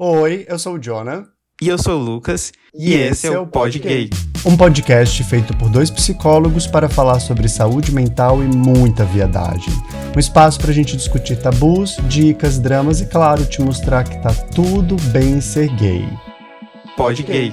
Oi, 0.00 0.46
eu 0.48 0.60
sou 0.60 0.74
o 0.74 0.78
Jonah. 0.78 1.26
E 1.60 1.66
eu 1.66 1.76
sou 1.76 2.00
o 2.00 2.04
Lucas. 2.04 2.52
E, 2.72 2.90
e 2.90 2.94
esse, 2.94 3.26
é, 3.26 3.32
é 3.32 3.38
o 3.40 3.48
Pod 3.48 3.76
Gay. 3.80 4.08
Um 4.46 4.56
podcast 4.56 5.24
feito 5.24 5.56
por 5.56 5.68
dois 5.68 5.90
psicólogos 5.90 6.68
para 6.68 6.88
falar 6.88 7.18
sobre 7.18 7.48
saúde 7.48 7.92
mental 7.92 8.40
e 8.40 8.46
muita 8.46 9.04
viadagem. 9.04 9.74
Um 10.14 10.20
espaço 10.20 10.60
para 10.60 10.70
a 10.70 10.72
gente 10.72 10.96
discutir 10.96 11.42
tabus, 11.42 11.96
dicas, 12.08 12.60
dramas 12.60 13.00
e, 13.00 13.06
claro, 13.06 13.44
te 13.44 13.60
mostrar 13.60 14.04
que 14.04 14.22
tá 14.22 14.32
tudo 14.54 14.94
bem 15.10 15.40
ser 15.40 15.66
gay. 15.74 16.06
Pod 16.96 17.20
Gay. 17.24 17.52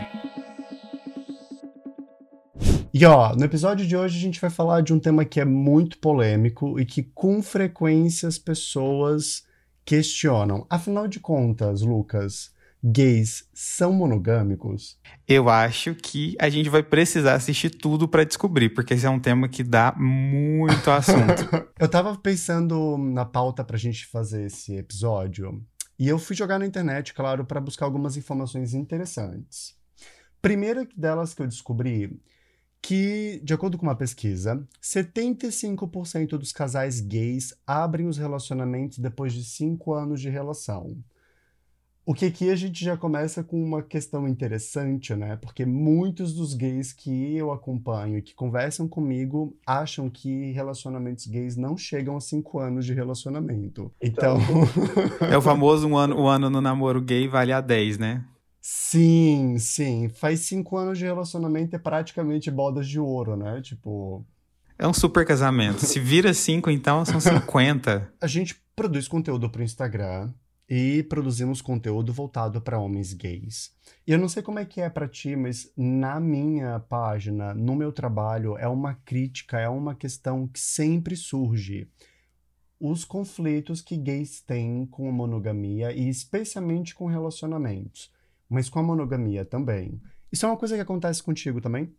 E 2.93 3.05
ó, 3.07 3.35
no 3.35 3.43
episódio 3.43 3.87
de 3.87 3.97
hoje 3.97 4.19
a 4.19 4.21
gente 4.21 4.39
vai 4.39 4.51
falar 4.51 4.81
de 4.81 4.93
um 4.93 4.99
tema 4.99 5.25
que 5.25 5.39
é 5.39 5.45
muito 5.45 5.97
polêmico 5.97 6.79
e 6.79 6.85
que 6.85 7.01
com 7.01 7.41
frequência 7.41 8.29
as 8.29 8.37
pessoas 8.37 9.43
questionam. 9.85 10.65
Afinal 10.69 11.07
de 11.07 11.19
contas, 11.19 11.81
Lucas, 11.81 12.51
gays 12.83 13.47
são 13.53 13.93
monogâmicos? 13.93 14.99
Eu 15.27 15.49
acho 15.49 15.95
que 15.95 16.35
a 16.39 16.49
gente 16.49 16.69
vai 16.69 16.83
precisar 16.83 17.35
assistir 17.35 17.69
tudo 17.69 18.07
para 18.07 18.23
descobrir, 18.23 18.69
porque 18.69 18.93
esse 18.93 19.05
é 19.05 19.09
um 19.09 19.19
tema 19.19 19.47
que 19.47 19.63
dá 19.63 19.93
muito 19.97 20.89
assunto. 20.91 21.49
eu 21.79 21.87
tava 21.87 22.17
pensando 22.17 22.97
na 22.97 23.25
pauta 23.25 23.63
pra 23.63 23.77
gente 23.77 24.05
fazer 24.07 24.45
esse 24.45 24.75
episódio, 24.75 25.63
e 25.97 26.07
eu 26.07 26.19
fui 26.19 26.35
jogar 26.35 26.59
na 26.59 26.65
internet, 26.65 27.13
claro, 27.13 27.45
para 27.45 27.61
buscar 27.61 27.85
algumas 27.85 28.17
informações 28.17 28.73
interessantes. 28.73 29.75
Primeira 30.41 30.87
delas 30.95 31.33
que 31.33 31.41
eu 31.41 31.47
descobri 31.47 32.21
que, 32.85 33.41
de 33.43 33.51
acordo 33.51 33.79
com 33.79 33.87
uma 33.87 33.95
pesquisa, 33.95 34.63
75% 34.79 36.37
dos 36.37 36.51
casais 36.51 37.01
gays 37.01 37.51
abrem 37.65 38.07
os 38.07 38.15
relacionamentos 38.15 38.99
depois 38.99 39.33
de 39.33 39.43
5 39.43 39.91
anos 39.91 40.21
de 40.21 40.29
relação. 40.29 40.95
O 42.05 42.13
que 42.13 42.25
aqui 42.25 42.51
a 42.51 42.55
gente 42.55 42.85
já 42.85 42.95
começa 42.95 43.43
com 43.43 43.59
uma 43.59 43.81
questão 43.81 44.27
interessante, 44.27 45.15
né? 45.15 45.35
Porque 45.37 45.65
muitos 45.65 46.35
dos 46.35 46.53
gays 46.53 46.93
que 46.93 47.35
eu 47.35 47.51
acompanho 47.51 48.19
e 48.19 48.21
que 48.21 48.35
conversam 48.35 48.87
comigo 48.87 49.57
acham 49.65 50.07
que 50.07 50.51
relacionamentos 50.51 51.25
gays 51.25 51.57
não 51.57 51.75
chegam 51.75 52.15
a 52.15 52.21
cinco 52.21 52.59
anos 52.59 52.85
de 52.85 52.93
relacionamento. 52.93 53.91
Então. 53.99 54.37
então... 54.37 55.25
é 55.27 55.35
o 55.35 55.41
famoso 55.41 55.87
um 55.87 55.97
ano, 55.97 56.21
um 56.21 56.27
ano 56.27 56.51
no 56.51 56.61
namoro 56.61 57.01
gay 57.01 57.27
vale 57.27 57.51
a 57.51 57.61
10, 57.61 57.97
né? 57.97 58.23
Sim, 58.67 59.59
sim. 59.59 60.09
Faz 60.09 60.39
cinco 60.39 60.75
anos 60.75 60.97
de 60.97 61.05
relacionamento 61.05 61.75
é 61.75 61.79
praticamente 61.79 62.49
bodas 62.49 62.87
de 62.87 62.99
ouro, 62.99 63.37
né? 63.37 63.61
Tipo. 63.61 64.25
É 64.75 64.87
um 64.87 64.93
super 64.93 65.23
casamento. 65.23 65.85
Se 65.85 65.99
vira 65.99 66.33
cinco, 66.33 66.71
então 66.71 67.05
são 67.05 67.19
50. 67.19 68.11
A 68.19 68.25
gente 68.25 68.59
produz 68.75 69.07
conteúdo 69.07 69.51
para 69.51 69.61
o 69.61 69.63
Instagram 69.63 70.33
e 70.67 71.03
produzimos 71.03 71.61
conteúdo 71.61 72.11
voltado 72.11 72.59
para 72.59 72.79
homens 72.79 73.13
gays. 73.13 73.71
E 74.07 74.11
eu 74.11 74.17
não 74.17 74.27
sei 74.27 74.41
como 74.41 74.57
é 74.57 74.65
que 74.65 74.81
é 74.81 74.89
para 74.89 75.07
ti, 75.07 75.35
mas 75.35 75.71
na 75.77 76.19
minha 76.19 76.79
página, 76.79 77.53
no 77.53 77.75
meu 77.75 77.91
trabalho, 77.91 78.57
é 78.57 78.67
uma 78.67 78.95
crítica, 78.95 79.59
é 79.59 79.69
uma 79.69 79.93
questão 79.93 80.47
que 80.47 80.59
sempre 80.59 81.15
surge. 81.15 81.87
Os 82.79 83.05
conflitos 83.05 83.79
que 83.79 83.95
gays 83.95 84.41
têm 84.41 84.87
com 84.87 85.07
a 85.07 85.11
monogamia 85.11 85.91
e 85.91 86.09
especialmente 86.09 86.95
com 86.95 87.05
relacionamentos 87.05 88.14
mas 88.49 88.69
com 88.69 88.79
a 88.79 88.83
monogamia 88.83 89.45
também. 89.45 90.01
Isso 90.31 90.45
é 90.45 90.49
uma 90.49 90.57
coisa 90.57 90.75
que 90.75 90.81
acontece 90.81 91.23
contigo 91.23 91.61
também? 91.61 91.93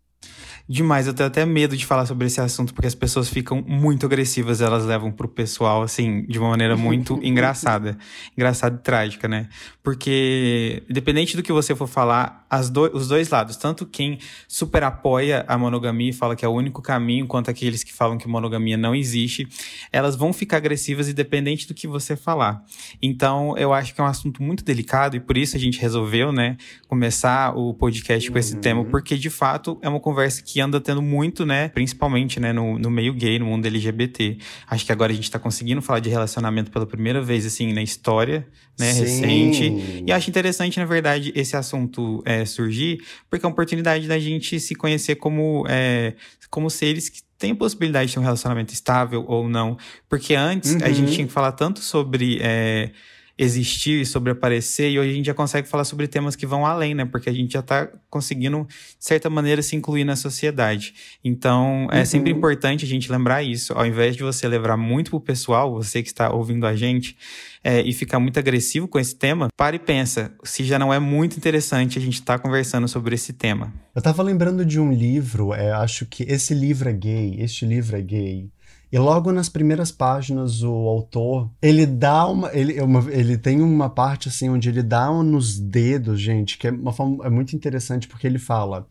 Demais, 0.69 1.07
eu 1.07 1.15
tenho 1.15 1.29
até 1.29 1.47
medo 1.47 1.77
de 1.77 1.87
falar 1.87 2.07
sobre 2.07 2.27
esse 2.27 2.41
assunto, 2.41 2.75
porque 2.75 2.89
as 2.89 2.95
pessoas 2.95 3.29
ficam 3.29 3.63
muito 3.63 4.05
agressivas, 4.05 4.61
elas 4.61 4.85
levam 4.85 5.13
pro 5.13 5.29
pessoal, 5.29 5.83
assim, 5.83 6.27
de 6.27 6.39
uma 6.41 6.51
maneira 6.51 6.77
muito 6.77 7.21
engraçada. 7.23 7.97
Engraçada 8.37 8.75
e 8.75 8.83
trágica, 8.83 9.29
né? 9.29 9.49
Porque, 9.81 10.83
independente 10.91 11.37
do 11.37 11.43
que 11.43 11.53
você 11.53 11.75
for 11.77 11.87
falar, 11.87 12.46
do, 12.71 12.91
os 12.97 13.09
dois 13.09 13.29
lados, 13.29 13.57
tanto 13.57 13.85
quem 13.85 14.19
super 14.47 14.83
apoia 14.83 15.45
a 15.49 15.59
monogamia 15.59 16.11
e 16.11 16.13
fala 16.13 16.37
que 16.37 16.45
é 16.45 16.49
o 16.49 16.53
único 16.53 16.81
caminho, 16.81 17.27
quanto 17.27 17.51
aqueles 17.51 17.83
que 17.83 17.93
falam 17.93 18.17
que 18.19 18.29
monogamia 18.29 18.77
não 18.77 18.95
existe, 18.95 19.49
elas 19.93 20.17
vão 20.17 20.33
ficar 20.33 20.59
agressivas 20.59 21.09
independente 21.09 21.67
do 21.67 21.75
que 21.75 21.87
você 21.87 22.17
falar. 22.17 22.63
Então, 23.03 23.57
eu 23.57 23.73
acho 23.73 23.95
que 23.95 24.01
é 24.01 24.05
um 24.05 24.07
assunto 24.07 24.43
muito 24.43 24.65
delicado 24.65 25.17
e 25.17 25.21
por 25.21 25.37
isso 25.37 25.57
a 25.57 25.61
gente 25.61 25.81
resolveu, 25.81 26.33
né, 26.33 26.57
começar 26.89 27.57
o 27.57 27.75
podcast 27.75 28.31
com 28.31 28.39
esse 28.39 28.57
tema, 28.57 28.81
uhum. 28.81 28.91
porque 28.91 29.17
de 29.17 29.31
fato 29.31 29.79
é 29.83 29.89
uma 29.89 30.01
conversa 30.01 30.43
que 30.43 30.61
anda 30.61 30.81
tendo 30.81 31.03
muito, 31.03 31.45
né? 31.45 31.69
Principalmente, 31.69 32.39
né, 32.39 32.53
no, 32.53 32.79
no 32.79 32.91
meio 32.91 33.13
gay, 33.13 33.39
no 33.39 33.47
mundo 33.47 33.67
LGBT. 33.67 34.39
Acho 34.69 34.87
que 34.87 34.93
agora 34.93 35.13
a 35.13 35.15
gente 35.15 35.31
tá 35.31 35.39
conseguindo 35.39 35.83
falar 35.83 36.01
de 36.01 36.09
relacionamento 36.09 36.71
pela 36.71 36.87
primeira 36.87 37.21
vez, 37.21 37.45
assim, 37.47 37.73
na 37.73 37.83
história, 37.83 38.47
né, 38.79 38.93
Sim. 38.93 39.01
recente. 39.01 40.05
E 40.07 40.13
acho 40.13 40.29
interessante, 40.31 40.79
na 40.79 40.85
verdade, 40.85 41.33
esse 41.35 41.57
assunto 41.57 42.23
é, 42.25 42.36
surgir, 42.45 43.03
porque 43.31 43.45
é 43.45 43.49
uma 43.49 43.53
oportunidade 43.53 44.07
da 44.07 44.19
gente 44.19 44.61
se 44.61 44.75
conhecer 44.75 45.17
como, 45.17 45.65
é, 45.69 46.15
como 46.51 46.69
seres 46.69 47.09
que 47.09 47.21
têm 47.39 47.53
a 47.53 47.57
possibilidade 47.57 48.09
de 48.09 48.15
ter 48.15 48.21
um 48.21 48.25
relacionamento 48.25 48.73
estável 48.73 49.25
ou 49.27 49.49
não. 49.49 49.77
Porque 50.09 50.35
antes 50.35 50.73
uhum. 50.73 50.81
a 50.83 50.89
gente 50.89 51.09
uhum. 51.09 51.15
tinha 51.15 51.27
que 51.27 51.33
falar 51.33 51.53
tanto 51.53 51.81
sobre. 51.81 52.39
É, 52.41 52.91
existir, 53.39 54.07
sobre 54.07 54.33
aparecer, 54.33 54.91
e 54.91 54.99
hoje 54.99 55.11
a 55.11 55.15
gente 55.15 55.27
já 55.27 55.35
consegue 55.35 55.69
falar 55.69 55.85
sobre 55.85 56.09
temas 56.09 56.35
que 56.35 56.47
vão 56.47 56.65
além, 56.65 56.95
né? 56.95 57.05
Porque 57.05 57.29
a 57.29 57.33
gente 57.33 57.53
já 57.53 57.61
está 57.61 57.89
conseguindo, 58.09 58.67
de 58.67 59.05
certa 59.05 59.29
maneira, 59.29 59.61
se 59.61 59.77
incluir 59.77 60.05
na 60.05 60.17
sociedade. 60.17 60.95
Então, 61.23 61.87
é 61.93 61.99
uhum. 61.99 62.07
sempre 62.07 62.31
importante 62.31 62.85
a 62.85 62.89
gente 62.89 63.13
lembrar 63.13 63.43
isso. 63.43 63.75
Ao 63.75 63.85
invés 63.87 64.17
de 64.17 64.23
você 64.23 64.49
levar 64.49 64.77
muito 64.77 65.11
pro 65.11 65.21
pessoal, 65.21 65.73
você 65.73 66.03
que 66.03 66.09
está 66.09 66.33
ouvindo 66.33 66.67
a 66.67 66.75
gente, 66.75 67.17
é, 67.63 67.83
e 67.83 67.93
ficar 67.93 68.21
muito 68.21 68.39
agressivo 68.39 68.87
com 68.87 68.97
esse 68.97 69.17
tema, 69.17 69.49
pare 69.57 69.77
e 69.77 69.81
pensa 69.81 70.33
se 70.45 70.65
já 70.65 70.79
não 70.79 70.95
é 70.95 71.01
muito 71.01 71.37
interessante 71.37 71.99
a 71.99 72.01
gente 72.01 72.15
estar 72.15 72.39
tá 72.39 72.43
conversando 72.43 72.87
sobre 72.87 73.17
esse 73.17 73.33
tema. 73.33 73.73
Eu 73.95 74.01
tava 74.01 74.23
lembrando 74.23 74.65
de 74.65 74.79
um 74.79 74.93
livro, 74.93 75.53
é, 75.53 75.73
acho 75.73 76.07
que 76.07 76.23
esse 76.23 76.55
livro 76.55 76.89
é 76.89 76.93
gay, 76.93 77.37
este 77.41 77.67
livro 77.67 77.97
é 77.97 78.01
gay, 78.01 78.49
e 78.91 78.99
logo 78.99 79.33
nas 79.33 79.49
primeiras 79.49 79.91
páginas, 79.91 80.63
o 80.63 80.73
autor, 80.73 81.51
ele 81.61 81.85
dá 81.85 82.27
uma. 82.27 82.55
Ele, 82.55 82.79
é 82.79 82.83
uma, 82.85 83.11
ele 83.11 83.37
tem 83.37 83.61
uma 83.61 83.91
parte 83.91 84.29
assim 84.29 84.49
onde 84.49 84.69
ele 84.69 84.83
dá 84.83 85.11
nos 85.11 85.59
dedos, 85.59 86.21
gente, 86.21 86.57
que 86.57 86.69
é, 86.69 86.71
uma 86.71 86.93
forma, 86.93 87.27
é 87.27 87.31
muito 87.31 87.57
interessante 87.57 88.07
porque 88.07 88.27
ele 88.27 88.39
fala. 88.39 88.87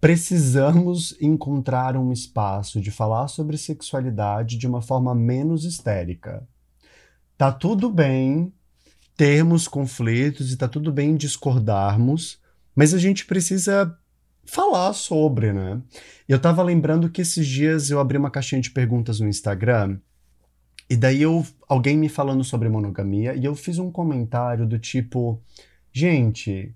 Precisamos 0.00 1.14
encontrar 1.20 1.96
um 1.96 2.12
espaço 2.12 2.80
de 2.80 2.90
falar 2.90 3.28
sobre 3.28 3.58
sexualidade 3.58 4.56
de 4.56 4.66
uma 4.66 4.80
forma 4.80 5.14
menos 5.14 5.64
histérica. 5.64 6.46
Tá 7.36 7.52
tudo 7.52 7.90
bem 7.90 8.52
termos 9.16 9.68
conflitos 9.68 10.52
e 10.52 10.56
tá 10.56 10.66
tudo 10.66 10.90
bem 10.90 11.16
discordarmos, 11.16 12.38
mas 12.74 12.94
a 12.94 12.98
gente 12.98 13.26
precisa 13.26 13.94
falar 14.44 14.92
sobre, 14.92 15.52
né? 15.52 15.80
Eu 16.28 16.38
tava 16.40 16.62
lembrando 16.62 17.10
que 17.10 17.22
esses 17.22 17.46
dias 17.46 17.90
eu 17.90 18.00
abri 18.00 18.18
uma 18.18 18.30
caixinha 18.30 18.60
de 18.60 18.70
perguntas 18.70 19.20
no 19.20 19.28
Instagram 19.28 19.98
e 20.88 20.96
daí 20.96 21.22
eu 21.22 21.46
alguém 21.68 21.96
me 21.96 22.08
falando 22.08 22.42
sobre 22.42 22.68
monogamia 22.68 23.34
e 23.34 23.44
eu 23.44 23.54
fiz 23.54 23.78
um 23.78 23.90
comentário 23.90 24.66
do 24.66 24.78
tipo, 24.78 25.40
gente, 25.92 26.74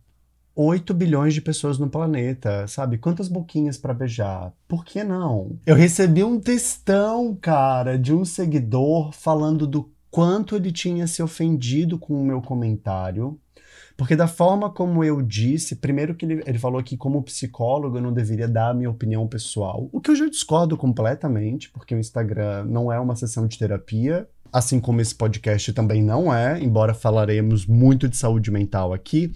8 0.55 0.95
bilhões 0.95 1.35
de 1.35 1.41
pessoas 1.41 1.79
no 1.79 1.91
planeta, 1.91 2.67
sabe? 2.69 2.97
Quantas 2.97 3.27
boquinhas 3.27 3.77
para 3.77 3.93
beijar? 3.93 4.53
Por 4.69 4.85
que 4.85 5.03
não? 5.03 5.59
Eu 5.67 5.75
recebi 5.75 6.23
um 6.23 6.39
textão, 6.39 7.35
cara, 7.35 7.99
de 7.99 8.15
um 8.15 8.25
seguidor 8.25 9.13
falando 9.13 9.67
do 9.67 9.93
quanto 10.11 10.55
ele 10.55 10.71
tinha 10.71 11.09
se 11.09 11.21
ofendido 11.21 11.99
com 11.99 12.15
o 12.15 12.25
meu 12.25 12.41
comentário 12.41 13.37
porque 13.97 14.17
da 14.17 14.27
forma 14.27 14.71
como 14.71 15.05
eu 15.05 15.23
disse, 15.23 15.77
primeiro 15.77 16.15
que 16.15 16.25
ele, 16.25 16.43
ele 16.47 16.59
falou 16.59 16.83
que 16.83 16.97
como 16.97 17.23
psicólogo 17.23 17.99
eu 17.99 18.03
não 18.03 18.13
deveria 18.13 18.49
dar 18.49 18.71
a 18.71 18.75
minha 18.75 18.91
opinião 18.91 19.27
pessoal, 19.27 19.89
o 19.93 20.01
que 20.01 20.11
eu 20.11 20.17
já 20.17 20.29
discordo 20.29 20.77
completamente, 20.77 21.71
porque 21.71 21.95
o 21.95 21.99
Instagram 21.99 22.65
não 22.65 22.93
é 22.93 22.99
uma 22.99 23.15
sessão 23.15 23.47
de 23.47 23.59
terapia, 23.59 24.29
assim 24.53 24.81
como 24.81 25.01
esse 25.01 25.15
podcast 25.15 25.73
também 25.73 26.03
não 26.03 26.33
é, 26.33 26.61
embora 26.61 26.95
falaremos 26.95 27.67
muito 27.67 28.09
de 28.09 28.17
saúde 28.17 28.51
mental 28.51 28.93
aqui. 28.93 29.33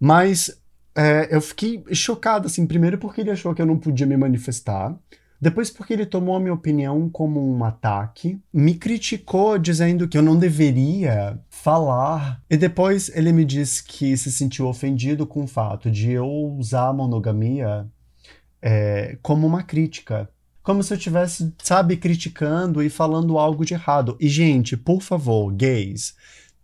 Mas 0.00 0.58
é, 0.96 1.28
eu 1.30 1.40
fiquei 1.40 1.84
chocado, 1.92 2.46
assim, 2.46 2.66
primeiro 2.66 2.98
porque 2.98 3.20
ele 3.20 3.30
achou 3.30 3.54
que 3.54 3.62
eu 3.62 3.66
não 3.66 3.78
podia 3.78 4.06
me 4.06 4.16
manifestar. 4.16 4.96
Depois, 5.40 5.70
porque 5.70 5.92
ele 5.92 6.04
tomou 6.04 6.34
a 6.34 6.40
minha 6.40 6.52
opinião 6.52 7.08
como 7.08 7.40
um 7.40 7.62
ataque, 7.62 8.40
me 8.52 8.74
criticou 8.74 9.56
dizendo 9.56 10.08
que 10.08 10.18
eu 10.18 10.22
não 10.22 10.36
deveria 10.36 11.38
falar. 11.48 12.42
E 12.50 12.56
depois 12.56 13.08
ele 13.14 13.32
me 13.32 13.44
disse 13.44 13.84
que 13.84 14.16
se 14.16 14.32
sentiu 14.32 14.66
ofendido 14.66 15.26
com 15.26 15.44
o 15.44 15.48
fato 15.48 15.90
de 15.90 16.10
eu 16.10 16.26
usar 16.58 16.88
a 16.88 16.92
monogamia 16.92 17.86
é, 18.60 19.16
como 19.22 19.46
uma 19.46 19.62
crítica. 19.62 20.28
Como 20.60 20.82
se 20.82 20.92
eu 20.92 20.98
estivesse, 20.98 21.54
sabe, 21.62 21.96
criticando 21.96 22.82
e 22.82 22.90
falando 22.90 23.38
algo 23.38 23.64
de 23.64 23.74
errado. 23.74 24.16
E, 24.20 24.28
gente, 24.28 24.76
por 24.76 25.00
favor, 25.00 25.52
gays, 25.52 26.14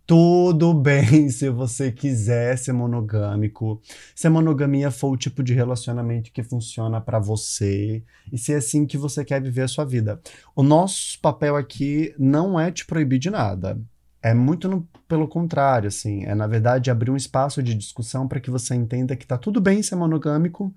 tudo 0.05 0.73
bem 0.73 1.29
se 1.29 1.49
você 1.49 1.91
quiser 1.91 2.57
ser 2.57 2.73
monogâmico, 2.73 3.81
se 4.13 4.27
a 4.27 4.29
monogamia 4.29 4.91
for 4.91 5.11
o 5.11 5.17
tipo 5.17 5.43
de 5.43 5.53
relacionamento 5.53 6.31
que 6.31 6.43
funciona 6.43 7.01
para 7.01 7.19
você 7.19 8.03
e 8.31 8.37
se 8.37 8.53
é 8.53 8.57
assim 8.57 8.85
que 8.85 8.97
você 8.97 9.25
quer 9.25 9.41
viver 9.41 9.63
a 9.63 9.67
sua 9.67 9.85
vida. 9.85 10.21
O 10.55 10.61
nosso 10.61 11.19
papel 11.19 11.55
aqui 11.55 12.13
não 12.19 12.59
é 12.59 12.71
te 12.71 12.85
proibir 12.85 13.19
de 13.19 13.29
nada. 13.29 13.79
É 14.21 14.33
muito 14.33 14.67
no, 14.67 14.87
pelo 15.07 15.27
contrário, 15.27 15.87
assim. 15.87 16.25
É, 16.25 16.33
na 16.33 16.47
verdade, 16.47 16.89
abrir 16.89 17.11
um 17.11 17.15
espaço 17.15 17.61
de 17.61 17.75
discussão 17.75 18.27
para 18.27 18.39
que 18.39 18.49
você 18.49 18.73
entenda 18.73 19.15
que 19.15 19.25
tá 19.25 19.37
tudo 19.37 19.61
bem 19.61 19.83
ser 19.83 19.95
monogâmico, 19.95 20.73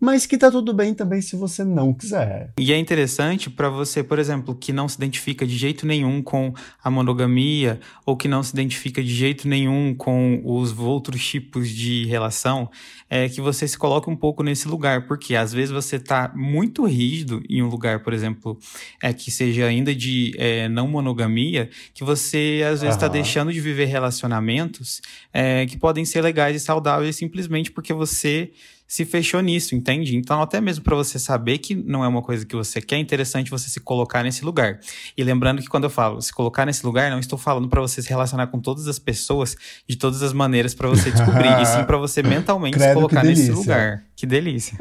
mas 0.00 0.26
que 0.26 0.36
tá 0.36 0.50
tudo 0.50 0.72
bem 0.72 0.94
também 0.94 1.20
se 1.20 1.36
você 1.36 1.64
não 1.64 1.92
quiser. 1.92 2.52
E 2.58 2.72
é 2.72 2.78
interessante 2.78 3.48
para 3.48 3.68
você, 3.68 4.02
por 4.02 4.18
exemplo, 4.18 4.54
que 4.54 4.72
não 4.72 4.88
se 4.88 4.96
identifica 4.96 5.46
de 5.46 5.56
jeito 5.56 5.86
nenhum 5.86 6.22
com 6.22 6.52
a 6.82 6.90
monogamia 6.90 7.80
ou 8.04 8.16
que 8.16 8.28
não 8.28 8.42
se 8.42 8.52
identifica 8.52 9.02
de 9.02 9.14
jeito 9.14 9.48
nenhum 9.48 9.94
com 9.94 10.42
os 10.44 10.76
outros 10.78 11.26
tipos 11.26 11.68
de 11.68 12.06
relação, 12.06 12.70
é 13.08 13.28
que 13.28 13.40
você 13.40 13.66
se 13.66 13.78
coloque 13.78 14.10
um 14.10 14.16
pouco 14.16 14.42
nesse 14.42 14.68
lugar, 14.68 15.06
porque 15.06 15.36
às 15.36 15.52
vezes 15.52 15.70
você 15.70 15.98
tá 15.98 16.32
muito 16.34 16.84
rígido 16.84 17.42
em 17.48 17.62
um 17.62 17.68
lugar, 17.68 18.02
por 18.02 18.12
exemplo, 18.12 18.58
é 19.02 19.12
que 19.12 19.30
seja 19.30 19.66
ainda 19.66 19.94
de 19.94 20.34
é, 20.36 20.68
não 20.68 20.88
monogamia, 20.88 21.70
que 21.92 22.04
você 22.04 22.62
às 22.64 22.80
vezes 22.80 22.96
está 22.96 23.06
uhum. 23.06 23.12
deixando 23.12 23.52
de 23.52 23.60
viver 23.60 23.86
relacionamentos 23.86 25.00
é, 25.32 25.66
que 25.66 25.76
podem 25.76 26.04
ser 26.04 26.22
legais 26.22 26.56
e 26.56 26.60
saudáveis 26.60 27.16
simplesmente 27.16 27.70
porque 27.70 27.92
você 27.92 28.50
se 28.86 29.04
fechou 29.04 29.40
nisso, 29.40 29.74
entende? 29.74 30.16
Então, 30.16 30.42
até 30.42 30.60
mesmo 30.60 30.84
para 30.84 30.94
você 30.94 31.18
saber 31.18 31.58
que 31.58 31.74
não 31.74 32.04
é 32.04 32.08
uma 32.08 32.22
coisa 32.22 32.44
que 32.44 32.54
você 32.54 32.80
quer, 32.80 32.96
é 32.96 32.98
interessante 32.98 33.50
você 33.50 33.68
se 33.68 33.80
colocar 33.80 34.22
nesse 34.22 34.44
lugar. 34.44 34.78
E 35.16 35.24
lembrando 35.24 35.60
que 35.60 35.68
quando 35.68 35.84
eu 35.84 35.90
falo 35.90 36.20
se 36.20 36.32
colocar 36.32 36.66
nesse 36.66 36.84
lugar, 36.84 37.10
não 37.10 37.18
estou 37.18 37.38
falando 37.38 37.68
para 37.68 37.80
você 37.80 38.02
se 38.02 38.08
relacionar 38.08 38.46
com 38.48 38.60
todas 38.60 38.86
as 38.86 38.98
pessoas 38.98 39.56
de 39.88 39.96
todas 39.96 40.22
as 40.22 40.32
maneiras 40.32 40.74
para 40.74 40.88
você 40.88 41.10
descobrir, 41.10 41.60
e 41.60 41.66
sim 41.66 41.84
para 41.84 41.96
você 41.96 42.22
mentalmente 42.24 42.76
Credo, 42.76 42.88
se 42.88 42.94
colocar 42.94 43.24
nesse 43.24 43.50
lugar. 43.50 44.04
Que 44.16 44.26
delícia. 44.26 44.76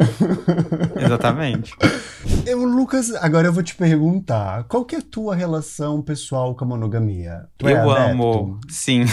Exatamente. 0.99 1.75
Eu, 2.45 2.63
Lucas, 2.63 3.13
agora 3.15 3.47
eu 3.47 3.53
vou 3.53 3.63
te 3.63 3.75
perguntar, 3.75 4.65
qual 4.65 4.85
que 4.85 4.95
é 4.95 4.99
a 4.99 5.01
tua 5.01 5.35
relação 5.35 6.01
pessoal 6.01 6.55
com 6.55 6.65
a 6.65 6.67
monogamia? 6.67 7.47
Tu 7.57 7.67
eu 7.67 7.91
é 7.91 8.11
amo, 8.11 8.59
sim. 8.69 9.05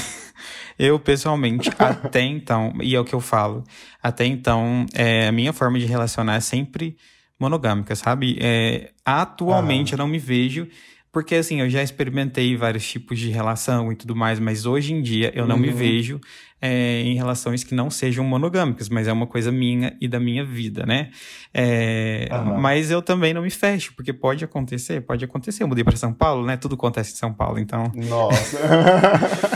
Eu, 0.81 0.99
pessoalmente, 0.99 1.71
até 1.79 2.23
então, 2.23 2.73
e 2.81 2.95
é 2.95 2.99
o 2.99 3.05
que 3.05 3.15
eu 3.15 3.21
falo, 3.21 3.63
até 4.03 4.25
então, 4.25 4.87
é, 4.95 5.29
a 5.29 5.33
minha 5.33 5.53
forma 5.53 5.79
de 5.79 5.85
relacionar 5.85 6.37
é 6.37 6.41
sempre 6.41 6.97
monogâmica, 7.39 7.95
sabe? 7.95 8.39
É, 8.41 8.91
atualmente 9.05 9.93
eu 9.93 9.99
não 9.99 10.09
me 10.09 10.19
vejo, 10.19 10.67
porque 11.13 11.35
assim, 11.35 11.61
eu 11.61 11.69
já 11.69 11.83
experimentei 11.83 12.57
vários 12.57 12.89
tipos 12.89 13.19
de 13.19 13.29
relação 13.29 13.93
e 13.93 13.97
tudo 13.97 14.17
mais, 14.17 14.41
mas 14.41 14.65
hoje 14.65 14.95
em 14.95 15.03
dia 15.03 15.31
eu 15.35 15.47
não 15.47 15.57
uhum. 15.57 15.63
me 15.63 15.71
vejo 15.71 16.19
é, 16.63 17.03
em 17.03 17.15
relações 17.15 17.63
que 17.63 17.75
não 17.75 17.91
sejam 17.91 18.25
monogâmicas, 18.25 18.89
mas 18.89 19.07
é 19.07 19.13
uma 19.13 19.27
coisa 19.27 19.53
minha 19.53 19.95
e 20.01 20.09
da 20.09 20.19
minha 20.19 20.47
vida, 20.47 20.87
né? 20.87 21.11
É, 21.53 22.27
uhum. 22.33 22.59
Mas 22.59 22.91
eu 22.91 23.03
também 23.03 23.35
não 23.35 23.43
me 23.43 23.51
fecho, 23.51 23.93
porque 23.95 24.15
pode 24.15 24.47
acontecer, 24.47 25.03
pode 25.03 25.27
acontecer. 25.27 25.63
Eu 25.63 25.69
mudei 25.69 25.85
para 25.85 25.97
São 25.97 26.13
Paulo, 26.13 26.47
né? 26.47 26.57
Tudo 26.57 26.75
acontece 26.75 27.13
em 27.13 27.17
São 27.17 27.35
Paulo, 27.35 27.59
então. 27.59 27.93
Nossa! 27.95 28.59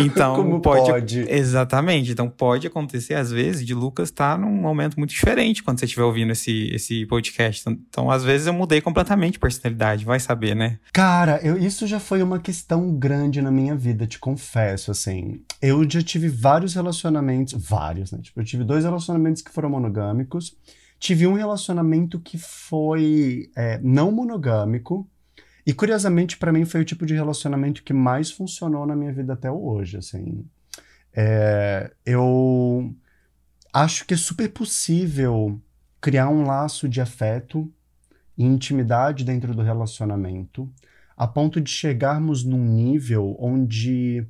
Então, 0.00 0.36
Como 0.36 0.60
pode, 0.60 0.90
pode, 0.90 1.20
Exatamente. 1.28 2.12
Então, 2.12 2.28
pode 2.28 2.66
acontecer, 2.66 3.14
às 3.14 3.30
vezes, 3.30 3.66
de 3.66 3.74
Lucas 3.74 4.08
estar 4.08 4.36
tá 4.36 4.38
num 4.38 4.50
momento 4.50 4.96
muito 4.96 5.10
diferente 5.10 5.62
quando 5.62 5.78
você 5.78 5.84
estiver 5.84 6.04
ouvindo 6.04 6.32
esse, 6.32 6.70
esse 6.74 7.06
podcast. 7.06 7.60
Então, 7.62 7.78
então, 7.88 8.10
às 8.10 8.24
vezes, 8.24 8.46
eu 8.46 8.52
mudei 8.52 8.80
completamente 8.80 9.34
de 9.34 9.38
personalidade. 9.38 10.04
Vai 10.04 10.20
saber, 10.20 10.54
né? 10.54 10.78
Cara, 10.92 11.40
eu, 11.42 11.58
isso 11.58 11.86
já 11.86 12.00
foi 12.00 12.22
uma 12.22 12.38
questão 12.38 12.94
grande 12.96 13.42
na 13.42 13.50
minha 13.50 13.74
vida, 13.74 14.06
te 14.06 14.18
confesso, 14.18 14.90
assim. 14.90 15.42
Eu 15.60 15.88
já 15.88 16.02
tive 16.02 16.28
vários 16.28 16.74
relacionamentos, 16.74 17.54
vários, 17.54 18.12
né? 18.12 18.20
Tipo, 18.22 18.40
eu 18.40 18.44
tive 18.44 18.64
dois 18.64 18.84
relacionamentos 18.84 19.42
que 19.42 19.50
foram 19.50 19.70
monogâmicos. 19.70 20.56
Tive 20.98 21.26
um 21.26 21.34
relacionamento 21.34 22.18
que 22.18 22.36
foi 22.36 23.50
é, 23.56 23.78
não 23.82 24.10
monogâmico, 24.10 25.08
e 25.68 25.74
curiosamente, 25.74 26.38
para 26.38 26.50
mim, 26.50 26.64
foi 26.64 26.80
o 26.80 26.84
tipo 26.84 27.04
de 27.04 27.12
relacionamento 27.12 27.82
que 27.82 27.92
mais 27.92 28.30
funcionou 28.30 28.86
na 28.86 28.96
minha 28.96 29.12
vida 29.12 29.34
até 29.34 29.50
hoje. 29.50 29.98
Assim, 29.98 30.46
é, 31.12 31.92
eu 32.06 32.96
acho 33.70 34.06
que 34.06 34.14
é 34.14 34.16
super 34.16 34.48
possível 34.48 35.60
criar 36.00 36.30
um 36.30 36.46
laço 36.46 36.88
de 36.88 37.02
afeto 37.02 37.70
e 38.34 38.46
intimidade 38.46 39.24
dentro 39.24 39.54
do 39.54 39.60
relacionamento, 39.60 40.72
a 41.14 41.26
ponto 41.26 41.60
de 41.60 41.70
chegarmos 41.70 42.42
num 42.44 42.64
nível 42.64 43.36
onde 43.38 44.26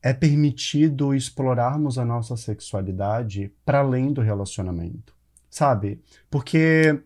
é 0.00 0.12
permitido 0.12 1.12
explorarmos 1.12 1.98
a 1.98 2.04
nossa 2.04 2.36
sexualidade 2.36 3.52
para 3.64 3.80
além 3.80 4.12
do 4.12 4.20
relacionamento, 4.20 5.12
sabe? 5.50 6.00
Porque 6.30 7.02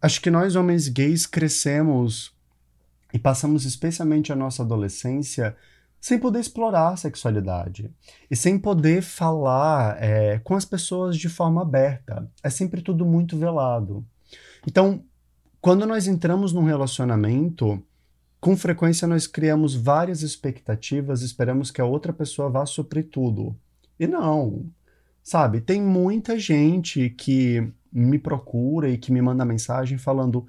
acho 0.00 0.20
que 0.20 0.30
nós 0.30 0.54
homens 0.54 0.86
gays 0.86 1.26
crescemos 1.26 2.37
e 3.12 3.18
passamos 3.18 3.64
especialmente 3.64 4.32
a 4.32 4.36
nossa 4.36 4.62
adolescência 4.62 5.56
sem 6.00 6.18
poder 6.18 6.40
explorar 6.40 6.90
a 6.90 6.96
sexualidade 6.96 7.90
e 8.30 8.36
sem 8.36 8.58
poder 8.58 9.02
falar 9.02 10.00
é, 10.02 10.38
com 10.38 10.54
as 10.54 10.64
pessoas 10.64 11.16
de 11.16 11.28
forma 11.28 11.62
aberta. 11.62 12.30
É 12.42 12.50
sempre 12.50 12.82
tudo 12.82 13.04
muito 13.04 13.36
velado. 13.36 14.04
Então, 14.66 15.02
quando 15.60 15.86
nós 15.86 16.06
entramos 16.06 16.52
num 16.52 16.64
relacionamento, 16.64 17.82
com 18.40 18.56
frequência 18.56 19.08
nós 19.08 19.26
criamos 19.26 19.74
várias 19.74 20.22
expectativas, 20.22 21.22
esperamos 21.22 21.70
que 21.70 21.80
a 21.80 21.84
outra 21.84 22.12
pessoa 22.12 22.48
vá 22.48 22.64
suprir 22.64 23.08
tudo. 23.10 23.56
E 23.98 24.06
não. 24.06 24.66
Sabe, 25.22 25.60
tem 25.60 25.82
muita 25.82 26.38
gente 26.38 27.10
que 27.10 27.70
me 27.92 28.18
procura 28.18 28.88
e 28.88 28.96
que 28.96 29.12
me 29.12 29.20
manda 29.20 29.44
mensagem 29.44 29.98
falando: 29.98 30.46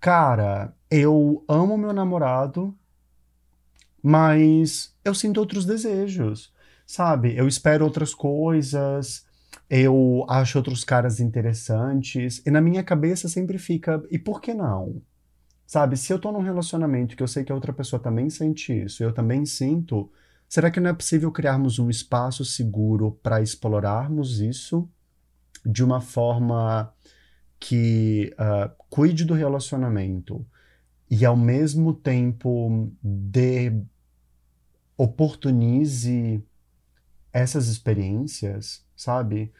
Cara, 0.00 0.74
eu 0.90 1.44
amo 1.48 1.76
meu 1.76 1.92
namorado, 1.92 2.74
mas 4.02 4.94
eu 5.04 5.14
sinto 5.14 5.38
outros 5.38 5.64
desejos, 5.64 6.52
sabe? 6.86 7.36
Eu 7.36 7.46
espero 7.46 7.84
outras 7.84 8.14
coisas, 8.14 9.26
eu 9.68 10.24
acho 10.28 10.58
outros 10.58 10.84
caras 10.84 11.20
interessantes, 11.20 12.42
e 12.46 12.50
na 12.50 12.60
minha 12.60 12.82
cabeça 12.82 13.28
sempre 13.28 13.58
fica, 13.58 14.02
e 14.10 14.18
por 14.18 14.40
que 14.40 14.54
não? 14.54 15.02
Sabe, 15.66 15.98
se 15.98 16.10
eu 16.12 16.18
tô 16.18 16.32
num 16.32 16.40
relacionamento 16.40 17.14
que 17.14 17.22
eu 17.22 17.28
sei 17.28 17.44
que 17.44 17.52
a 17.52 17.54
outra 17.54 17.74
pessoa 17.74 18.00
também 18.00 18.30
sente 18.30 18.72
isso, 18.72 19.02
eu 19.02 19.12
também 19.12 19.44
sinto, 19.44 20.10
será 20.48 20.70
que 20.70 20.80
não 20.80 20.88
é 20.90 20.94
possível 20.94 21.30
criarmos 21.30 21.78
um 21.78 21.90
espaço 21.90 22.42
seguro 22.44 23.18
para 23.22 23.42
explorarmos 23.42 24.40
isso 24.40 24.88
de 25.66 25.84
uma 25.84 26.00
forma 26.00 26.90
que 27.60 28.34
uh, 28.34 28.72
cuide 28.88 29.26
do 29.26 29.34
relacionamento 29.34 30.46
e 31.10 31.24
ao 31.24 31.36
mesmo 31.36 31.94
tempo 31.94 32.90
dê 33.02 33.72
oportunize 34.96 36.42
essas 37.32 37.68
experiências, 37.68 38.84
sabe? 38.96 39.52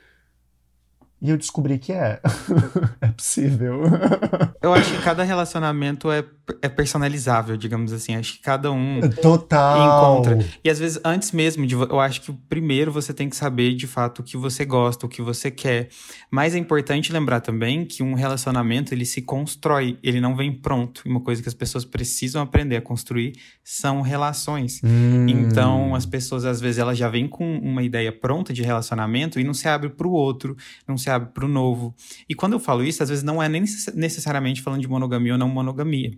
E 1.20 1.30
eu 1.30 1.37
descobri 1.37 1.78
que 1.78 1.92
é. 1.92 2.20
é 3.00 3.08
possível. 3.08 3.82
eu 4.62 4.72
acho 4.72 4.94
que 4.94 5.02
cada 5.02 5.25
relacionamento 5.25 6.12
é, 6.12 6.25
é 6.62 6.68
personalizável, 6.68 7.56
digamos 7.56 7.92
assim. 7.92 8.14
Acho 8.14 8.34
que 8.34 8.42
cada 8.42 8.70
um 8.70 9.00
Total. 9.20 10.20
encontra. 10.22 10.38
E 10.62 10.70
às 10.70 10.78
vezes, 10.78 11.00
antes 11.04 11.32
mesmo 11.32 11.66
de. 11.66 11.75
Eu 11.75 11.98
acho 11.98 12.20
que 12.20 12.32
primeiro 12.48 12.92
você 12.92 13.12
tem 13.12 13.28
que 13.28 13.34
saber 13.34 13.75
de 13.75 13.88
fato 13.88 14.20
o 14.20 14.22
que 14.22 14.37
você 14.37 14.64
gosta, 14.64 15.06
o 15.06 15.08
que 15.08 15.20
você 15.20 15.50
quer. 15.50 15.88
Mas 16.30 16.54
é 16.54 16.58
importante 16.58 17.12
lembrar 17.12 17.40
também 17.40 17.84
que 17.84 18.00
um 18.00 18.14
relacionamento 18.14 18.94
ele 18.94 19.04
se 19.04 19.20
constrói, 19.20 19.98
ele 20.04 20.20
não 20.20 20.37
vem 20.37 20.52
pronto. 20.52 21.02
E 21.04 21.08
uma 21.08 21.20
coisa 21.20 21.42
que 21.42 21.48
as 21.48 21.54
pessoas 21.54 21.84
precisam 21.84 22.40
aprender 22.40 22.76
a 22.76 22.80
construir 22.80 23.32
são 23.64 24.02
relações. 24.02 24.80
Hum. 24.84 25.26
Então, 25.28 25.96
as 25.96 26.06
pessoas, 26.06 26.44
às 26.44 26.60
vezes, 26.60 26.78
elas 26.78 26.96
já 26.96 27.08
vêm 27.08 27.26
com 27.26 27.58
uma 27.58 27.82
ideia 27.82 28.12
pronta 28.12 28.52
de 28.52 28.62
relacionamento 28.62 29.40
e 29.40 29.44
não 29.44 29.52
se 29.52 29.66
abre 29.66 29.88
para 29.88 30.06
o 30.06 30.12
outro, 30.12 30.56
não 30.87 30.96
se 30.96 31.08
abre 31.09 31.31
para 31.33 31.45
o 31.45 31.49
novo. 31.49 31.95
E 32.29 32.35
quando 32.35 32.53
eu 32.55 32.61
falo 32.61 32.85
isso, 32.85 33.03
às 33.03 33.09
vezes 33.09 33.25
não 33.25 33.43
é 33.43 33.49
nem 33.49 33.65
necessariamente 33.95 34.62
falando 34.62 34.81
de 34.81 34.88
monogamia 34.88 35.33
ou 35.33 35.38
não 35.38 35.49
monogamia. 35.49 36.11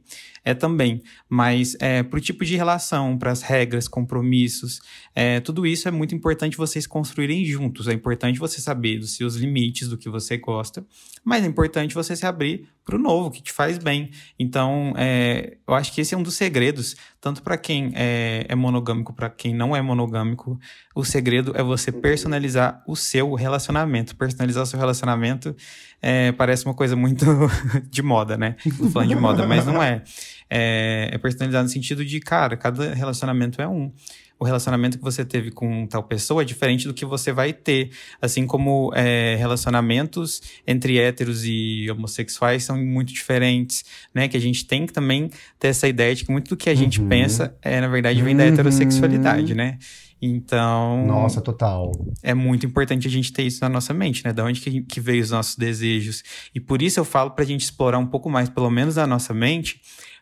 É 0.44 0.54
também, 0.54 1.02
mas 1.28 1.76
é, 1.80 2.02
para 2.02 2.18
o 2.18 2.20
tipo 2.20 2.44
de 2.44 2.56
relação, 2.56 3.18
para 3.18 3.30
as 3.30 3.42
regras, 3.42 3.86
compromissos, 3.88 4.80
é, 5.14 5.40
tudo 5.40 5.66
isso 5.66 5.88
é 5.88 5.90
muito 5.90 6.14
importante 6.14 6.56
vocês 6.56 6.86
construírem 6.86 7.44
juntos. 7.44 7.88
É 7.88 7.92
importante 7.92 8.38
você 8.38 8.60
saber 8.60 8.98
dos 8.98 9.14
seus 9.14 9.36
limites, 9.36 9.88
do 9.88 9.98
que 9.98 10.08
você 10.08 10.36
gosta, 10.36 10.84
mas 11.24 11.44
é 11.44 11.46
importante 11.46 11.94
você 11.94 12.16
se 12.16 12.26
abrir 12.26 12.68
para 12.84 12.96
o 12.96 12.98
novo, 12.98 13.30
que 13.30 13.42
te 13.42 13.52
faz 13.52 13.78
bem. 13.78 14.10
Então, 14.38 14.94
é, 14.96 15.56
eu 15.66 15.74
acho 15.74 15.92
que 15.92 16.00
esse 16.00 16.14
é 16.14 16.18
um 16.18 16.22
dos 16.22 16.34
segredos, 16.34 16.96
tanto 17.20 17.42
para 17.42 17.58
quem 17.58 17.92
é, 17.94 18.46
é 18.48 18.54
monogâmico, 18.54 19.12
para 19.12 19.28
quem 19.28 19.54
não 19.54 19.76
é 19.76 19.82
monogâmico. 19.82 20.58
O 20.94 21.04
segredo 21.04 21.52
é 21.54 21.62
você 21.62 21.92
personalizar 21.92 22.82
o 22.86 22.96
seu 22.96 23.34
relacionamento. 23.34 24.16
Personalizar 24.16 24.62
o 24.62 24.66
seu 24.66 24.78
relacionamento 24.78 25.54
é, 26.00 26.32
parece 26.32 26.64
uma 26.64 26.74
coisa 26.74 26.96
muito 26.96 27.26
de 27.90 28.02
moda, 28.02 28.38
né? 28.38 28.56
Tô 28.78 28.88
falando 28.88 29.08
de 29.08 29.16
moda, 29.16 29.46
mas 29.46 29.66
não 29.66 29.82
é. 29.82 30.02
é. 30.48 31.10
É 31.12 31.18
personalizar 31.18 31.62
no 31.62 31.68
sentido 31.68 32.04
de, 32.04 32.20
cara, 32.20 32.56
cada 32.56 32.94
relacionamento 32.94 33.60
é 33.60 33.68
um. 33.68 33.92
O 34.40 34.44
relacionamento 34.44 34.96
que 34.96 35.04
você 35.04 35.22
teve 35.22 35.50
com 35.50 35.86
tal 35.86 36.02
pessoa 36.02 36.40
é 36.40 36.44
diferente 36.46 36.88
do 36.88 36.94
que 36.94 37.04
você 37.04 37.30
vai 37.30 37.52
ter. 37.52 37.90
Assim 38.22 38.46
como 38.46 38.90
é, 38.94 39.36
relacionamentos 39.36 40.40
entre 40.66 40.98
héteros 40.98 41.44
e 41.44 41.86
homossexuais 41.90 42.64
são 42.64 42.82
muito 42.82 43.12
diferentes, 43.12 43.84
né? 44.14 44.26
Que 44.28 44.38
a 44.38 44.40
gente 44.40 44.64
tem 44.64 44.86
que 44.86 44.94
também 44.94 45.30
ter 45.58 45.68
essa 45.68 45.86
ideia 45.86 46.14
de 46.14 46.24
que 46.24 46.32
muito 46.32 46.48
do 46.48 46.56
que 46.56 46.70
a 46.70 46.74
gente 46.74 47.02
uhum. 47.02 47.08
pensa 47.08 47.54
é, 47.60 47.82
na 47.82 47.88
verdade, 47.88 48.22
vem 48.22 48.32
uhum. 48.32 48.38
da 48.38 48.46
heterossexualidade, 48.46 49.54
né? 49.54 49.78
Então. 50.22 51.06
Nossa, 51.06 51.40
total. 51.40 51.92
É 52.22 52.34
muito 52.34 52.64
importante 52.64 53.06
a 53.06 53.10
gente 53.10 53.32
ter 53.32 53.42
isso 53.42 53.58
na 53.62 53.68
nossa 53.68 53.92
mente, 53.92 54.24
né? 54.24 54.32
Da 54.32 54.44
onde 54.44 54.60
que, 54.60 54.82
que 54.82 55.00
veio 55.00 55.22
os 55.22 55.30
nossos 55.30 55.56
desejos. 55.56 56.22
E 56.54 56.60
por 56.60 56.80
isso 56.80 56.98
eu 56.98 57.04
falo 57.04 57.30
pra 57.30 57.44
gente 57.44 57.62
explorar 57.62 57.98
um 57.98 58.06
pouco 58.06 58.28
mais, 58.28 58.48
pelo 58.48 58.70
menos 58.70 58.96
na 58.96 59.06
nossa 59.06 59.32
mente, 59.32 59.80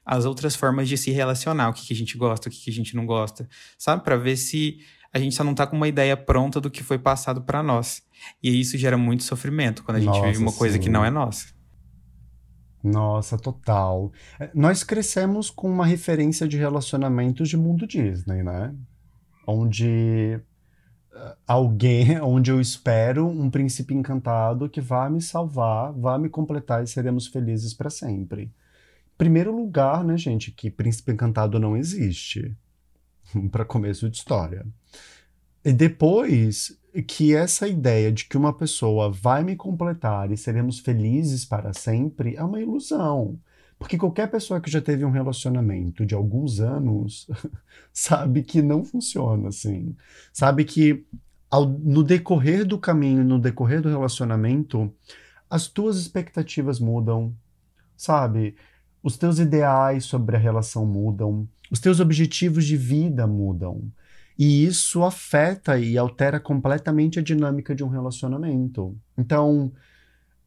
as 0.09 0.25
outras 0.25 0.57
formas 0.57 0.89
de 0.89 0.97
se 0.97 1.11
relacionar, 1.11 1.69
o 1.69 1.73
que, 1.75 1.87
que 1.87 1.93
a 1.93 1.97
gente 1.97 2.17
gosta, 2.17 2.49
o 2.49 2.53
que, 2.53 2.65
que 2.65 2.71
a 2.71 2.73
gente 2.73 2.97
não 2.97 3.05
gosta, 3.05 3.47
sabe? 3.77 4.03
Para 4.03 4.17
ver 4.17 4.39
se 4.39 4.79
a 5.13 5.19
gente 5.19 5.35
só 5.35 5.45
não 5.45 5.55
tá 5.55 5.67
com 5.67 5.77
uma 5.77 5.87
ideia 5.87 6.17
pronta 6.17 6.61
do 6.61 6.71
que 6.71 6.83
foi 6.83 6.99
passado 6.99 7.43
para 7.43 7.63
nós. 7.63 8.03
E 8.43 8.59
isso 8.59 8.79
gera 8.79 8.97
muito 8.97 9.23
sofrimento 9.23 9.85
quando 9.85 9.99
a 9.99 10.01
gente 10.01 10.09
nossa, 10.09 10.27
vive 10.27 10.39
uma 10.39 10.53
coisa 10.53 10.79
que 10.79 10.89
não 10.89 11.05
é 11.05 11.11
nossa. 11.11 11.47
Nossa, 12.83 13.37
total. 13.37 14.13
É, 14.41 14.51
nós 14.55 14.83
crescemos 14.83 15.51
com 15.51 15.71
uma 15.71 15.85
referência 15.85 16.49
de 16.49 16.57
relacionamentos 16.57 17.49
de 17.49 17.57
mundo 17.57 17.87
Disney, 17.87 18.43
né? 18.43 18.75
onde 19.49 20.39
eh, 21.15 21.37
alguém, 21.47 22.21
onde 22.23 22.51
eu 22.51 22.61
espero 22.61 23.27
um 23.27 23.51
príncipe 23.51 23.95
encantado 23.95 24.69
que 24.69 24.81
vá 24.81 25.09
me 25.09 25.23
salvar, 25.23 25.93
vá 25.93 26.19
me 26.19 26.29
completar 26.29 26.85
e 26.85 26.87
seremos 26.87 27.27
felizes 27.27 27.73
para 27.73 27.89
sempre. 27.89 28.53
Primeiro 29.19 29.55
lugar, 29.55 30.03
né, 30.03 30.17
gente, 30.17 30.53
que 30.53 30.71
príncipe 30.71 31.13
encantado 31.13 31.59
não 31.59 31.77
existe. 31.77 32.57
para 33.51 33.65
começo 33.65 34.09
de 34.09 34.17
história. 34.17 34.67
E 35.65 35.73
depois 35.73 36.79
que 37.07 37.35
essa 37.35 37.69
ideia 37.69 38.11
de 38.11 38.25
que 38.25 38.37
uma 38.37 38.53
pessoa 38.53 39.11
vai 39.11 39.45
me 39.45 39.55
completar 39.55 40.33
e 40.33 40.37
seremos 40.37 40.79
felizes 40.79 41.45
para 41.45 41.73
sempre 41.73 42.37
é 42.37 42.43
uma 42.43 42.61
ilusão. 42.61 43.39
Porque 43.79 43.97
qualquer 43.97 44.29
pessoa 44.29 44.61
que 44.61 44.71
já 44.71 44.81
teve 44.81 45.05
um 45.05 45.11
relacionamento 45.11 46.05
de 46.05 46.15
alguns 46.15 46.59
anos 46.59 47.29
sabe 47.93 48.43
que 48.43 48.61
não 48.61 48.85
funciona 48.85 49.49
assim. 49.49 49.95
Sabe 50.33 50.65
que 50.65 51.05
ao, 51.51 51.67
no 51.67 52.03
decorrer 52.03 52.65
do 52.65 52.79
caminho, 52.79 53.23
no 53.23 53.39
decorrer 53.39 53.81
do 53.81 53.89
relacionamento, 53.89 54.93
as 55.49 55.69
tuas 55.69 55.97
expectativas 55.97 56.81
mudam, 56.81 57.35
sabe? 57.97 58.57
Os 59.03 59.17
teus 59.17 59.39
ideais 59.39 60.05
sobre 60.05 60.37
a 60.37 60.39
relação 60.39 60.85
mudam, 60.85 61.49
os 61.71 61.81
teus 61.81 62.01
objetivos 62.01 62.65
de 62.65 62.77
vida 62.77 63.27
mudam. 63.27 63.91
E 64.39 64.65
isso 64.65 65.03
afeta 65.03 65.79
e 65.79 65.99
altera 65.99 66.39
completamente 66.39 67.19
a 67.19 67.23
dinâmica 67.23 67.75
de 67.75 67.83
um 67.83 67.89
relacionamento. 67.89 68.97
Então, 69.17 69.73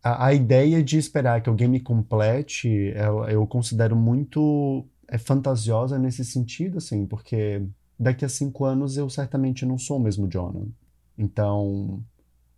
a, 0.01 0.27
a, 0.27 0.33
ideia 0.33 0.81
de 0.81 0.97
esperar 0.97 1.41
que 1.41 1.49
alguém 1.49 1.67
me 1.67 1.79
complete, 1.79 2.67
eu, 2.95 3.25
eu 3.25 3.47
considero 3.47 3.95
muito 3.95 4.85
é 5.09 5.17
fantasiosa 5.17 5.99
nesse 5.99 6.23
sentido, 6.23 6.77
assim, 6.77 7.05
porque 7.05 7.61
daqui 7.99 8.23
a 8.23 8.29
cinco 8.29 8.63
anos 8.63 8.95
eu 8.95 9.09
certamente 9.09 9.65
não 9.65 9.77
sou 9.77 9.97
o 9.97 9.99
mesmo 9.99 10.25
Jonah. 10.27 10.65
Então, 11.17 12.01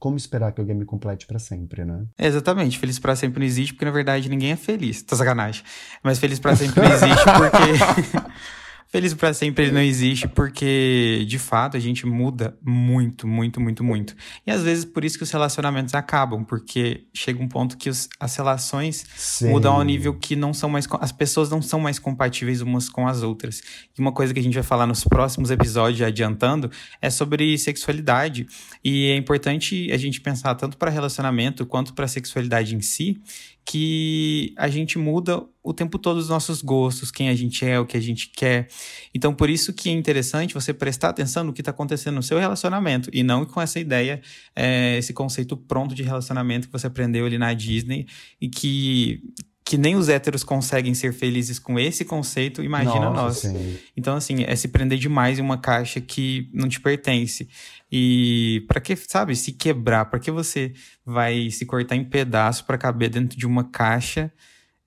como 0.04 0.18
esperar 0.18 0.52
que 0.52 0.60
alguém 0.60 0.76
me 0.76 0.84
complete 0.84 1.26
para 1.26 1.40
sempre, 1.40 1.86
né? 1.86 2.04
É, 2.18 2.28
exatamente. 2.28 2.78
Feliz 2.78 3.00
para 3.00 3.16
sempre 3.16 3.40
não 3.40 3.46
existe, 3.46 3.74
porque 3.74 3.86
na 3.86 3.92
verdade 3.92 4.28
ninguém 4.28 4.52
é 4.52 4.58
feliz. 4.58 5.02
Tá 5.02 5.16
sacanagem. 5.16 5.64
Mas 6.04 6.20
feliz 6.20 6.40
para 6.40 6.58
sempre 6.58 6.82
não 6.82 6.92
existe 6.92 7.24
porque. 7.24 8.34
Feliz 8.94 9.12
para 9.16 9.34
sempre 9.34 9.64
ele 9.64 9.72
não 9.72 9.82
existe 9.82 10.28
porque, 10.28 11.26
de 11.28 11.40
fato, 11.40 11.76
a 11.76 11.80
gente 11.80 12.06
muda 12.06 12.56
muito, 12.62 13.28
muito, 13.28 13.60
muito, 13.60 13.84
muito. 13.84 14.16
E 14.46 14.52
às 14.52 14.62
vezes 14.62 14.86
por 14.86 15.04
isso 15.04 15.18
que 15.18 15.24
os 15.24 15.32
relacionamentos 15.32 15.96
acabam, 15.96 16.44
porque 16.44 17.08
chega 17.12 17.42
um 17.42 17.48
ponto 17.48 17.76
que 17.76 17.90
os, 17.90 18.08
as 18.20 18.36
relações 18.36 19.04
Sim. 19.16 19.50
mudam 19.50 19.74
ao 19.74 19.82
nível 19.82 20.14
que 20.14 20.36
não 20.36 20.54
são 20.54 20.70
mais. 20.70 20.88
As 21.02 21.12
pessoas 21.12 21.50
não 21.50 21.60
são 21.60 21.80
mais 21.80 21.98
compatíveis 21.98 22.62
umas 22.62 22.88
com 22.88 23.08
as 23.08 23.24
outras. 23.24 23.64
E 23.98 24.00
uma 24.00 24.12
coisa 24.12 24.32
que 24.32 24.40
a 24.40 24.44
gente 24.44 24.54
vai 24.54 24.62
falar 24.62 24.86
nos 24.86 25.04
próximos 25.04 25.50
episódios, 25.50 26.00
adiantando, 26.04 26.70
é 27.02 27.10
sobre 27.10 27.58
sexualidade. 27.58 28.46
E 28.84 29.08
é 29.08 29.18
importante 29.18 29.92
a 29.92 29.98
gente 29.98 30.22
pensar 30.22 30.54
tanto 30.54 30.78
para 30.78 30.92
relacionamento 30.92 31.66
quanto 31.66 31.96
para 31.96 32.08
sexualidade 32.08 32.76
em 32.76 32.82
si, 32.82 33.20
que 33.66 34.54
a 34.58 34.68
gente 34.68 34.98
muda 34.98 35.42
o 35.64 35.74
tempo 35.74 35.98
todo 35.98 36.18
os 36.18 36.28
nossos 36.28 36.62
gostos, 36.62 37.10
quem 37.10 37.30
a 37.30 37.36
gente 37.36 37.66
é, 37.66 37.80
o 37.80 37.86
que 37.86 37.96
a 37.96 38.02
gente 38.02 38.30
quer. 38.30 38.68
Então, 39.14 39.34
por 39.34 39.50
isso 39.50 39.72
que 39.72 39.90
é 39.90 39.94
interessante 39.94 40.54
você 40.54 40.74
prestar 40.74 41.10
atenção 41.10 41.46
no 41.46 41.54
que 41.54 41.62
está 41.62 41.72
acontecendo 41.72 42.16
no 42.16 42.24
seu 42.24 42.38
relacionamento 42.38 43.10
e 43.14 43.24
não 43.24 43.46
com 43.46 43.62
essa 43.62 43.80
ideia, 43.80 44.22
é, 44.56 44.98
esse 44.98 45.14
conceito 45.14 45.56
pronto 45.56 45.96
de 45.96 46.04
relacionamento 46.04 46.68
que 46.68 46.74
você 46.74 46.88
aprendeu 46.88 47.26
ali 47.26 47.38
na 47.38 47.54
Disney 47.54 48.06
e 48.42 48.50
que 48.50 49.22
que 49.66 49.78
nem 49.78 49.96
os 49.96 50.10
héteros 50.10 50.44
conseguem 50.44 50.94
ser 50.94 51.14
felizes 51.14 51.58
com 51.58 51.80
esse 51.80 52.04
conceito, 52.04 52.62
imagina 52.62 53.10
Nossa, 53.10 53.14
nós. 53.14 53.38
Sim. 53.38 53.78
Então, 53.96 54.16
assim, 54.16 54.44
é 54.44 54.56
se 54.56 54.68
prender 54.68 55.00
demais 55.00 55.40
em 55.40 55.42
uma 55.42 55.58
caixa 55.58 56.02
que 56.02 56.50
não 56.54 56.68
te 56.68 56.82
pertence. 56.82 57.48
E 57.96 58.66
para 58.68 58.82
que, 58.82 58.96
sabe, 58.96 59.36
se 59.36 59.52
quebrar? 59.52 60.06
Para 60.06 60.20
que 60.20 60.32
você 60.32 60.74
vai 61.06 61.52
se 61.52 61.64
cortar 61.64 61.96
em 61.96 62.04
pedaços 62.04 62.64
para 62.64 62.76
caber 62.76 63.08
dentro 63.08 63.38
de 63.38 63.46
uma 63.46 63.66
caixa? 63.66 64.34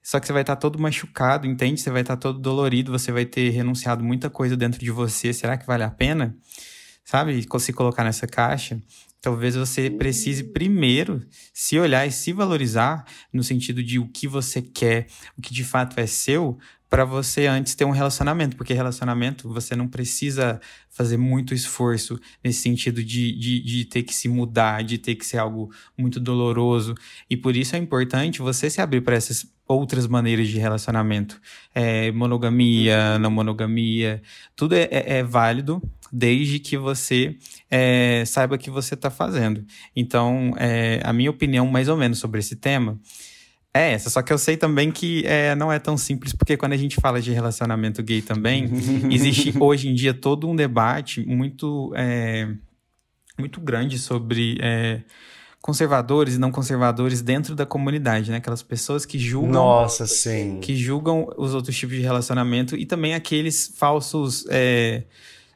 Só 0.03 0.19
que 0.19 0.27
você 0.27 0.33
vai 0.33 0.43
estar 0.43 0.57
tá 0.57 0.61
todo 0.61 0.77
machucado, 0.77 1.47
entende? 1.47 1.81
Você 1.81 1.89
vai 1.89 2.01
estar 2.01 2.17
tá 2.17 2.21
todo 2.21 2.41
dolorido, 2.41 2.91
você 2.91 3.13
vai 3.13 3.25
ter 3.25 3.51
renunciado 3.51 4.03
muita 4.03 4.29
coisa 4.29 4.57
dentro 4.57 4.81
de 4.81 4.91
você. 4.91 5.33
Será 5.33 5.57
que 5.57 5.65
vale 5.65 5.85
a 5.85 5.91
pena? 5.91 6.37
Sabe, 7.05 7.47
se 7.61 7.73
colocar 7.73 8.03
nessa 8.03 8.27
caixa? 8.27 8.83
Talvez 9.21 9.57
você 9.57 9.91
precise 9.91 10.45
primeiro 10.45 11.27
se 11.53 11.79
olhar 11.79 12.07
e 12.07 12.13
se 12.13 12.33
valorizar 12.33 13.05
no 13.33 13.43
sentido 13.43 13.83
de 13.83 13.99
o 13.99 14.09
que 14.09 14.29
você 14.29 14.63
quer, 14.63 15.09
o 15.37 15.43
que 15.43 15.53
de 15.53 15.65
fato 15.65 15.99
é 15.99 16.07
seu, 16.07 16.59
para 16.89 17.05
você 17.05 17.47
antes 17.47 17.75
ter 17.75 17.85
um 17.85 17.91
relacionamento, 17.91 18.57
porque 18.57 18.73
relacionamento 18.73 19.53
você 19.53 19.75
não 19.75 19.89
precisa 19.89 20.61
fazer 20.89 21.17
muito 21.17 21.53
esforço 21.53 22.19
nesse 22.43 22.61
sentido 22.61 23.03
de, 23.03 23.33
de, 23.33 23.61
de, 23.61 23.85
ter 23.85 24.03
que 24.03 24.15
se 24.15 24.29
mudar, 24.29 24.85
de 24.85 24.97
ter 24.97 25.17
que 25.17 25.27
ser 25.27 25.39
algo 25.39 25.71
muito 25.99 26.21
doloroso. 26.21 26.95
E 27.29 27.37
por 27.37 27.57
isso 27.57 27.75
é 27.75 27.79
importante 27.79 28.41
você 28.41 28.71
se 28.71 28.81
abrir 28.81 29.01
para 29.01 29.17
essas 29.17 29.56
outras 29.67 30.07
maneiras 30.07 30.49
de 30.49 30.59
relacionamento. 30.59 31.41
É, 31.75 32.13
monogamia, 32.13 33.19
não 33.19 33.31
monogamia, 33.31 34.23
tudo 34.55 34.75
é, 34.75 34.89
é, 34.91 35.19
é 35.19 35.23
válido 35.23 35.83
desde 36.13 36.59
que 36.59 36.77
você 36.77 37.37
é, 37.71 38.23
saiba 38.27 38.55
o 38.55 38.59
que 38.59 38.71
você 38.71 38.95
está 38.95 39.11
fazendo. 39.11 39.65
Então, 39.95 40.55
é, 40.57 41.01
a 41.03 41.13
minha 41.13 41.31
opinião 41.31 41.67
mais 41.67 41.89
ou 41.89 41.97
menos 41.97 42.19
sobre 42.19 42.41
esse 42.41 42.57
tema 42.57 42.99
é 43.75 43.93
essa, 43.93 44.09
só 44.09 44.23
que 44.23 44.33
eu 44.33 44.39
sei 44.39 44.57
também 44.57 44.91
que 44.91 45.23
é, 45.27 45.55
não 45.55 45.71
é 45.71 45.79
tão 45.79 45.99
simples, 45.99 46.33
porque 46.33 46.57
quando 46.57 46.73
a 46.73 46.77
gente 46.79 46.97
fala 46.97 47.21
de 47.21 47.31
relacionamento 47.33 48.03
gay 48.03 48.23
também, 48.23 48.65
existe 49.13 49.53
hoje 49.61 49.89
em 49.89 49.95
dia 49.95 50.15
todo 50.15 50.49
um 50.49 50.57
debate 50.57 51.27
muito, 51.27 51.93
é, 51.95 52.49
muito 53.39 53.61
grande 53.61 53.99
sobre 53.99 54.59
conservadores 55.67 56.37
e 56.37 56.39
não 56.39 56.53
conservadores 56.53 57.21
dentro 57.21 57.57
da 57.57 57.67
comunidade, 57.67 58.31
né? 58.31 58.37
Aquelas 58.37 58.63
pessoas 58.63 59.05
que 59.05 59.19
julgam. 59.19 59.51
Nossa, 59.51 60.07
sim. 60.07 60.61
Que 60.63 60.77
julgam 60.77 61.29
os 61.37 61.55
outros 61.55 61.77
tipos 61.77 61.97
de 61.97 62.03
relacionamento 62.03 62.77
e 62.77 62.87
também 62.87 63.15
aqueles 63.15 63.73
falsos. 63.77 64.47
É, 64.49 65.03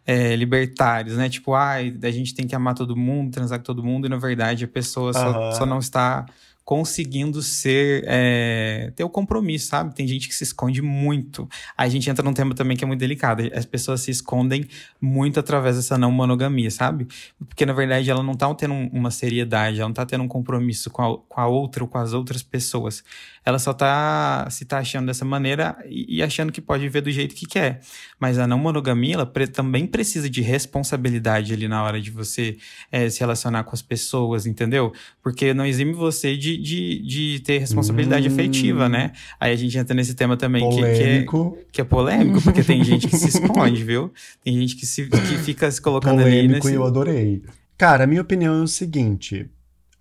é, 0.07 0.35
libertários, 0.35 1.17
né? 1.17 1.29
Tipo, 1.29 1.55
ah, 1.55 1.75
a 1.75 2.11
gente 2.11 2.35
tem 2.35 2.45
que 2.45 2.57
amar 2.57 2.75
todo 2.75 2.97
mundo, 2.97 3.31
transar 3.31 3.61
com 3.61 3.64
todo 3.64 3.85
mundo, 3.85 4.07
e 4.07 4.09
na 4.09 4.17
verdade 4.17 4.64
a 4.64 4.69
pessoa 4.69 5.12
só, 5.12 5.52
só 5.52 5.67
não 5.67 5.79
está 5.79 6.26
conseguindo 6.64 7.43
ser 7.43 8.05
é, 8.07 8.93
ter 8.95 9.02
o 9.02 9.11
compromisso, 9.11 9.67
sabe? 9.67 9.95
Tem 9.95 10.07
gente 10.07 10.29
que 10.29 10.35
se 10.35 10.45
esconde 10.45 10.81
muito. 10.81 11.49
A 11.76 11.88
gente 11.88 12.09
entra 12.09 12.25
num 12.25 12.33
tema 12.33 12.55
também 12.55 12.76
que 12.76 12.85
é 12.85 12.87
muito 12.87 13.00
delicado. 13.00 13.43
As 13.55 13.64
pessoas 13.64 14.02
se 14.02 14.11
escondem 14.11 14.67
muito 15.00 15.40
através 15.40 15.76
dessa 15.76 15.99
não 15.99 16.11
monogamia, 16.11 16.71
sabe? 16.71 17.09
Porque 17.49 17.67
na 17.67 17.73
verdade 17.73 18.11
ela 18.11 18.23
não 18.23 18.35
tá 18.35 18.52
tendo 18.55 18.75
uma 18.75 19.11
seriedade, 19.11 19.81
ela 19.81 19.88
não 19.88 19.95
tá 19.95 20.07
tendo 20.07 20.23
um 20.23 20.29
compromisso 20.29 20.90
com 20.90 21.02
a, 21.02 21.19
com 21.19 21.40
a 21.40 21.47
outra 21.47 21.83
ou 21.83 21.88
com 21.88 21.99
as 21.99 22.12
outras 22.12 22.43
pessoas. 22.43 23.02
Ela 23.50 23.59
só 23.59 23.73
tá 23.73 24.47
se 24.49 24.64
tá 24.64 24.78
achando 24.78 25.07
dessa 25.07 25.25
maneira 25.25 25.76
e, 25.87 26.19
e 26.19 26.23
achando 26.23 26.52
que 26.52 26.61
pode 26.61 26.85
viver 26.85 27.00
do 27.00 27.11
jeito 27.11 27.35
que 27.35 27.47
quer. 27.47 27.80
Mas 28.19 28.38
a 28.38 28.47
não 28.47 28.59
monogamia, 28.59 29.14
ela 29.14 29.26
pre 29.26 29.49
também 29.49 29.87
precisa 29.87 30.30
de 30.30 30.40
responsabilidade 30.40 31.52
ali 31.52 31.66
na 31.66 31.83
hora 31.83 32.00
de 32.00 32.12
você 32.12 32.57
é, 32.92 33.11
se 33.11 33.19
relacionar 33.19 33.64
com 33.64 33.75
as 33.75 33.83
pessoas, 33.83 34.47
entendeu? 34.47 34.92
Porque 35.21 35.52
não 35.52 35.66
exime 35.66 35.92
você 35.92 36.37
de, 36.37 36.57
de, 36.57 37.02
de 37.02 37.40
ter 37.40 37.59
responsabilidade 37.59 38.28
hum. 38.28 38.33
afetiva, 38.33 38.88
né? 38.88 39.11
Aí 39.40 39.52
a 39.52 39.57
gente 39.57 39.76
entra 39.76 39.95
nesse 39.95 40.14
tema 40.14 40.37
também 40.37 40.69
que, 40.71 40.76
que, 40.76 41.02
é, 41.02 41.26
que 41.73 41.80
é 41.80 41.85
polêmico, 41.85 42.40
porque 42.42 42.62
tem 42.62 42.85
gente 42.85 43.09
que 43.09 43.16
se 43.16 43.28
esconde, 43.28 43.83
viu? 43.83 44.12
Tem 44.45 44.57
gente 44.61 44.76
que, 44.76 44.87
se, 44.87 45.09
que 45.09 45.38
fica 45.38 45.69
se 45.71 45.83
colocando 45.83 46.23
polêmico 46.23 46.38
ali 46.38 46.49
nesse... 46.49 46.75
eu 46.75 46.85
adorei. 46.85 47.42
Cara, 47.76 48.04
a 48.04 48.07
minha 48.07 48.23
opinião 48.23 48.54
é 48.54 48.62
o 48.62 48.69
seguinte. 48.69 49.50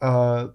Uh, 0.03 0.53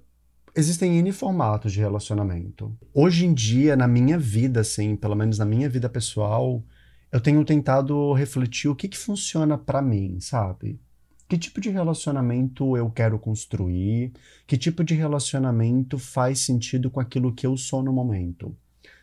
existem 0.54 0.99
N 0.99 1.11
formatos 1.12 1.73
de 1.73 1.80
relacionamento. 1.80 2.76
Hoje 2.92 3.26
em 3.26 3.34
dia, 3.34 3.76
na 3.76 3.88
minha 3.88 4.18
vida, 4.18 4.61
assim, 4.61 4.94
pelo 4.94 5.16
menos 5.16 5.38
na 5.38 5.44
minha 5.44 5.68
vida 5.68 5.88
pessoal, 5.88 6.62
eu 7.11 7.20
tenho 7.20 7.44
tentado 7.44 8.12
refletir 8.12 8.68
o 8.68 8.76
que, 8.76 8.88
que 8.88 8.99
funciona 8.99 9.58
para 9.58 9.82
mim, 9.82 10.18
sabe? 10.20 10.80
Que 11.28 11.38
tipo 11.38 11.61
de 11.61 11.70
relacionamento 11.70 12.76
eu 12.76 12.90
quero 12.90 13.18
construir? 13.18 14.12
Que 14.46 14.56
tipo 14.56 14.84
de 14.84 14.94
relacionamento 14.94 15.99
faz 15.99 16.40
sentido 16.40 16.90
com 16.90 17.00
aquilo 17.00 17.34
que 17.34 17.46
eu 17.46 17.56
sou 17.56 17.82
no 17.82 17.92
momento? 17.92 18.56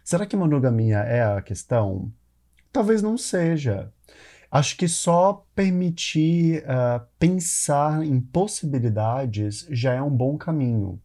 Será 0.03 0.25
que 0.25 0.35
monogamia 0.37 0.99
é 0.99 1.23
a 1.23 1.41
questão? 1.41 2.11
Talvez 2.71 3.01
não 3.01 3.17
seja. 3.17 3.91
Acho 4.49 4.77
que 4.77 4.87
só 4.87 5.45
permitir 5.55 6.63
uh, 6.63 7.05
pensar 7.17 8.05
em 8.05 8.19
possibilidades 8.19 9.65
já 9.69 9.93
é 9.93 10.01
um 10.01 10.09
bom 10.09 10.37
caminho. 10.37 11.01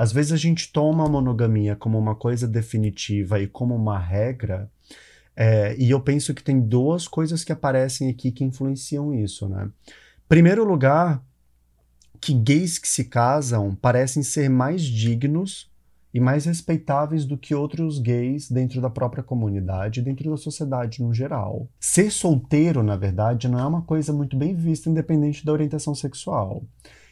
Às 0.00 0.12
vezes 0.12 0.32
a 0.32 0.36
gente 0.38 0.72
toma 0.72 1.04
a 1.04 1.08
monogamia 1.10 1.76
como 1.76 1.98
uma 1.98 2.14
coisa 2.14 2.48
definitiva 2.48 3.38
e 3.38 3.46
como 3.46 3.76
uma 3.76 3.98
regra, 3.98 4.70
é, 5.36 5.76
e 5.76 5.90
eu 5.90 6.00
penso 6.00 6.32
que 6.32 6.42
tem 6.42 6.58
duas 6.58 7.06
coisas 7.06 7.44
que 7.44 7.52
aparecem 7.52 8.08
aqui 8.08 8.32
que 8.32 8.42
influenciam 8.42 9.12
isso, 9.12 9.46
né? 9.46 9.68
Primeiro 10.26 10.64
lugar, 10.64 11.22
que 12.18 12.32
gays 12.32 12.78
que 12.78 12.88
se 12.88 13.04
casam 13.04 13.74
parecem 13.74 14.22
ser 14.22 14.48
mais 14.48 14.80
dignos 14.80 15.70
e 16.14 16.18
mais 16.18 16.46
respeitáveis 16.46 17.26
do 17.26 17.36
que 17.36 17.54
outros 17.54 17.98
gays 17.98 18.50
dentro 18.50 18.80
da 18.80 18.88
própria 18.88 19.22
comunidade, 19.22 20.00
dentro 20.00 20.30
da 20.30 20.38
sociedade 20.38 21.02
no 21.02 21.12
geral. 21.12 21.68
Ser 21.78 22.10
solteiro, 22.10 22.82
na 22.82 22.96
verdade, 22.96 23.48
não 23.48 23.58
é 23.58 23.66
uma 23.66 23.82
coisa 23.82 24.14
muito 24.14 24.34
bem 24.34 24.54
vista 24.54 24.88
independente 24.88 25.44
da 25.44 25.52
orientação 25.52 25.94
sexual. 25.94 26.64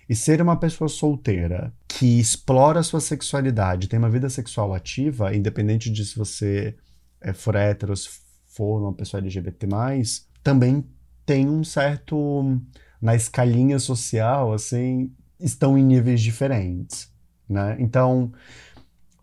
E 0.08 0.16
ser 0.16 0.40
uma 0.40 0.56
pessoa 0.56 0.88
solteira 0.88 1.72
que 1.86 2.18
explora 2.18 2.80
a 2.80 2.82
sua 2.82 3.00
sexualidade, 3.00 3.88
tem 3.88 3.98
uma 3.98 4.08
vida 4.08 4.30
sexual 4.30 4.72
ativa, 4.72 5.34
independente 5.34 5.90
de 5.90 6.04
se 6.04 6.16
você 6.16 6.74
é, 7.20 7.32
for 7.32 7.54
hétero, 7.54 7.94
se 7.94 8.08
for 8.46 8.80
uma 8.80 8.94
pessoa 8.94 9.20
LGBT+, 9.20 9.66
também 10.42 10.84
tem 11.26 11.48
um 11.48 11.62
certo 11.62 12.58
na 13.00 13.14
escalinha 13.14 13.78
social, 13.78 14.52
assim, 14.52 15.12
estão 15.38 15.76
em 15.76 15.84
níveis 15.84 16.20
diferentes, 16.20 17.12
né? 17.48 17.76
Então, 17.78 18.32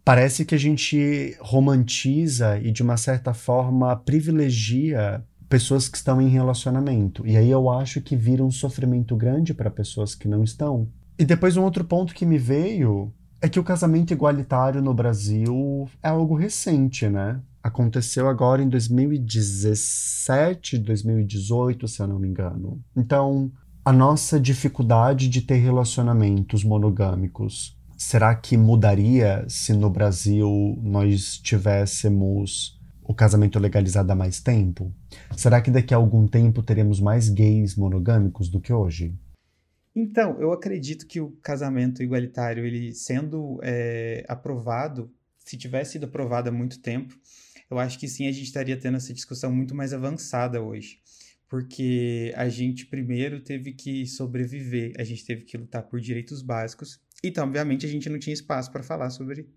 parece 0.03 0.45
que 0.45 0.53
a 0.53 0.57
gente 0.57 1.35
romantiza 1.41 2.59
e 2.59 2.71
de 2.71 2.83
uma 2.83 2.95
certa 2.95 3.33
forma 3.33 3.95
privilegia 3.95 5.25
pessoas 5.49 5.87
que 5.87 5.97
estão 5.97 6.21
em 6.21 6.27
relacionamento. 6.27 7.25
E 7.25 7.37
aí 7.37 7.49
eu 7.49 7.69
acho 7.69 8.01
que 8.01 8.15
vira 8.15 8.43
um 8.43 8.51
sofrimento 8.51 9.15
grande 9.15 9.53
para 9.53 9.69
pessoas 9.69 10.15
que 10.15 10.27
não 10.27 10.43
estão. 10.43 10.87
E 11.17 11.25
depois 11.25 11.55
um 11.55 11.63
outro 11.63 11.85
ponto 11.85 12.13
que 12.13 12.25
me 12.25 12.37
veio 12.37 13.13
é 13.41 13.47
que 13.47 13.59
o 13.59 13.63
casamento 13.63 14.11
igualitário 14.11 14.81
no 14.81 14.93
Brasil 14.93 15.87
é 16.01 16.09
algo 16.09 16.35
recente, 16.35 17.07
né? 17.07 17.39
Aconteceu 17.61 18.27
agora 18.27 18.61
em 18.61 18.67
2017, 18.69 20.77
2018, 20.79 21.87
se 21.87 22.01
eu 22.01 22.07
não 22.07 22.19
me 22.19 22.27
engano. 22.27 22.81
Então, 22.95 23.51
a 23.83 23.93
nossa 23.93 24.39
dificuldade 24.39 25.29
de 25.29 25.41
ter 25.41 25.57
relacionamentos 25.57 26.63
monogâmicos, 26.63 27.77
será 27.97 28.35
que 28.35 28.57
mudaria 28.57 29.45
se 29.47 29.73
no 29.73 29.89
Brasil 29.89 30.77
nós 30.81 31.37
tivéssemos 31.37 32.74
o 33.07 33.13
casamento 33.13 33.59
legalizado 33.59 34.11
há 34.11 34.15
mais 34.15 34.41
tempo? 34.41 34.93
Será 35.37 35.61
que 35.61 35.71
daqui 35.71 35.93
a 35.93 35.97
algum 35.97 36.27
tempo 36.27 36.61
teremos 36.61 36.99
mais 36.99 37.29
gays 37.29 37.75
monogâmicos 37.75 38.49
do 38.49 38.59
que 38.59 38.73
hoje? 38.73 39.13
Então, 39.95 40.39
eu 40.41 40.51
acredito 40.51 41.07
que 41.07 41.21
o 41.21 41.31
casamento 41.41 42.03
igualitário, 42.03 42.65
ele 42.65 42.93
sendo 42.93 43.59
é, 43.63 44.25
aprovado, 44.27 45.09
se 45.39 45.55
tivesse 45.55 45.93
sido 45.93 46.05
aprovado 46.05 46.49
há 46.49 46.51
muito 46.51 46.79
tempo, 46.79 47.15
eu 47.69 47.79
acho 47.79 47.97
que 47.97 48.07
sim, 48.07 48.27
a 48.27 48.31
gente 48.31 48.45
estaria 48.45 48.77
tendo 48.77 48.97
essa 48.97 49.13
discussão 49.13 49.51
muito 49.51 49.73
mais 49.73 49.93
avançada 49.93 50.61
hoje 50.61 50.99
porque 51.47 52.33
a 52.35 52.49
gente 52.49 52.85
primeiro 52.85 53.39
teve 53.39 53.71
que 53.73 54.05
sobreviver, 54.07 54.93
a 54.97 55.03
gente 55.03 55.25
teve 55.25 55.43
que 55.43 55.57
lutar 55.57 55.83
por 55.83 55.99
direitos 55.99 56.41
básicos. 56.41 56.99
Então, 57.23 57.45
obviamente, 57.45 57.85
a 57.85 57.89
gente 57.89 58.09
não 58.09 58.19
tinha 58.19 58.33
espaço 58.33 58.71
para 58.71 58.83
falar 58.83 59.09
sobre 59.09 59.47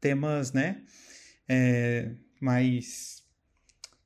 temas, 0.00 0.52
né, 0.52 0.82
é, 1.48 2.14
mais 2.42 3.22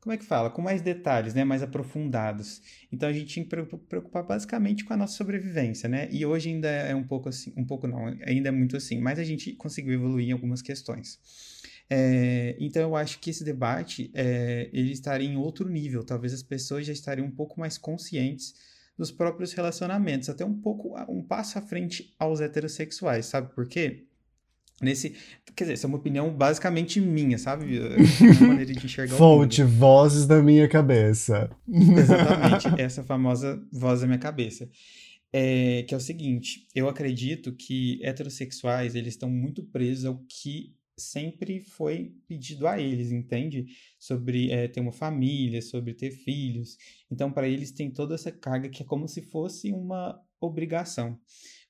como 0.07 0.15
é 0.15 0.17
que 0.17 0.25
fala? 0.25 0.51
Com 0.51 0.63
mais 0.63 0.81
detalhes, 0.81 1.35
né? 1.35 1.43
Mais 1.43 1.65
aprofundados. 1.65 2.63
Então 2.93 3.09
a 3.09 3.13
gente 3.13 3.27
tinha 3.27 3.45
que 3.45 3.77
preocupar 3.77 4.23
basicamente 4.23 4.85
com 4.85 4.95
a 4.95 4.97
nossa 4.97 5.17
sobrevivência, 5.17 5.89
né? 5.89 6.09
E 6.13 6.25
hoje 6.25 6.49
ainda 6.49 6.69
é 6.69 6.95
um 6.95 7.03
pouco 7.03 7.29
assim, 7.29 7.53
um 7.57 7.65
pouco 7.65 7.89
não, 7.89 8.07
ainda 8.25 8.49
é 8.49 8.53
muito 8.53 8.77
assim, 8.77 9.01
mas 9.01 9.19
a 9.19 9.25
gente 9.25 9.53
conseguiu 9.55 9.95
evoluir 9.95 10.29
em 10.29 10.31
algumas 10.31 10.63
questões. 10.63 11.19
É, 11.91 12.57
então 12.61 12.83
eu 12.83 12.95
acho 12.95 13.19
que 13.19 13.31
esse 13.31 13.43
debate 13.43 14.09
é, 14.15 14.71
ele 14.73 14.93
estaria 14.93 15.29
em 15.29 15.37
outro 15.37 15.69
nível. 15.69 16.05
Talvez 16.05 16.33
as 16.33 16.43
pessoas 16.43 16.87
já 16.87 16.93
estariam 16.93 17.27
um 17.27 17.33
pouco 17.33 17.59
mais 17.59 17.77
conscientes 17.77 18.55
dos 18.97 19.11
próprios 19.11 19.53
relacionamentos, 19.55 20.29
até 20.29 20.45
um 20.45 20.55
pouco 20.55 20.95
um 21.11 21.21
passo 21.21 21.59
à 21.59 21.63
frente 21.63 22.15
aos 22.17 22.41
heterossexuais, 22.41 23.27
sabe 23.27 23.53
por 23.53 23.67
quê? 23.67 24.07
Nesse, 24.81 25.15
quer 25.55 25.65
dizer, 25.65 25.73
essa 25.73 25.87
é 25.87 25.89
uma 25.89 25.97
opinião 25.97 26.31
basicamente 26.31 27.01
minha, 27.01 27.39
sabe? 27.39 27.79
É 27.79 27.97
uma 28.41 28.49
maneira 28.49 28.73
de 28.75 28.85
enxergar 28.85 29.17
Fonte, 29.17 29.63
vozes 29.63 30.27
da 30.27 30.43
minha 30.43 30.69
cabeça. 30.69 31.51
Exatamente, 31.67 32.69
essa 32.81 33.03
famosa 33.03 33.63
voz 33.73 34.03
da 34.03 34.07
minha 34.07 34.19
cabeça. 34.19 34.69
É, 35.33 35.83
que 35.83 35.95
é 35.95 35.97
o 35.97 36.01
seguinte, 36.01 36.67
eu 36.75 36.89
acredito 36.89 37.53
que 37.53 37.99
heterossexuais, 38.03 38.95
eles 38.95 39.15
estão 39.15 39.31
muito 39.31 39.63
presos 39.65 40.05
ao 40.05 40.19
que 40.29 40.75
sempre 40.99 41.61
foi 41.61 42.15
pedido 42.27 42.67
a 42.67 42.81
eles, 42.81 43.13
entende? 43.13 43.67
Sobre 43.99 44.51
é, 44.51 44.67
ter 44.69 44.81
uma 44.81 44.93
família, 44.93 45.61
sobre 45.61 45.93
ter 45.95 46.11
filhos. 46.11 46.77
Então, 47.11 47.31
para 47.31 47.49
eles 47.49 47.71
tem 47.71 47.91
toda 47.91 48.15
essa 48.15 48.33
carga 48.33 48.69
que 48.69 48.83
é 48.83 48.87
como 48.87 49.07
se 49.07 49.23
fosse 49.23 49.73
uma 49.73 50.19
obrigação. 50.41 51.19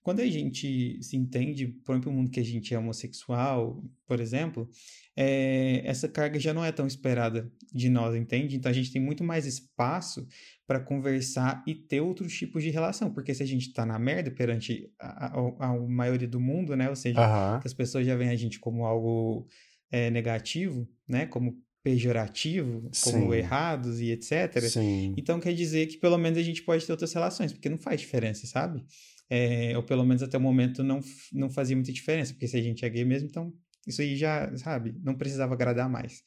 Quando 0.07 0.21
a 0.21 0.27
gente 0.29 1.03
se 1.03 1.17
entende, 1.17 1.67
por 1.67 1.97
exemplo, 1.97 2.13
o 2.13 2.15
mundo 2.15 2.31
que 2.31 2.39
a 2.39 2.45
gente 2.45 2.73
é 2.73 2.79
homossexual, 2.79 3.83
por 4.07 4.21
exemplo, 4.21 4.71
é, 5.17 5.83
essa 5.85 6.07
carga 6.07 6.39
já 6.39 6.55
não 6.55 6.65
é 6.65 6.71
tão 6.71 6.87
esperada 6.87 7.51
de 7.75 7.89
nós, 7.89 8.15
entende? 8.15 8.55
Então 8.55 8.71
a 8.71 8.73
gente 8.73 8.93
tem 8.93 9.03
muito 9.03 9.25
mais 9.25 9.47
espaço 9.47 10.25
para 10.65 10.79
conversar 10.79 11.61
e 11.67 11.75
ter 11.75 12.03
outros 12.03 12.33
tipos 12.33 12.63
de 12.63 12.71
relação, 12.71 13.13
porque 13.13 13.35
se 13.35 13.43
a 13.43 13.47
gente 13.47 13.67
está 13.67 13.85
na 13.85 13.99
merda 13.99 14.31
perante 14.31 14.89
a, 14.97 15.27
a, 15.27 15.71
a, 15.71 15.81
maioria 15.89 16.29
do 16.29 16.39
mundo, 16.39 16.77
né? 16.77 16.89
Ou 16.89 16.95
seja, 16.95 17.21
uhum. 17.21 17.59
que 17.59 17.67
as 17.67 17.75
pessoas 17.75 18.07
já 18.07 18.15
veem 18.15 18.31
a 18.31 18.37
gente 18.37 18.61
como 18.61 18.87
algo 18.87 19.45
é, 19.91 20.09
negativo, 20.09 20.89
né? 21.09 21.27
Como 21.27 21.61
pejorativo, 21.83 22.89
como 23.03 23.33
Sim. 23.33 23.35
errados 23.35 24.01
e 24.01 24.13
etc. 24.13 24.61
Sim. 24.69 25.15
Então 25.17 25.41
quer 25.41 25.53
dizer 25.53 25.89
que 25.89 25.97
pelo 25.97 26.17
menos 26.17 26.39
a 26.39 26.43
gente 26.43 26.63
pode 26.63 26.87
ter 26.87 26.93
outras 26.93 27.13
relações, 27.13 27.53
porque 27.53 27.69
não 27.69 27.79
faz 27.79 28.01
diferença, 28.01 28.47
sabe? 28.47 28.85
É, 29.29 29.77
ou 29.77 29.83
pelo 29.83 30.05
menos 30.05 30.23
até 30.23 30.39
o 30.39 30.41
momento 30.41 30.83
não, 30.83 31.01
não 31.33 31.51
fazia 31.51 31.77
muita 31.77 31.93
diferença, 31.93 32.33
porque 32.33 32.49
se 32.49 32.57
a 32.57 32.63
gente 32.63 32.85
é 32.85 32.89
gay 32.89 33.05
mesmo, 33.05 33.29
então 33.29 33.53
isso 33.87 34.03
aí 34.03 34.17
já, 34.17 34.55
sabe, 34.57 34.95
não 35.03 35.15
precisava 35.15 35.55
agradar 35.55 35.89
mais. 35.89 36.23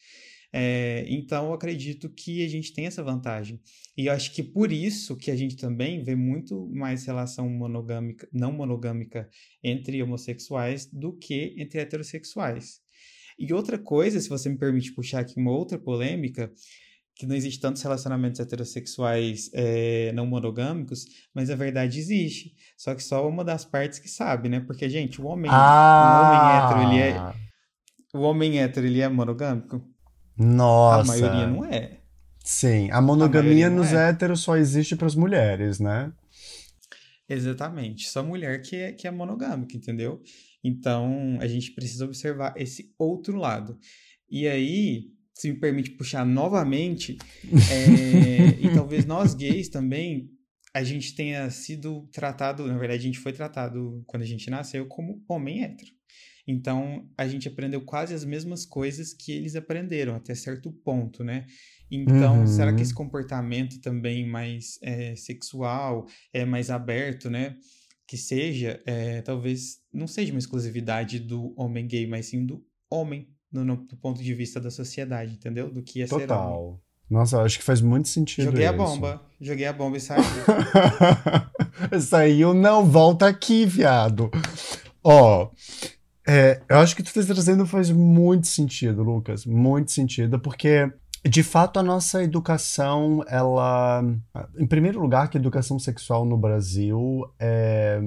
É, 0.51 1.05
então, 1.07 1.47
eu 1.47 1.53
acredito 1.53 2.09
que 2.09 2.43
a 2.43 2.47
gente 2.47 2.73
tem 2.73 2.87
essa 2.87 3.03
vantagem. 3.03 3.59
E 3.95 4.07
eu 4.07 4.13
acho 4.13 4.33
que 4.33 4.41
por 4.41 4.71
isso 4.71 5.15
que 5.15 5.29
a 5.29 5.35
gente 5.35 5.55
também 5.55 6.03
vê 6.03 6.15
muito 6.15 6.67
mais 6.69 7.05
relação 7.05 7.47
monogâmica, 7.49 8.27
não 8.33 8.51
monogâmica 8.51 9.29
entre 9.63 10.01
homossexuais 10.01 10.87
do 10.87 11.13
que 11.15 11.53
entre 11.57 11.79
heterossexuais. 11.79 12.79
E 13.37 13.53
outra 13.53 13.77
coisa, 13.77 14.19
se 14.19 14.27
você 14.27 14.49
me 14.49 14.57
permite 14.57 14.93
puxar 14.93 15.19
aqui 15.19 15.39
uma 15.39 15.51
outra 15.51 15.77
polêmica, 15.77 16.51
que 17.19 17.25
não 17.25 17.35
existe 17.35 17.59
tantos 17.59 17.81
relacionamentos 17.81 18.39
heterossexuais 18.39 19.49
é, 19.53 20.09
não 20.13 20.25
monogâmicos, 20.25 21.05
mas 21.35 21.49
a 21.49 21.55
verdade 21.55 21.99
existe. 21.99 22.55
Só 22.77 22.95
que 22.95 23.03
só 23.03 23.27
uma 23.27 23.43
das 23.43 23.65
partes 23.65 23.99
que 23.99 24.07
sabe, 24.07 24.47
né? 24.47 24.61
Porque, 24.61 24.89
gente, 24.89 25.21
o 25.21 25.25
homem, 25.25 25.51
ah! 25.53 26.69
o 26.71 26.79
homem 26.79 26.87
hétero, 26.87 26.93
ele 26.93 27.01
é. 27.01 27.33
O 28.13 28.21
homem 28.21 28.59
hétero, 28.61 28.87
ele 28.87 29.01
é 29.01 29.09
monogâmico? 29.09 29.85
Nossa. 30.37 31.01
A 31.01 31.17
maioria 31.17 31.47
não 31.47 31.65
é. 31.65 31.99
Sim, 32.41 32.89
a 32.89 33.01
monogamia 33.01 33.67
a 33.67 33.69
nos 33.69 33.91
é. 33.91 34.09
héteros 34.09 34.39
só 34.39 34.55
existe 34.55 34.95
para 34.95 35.07
as 35.07 35.15
mulheres, 35.15 35.77
né? 35.77 36.13
Exatamente. 37.27 38.07
Só 38.07 38.23
mulher 38.23 38.61
que 38.61 38.77
é, 38.77 38.93
que 38.93 39.05
é 39.05 39.11
monogâmica, 39.11 39.75
entendeu? 39.75 40.21
Então, 40.63 41.37
a 41.41 41.47
gente 41.47 41.73
precisa 41.73 42.05
observar 42.05 42.53
esse 42.55 42.93
outro 42.97 43.35
lado. 43.35 43.77
E 44.31 44.47
aí, 44.47 45.11
se 45.39 45.49
me 45.49 45.57
permite 45.57 45.91
puxar 45.91 46.25
novamente, 46.25 47.17
é, 47.71 48.59
e 48.59 48.73
talvez 48.73 49.05
nós 49.05 49.33
gays 49.33 49.69
também, 49.69 50.29
a 50.73 50.83
gente 50.83 51.15
tenha 51.15 51.49
sido 51.49 52.09
tratado, 52.11 52.67
na 52.67 52.77
verdade 52.77 53.03
a 53.03 53.05
gente 53.05 53.19
foi 53.19 53.31
tratado 53.31 54.03
quando 54.05 54.23
a 54.23 54.25
gente 54.25 54.49
nasceu 54.49 54.85
como 54.85 55.23
homem 55.29 55.63
hétero. 55.63 55.91
Então 56.45 57.09
a 57.17 57.25
gente 57.25 57.47
aprendeu 57.47 57.79
quase 57.85 58.13
as 58.13 58.25
mesmas 58.25 58.65
coisas 58.65 59.13
que 59.13 59.31
eles 59.31 59.55
aprenderam, 59.55 60.13
até 60.13 60.35
certo 60.35 60.73
ponto, 60.83 61.23
né? 61.23 61.45
Então, 61.89 62.41
uhum. 62.41 62.47
será 62.47 62.75
que 62.75 62.81
esse 62.81 62.93
comportamento 62.93 63.79
também 63.79 64.27
mais 64.27 64.77
é, 64.83 65.15
sexual, 65.15 66.05
é 66.33 66.43
mais 66.43 66.69
aberto, 66.69 67.29
né? 67.29 67.55
Que 68.05 68.17
seja, 68.17 68.81
é, 68.85 69.21
talvez 69.21 69.77
não 69.93 70.05
seja 70.05 70.33
uma 70.33 70.39
exclusividade 70.39 71.17
do 71.17 71.53
homem 71.57 71.87
gay, 71.87 72.05
mas 72.05 72.25
sim 72.25 72.45
do 72.45 72.61
homem 72.91 73.27
no, 73.51 73.65
no, 73.65 73.77
do 73.77 73.97
ponto 73.97 74.21
de 74.21 74.33
vista 74.33 74.59
da 74.59 74.71
sociedade, 74.71 75.33
entendeu? 75.33 75.71
Do 75.71 75.81
que 75.81 76.01
é 76.01 76.07
Total. 76.07 76.27
ser 76.27 76.33
homem. 76.33 76.79
Nossa, 77.09 77.41
acho 77.41 77.57
que 77.57 77.63
faz 77.63 77.81
muito 77.81 78.07
sentido 78.07 78.45
Joguei 78.45 78.65
isso. 78.65 78.73
a 78.73 78.77
bomba. 78.77 79.21
Joguei 79.41 79.65
a 79.65 79.73
bomba 79.73 79.97
e 79.97 79.99
saiu. 79.99 80.23
Saiu, 82.01 82.53
não, 82.53 82.85
volta 82.85 83.27
aqui, 83.27 83.65
viado. 83.65 84.29
Ó, 85.03 85.49
é, 86.27 86.61
eu 86.69 86.77
acho 86.77 86.95
que 86.95 87.01
tu 87.01 87.11
tá 87.11 87.23
trazendo 87.23 87.65
faz 87.65 87.89
muito 87.89 88.45
sentido, 88.45 89.01
Lucas. 89.01 89.45
Muito 89.45 89.91
sentido, 89.91 90.39
porque 90.39 90.91
de 91.27 91.41
fato 91.41 91.79
a 91.79 91.83
nossa 91.83 92.23
educação, 92.23 93.23
ela. 93.27 94.03
Em 94.57 94.67
primeiro 94.67 95.01
lugar, 95.01 95.29
que 95.29 95.37
a 95.37 95.39
educação 95.39 95.79
sexual 95.79 96.25
no 96.25 96.37
Brasil 96.37 97.23
é, 97.39 97.99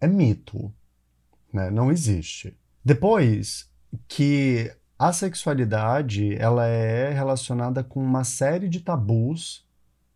é 0.00 0.06
mito. 0.06 0.72
Né? 1.52 1.70
Não 1.70 1.90
existe. 1.90 2.56
Depois, 2.84 3.67
que 4.06 4.70
a 4.98 5.12
sexualidade 5.12 6.34
ela 6.36 6.66
é 6.66 7.12
relacionada 7.12 7.84
com 7.84 8.02
uma 8.02 8.24
série 8.24 8.68
de 8.68 8.80
tabus 8.80 9.66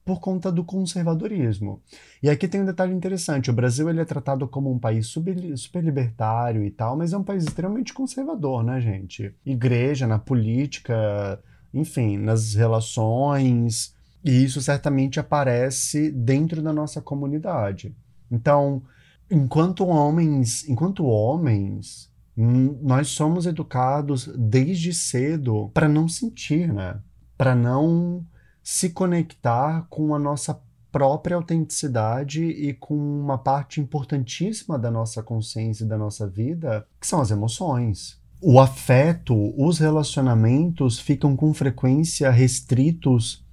por 0.04 0.20
conta 0.20 0.50
do 0.50 0.64
conservadorismo. 0.64 1.80
E 2.22 2.28
aqui 2.28 2.48
tem 2.48 2.62
um 2.62 2.66
detalhe 2.66 2.92
interessante: 2.92 3.50
o 3.50 3.54
Brasil 3.54 3.88
ele 3.88 4.00
é 4.00 4.04
tratado 4.04 4.48
como 4.48 4.72
um 4.72 4.78
país 4.78 5.06
super, 5.06 5.36
libertário 5.82 6.64
e 6.64 6.70
tal, 6.70 6.96
mas 6.96 7.12
é 7.12 7.18
um 7.18 7.22
país 7.22 7.44
extremamente 7.44 7.94
conservador, 7.94 8.64
né, 8.64 8.80
gente? 8.80 9.34
Igreja, 9.46 10.06
na 10.06 10.18
política, 10.18 11.40
enfim, 11.72 12.18
nas 12.18 12.54
relações, 12.54 13.94
e 14.24 14.44
isso 14.44 14.60
certamente 14.60 15.20
aparece 15.20 16.10
dentro 16.10 16.62
da 16.62 16.72
nossa 16.72 17.00
comunidade. 17.00 17.94
Então, 18.30 18.82
enquanto 19.30 19.86
homens, 19.86 20.68
enquanto 20.68 21.04
homens, 21.04 22.11
nós 22.36 23.08
somos 23.08 23.46
educados 23.46 24.26
desde 24.36 24.92
cedo 24.94 25.70
para 25.74 25.88
não 25.88 26.08
sentir, 26.08 26.72
né? 26.72 26.98
Para 27.36 27.54
não 27.54 28.24
se 28.62 28.90
conectar 28.90 29.86
com 29.90 30.14
a 30.14 30.18
nossa 30.18 30.60
própria 30.90 31.36
autenticidade 31.36 32.44
e 32.44 32.74
com 32.74 32.94
uma 32.94 33.38
parte 33.38 33.80
importantíssima 33.80 34.78
da 34.78 34.90
nossa 34.90 35.22
consciência 35.22 35.84
e 35.84 35.88
da 35.88 35.96
nossa 35.96 36.28
vida, 36.28 36.86
que 37.00 37.06
são 37.06 37.20
as 37.20 37.30
emoções. 37.30 38.20
O 38.40 38.60
afeto, 38.60 39.34
os 39.56 39.78
relacionamentos 39.78 40.98
ficam 40.98 41.34
com 41.34 41.54
frequência 41.54 42.30
restritos 42.30 43.44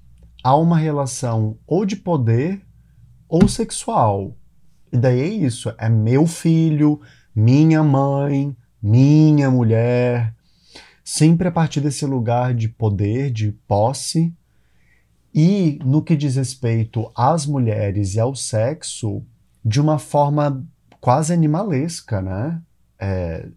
a 0.44 0.56
uma 0.56 0.78
relação 0.78 1.58
ou 1.66 1.86
de 1.86 1.96
poder 1.96 2.62
ou 3.28 3.48
sexual. 3.48 4.36
E 4.92 4.98
daí 4.98 5.22
é 5.22 5.28
isso, 5.28 5.74
é 5.78 5.88
meu 5.88 6.26
filho, 6.26 7.00
minha 7.36 7.84
mãe, 7.84 8.56
minha 8.82 9.50
mulher, 9.50 10.34
sempre 11.04 11.48
a 11.48 11.52
partir 11.52 11.82
desse 11.82 12.06
lugar 12.06 12.54
de 12.54 12.70
poder, 12.70 13.32
de 13.32 13.52
posse, 13.68 14.34
e 15.34 15.80
no 15.84 16.02
que 16.02 16.16
diz 16.16 16.36
respeito 16.36 17.12
às 17.16 17.46
mulheres 17.46 18.16
e 18.16 18.20
ao 18.20 18.36
sexo, 18.36 19.24
de 19.64 19.80
uma 19.80 20.00
forma 20.00 20.66
quase 21.00 21.34
animalesca, 21.34 22.22
né? 22.22 22.62
É, 22.98 23.48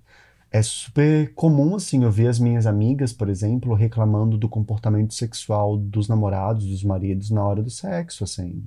é 0.50 0.62
super 0.62 1.32
comum, 1.34 1.76
assim, 1.76 2.04
eu 2.04 2.10
ver 2.10 2.28
as 2.28 2.38
minhas 2.38 2.66
amigas, 2.66 3.12
por 3.12 3.28
exemplo, 3.28 3.74
reclamando 3.74 4.36
do 4.36 4.48
comportamento 4.48 5.14
sexual 5.14 5.78
dos 5.78 6.08
namorados, 6.08 6.66
dos 6.66 6.84
maridos 6.84 7.30
na 7.30 7.42
hora 7.42 7.62
do 7.62 7.70
sexo, 7.70 8.22
assim. 8.24 8.62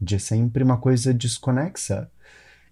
De 0.00 0.18
sempre 0.20 0.62
uma 0.62 0.76
coisa 0.76 1.12
desconexa. 1.12 2.08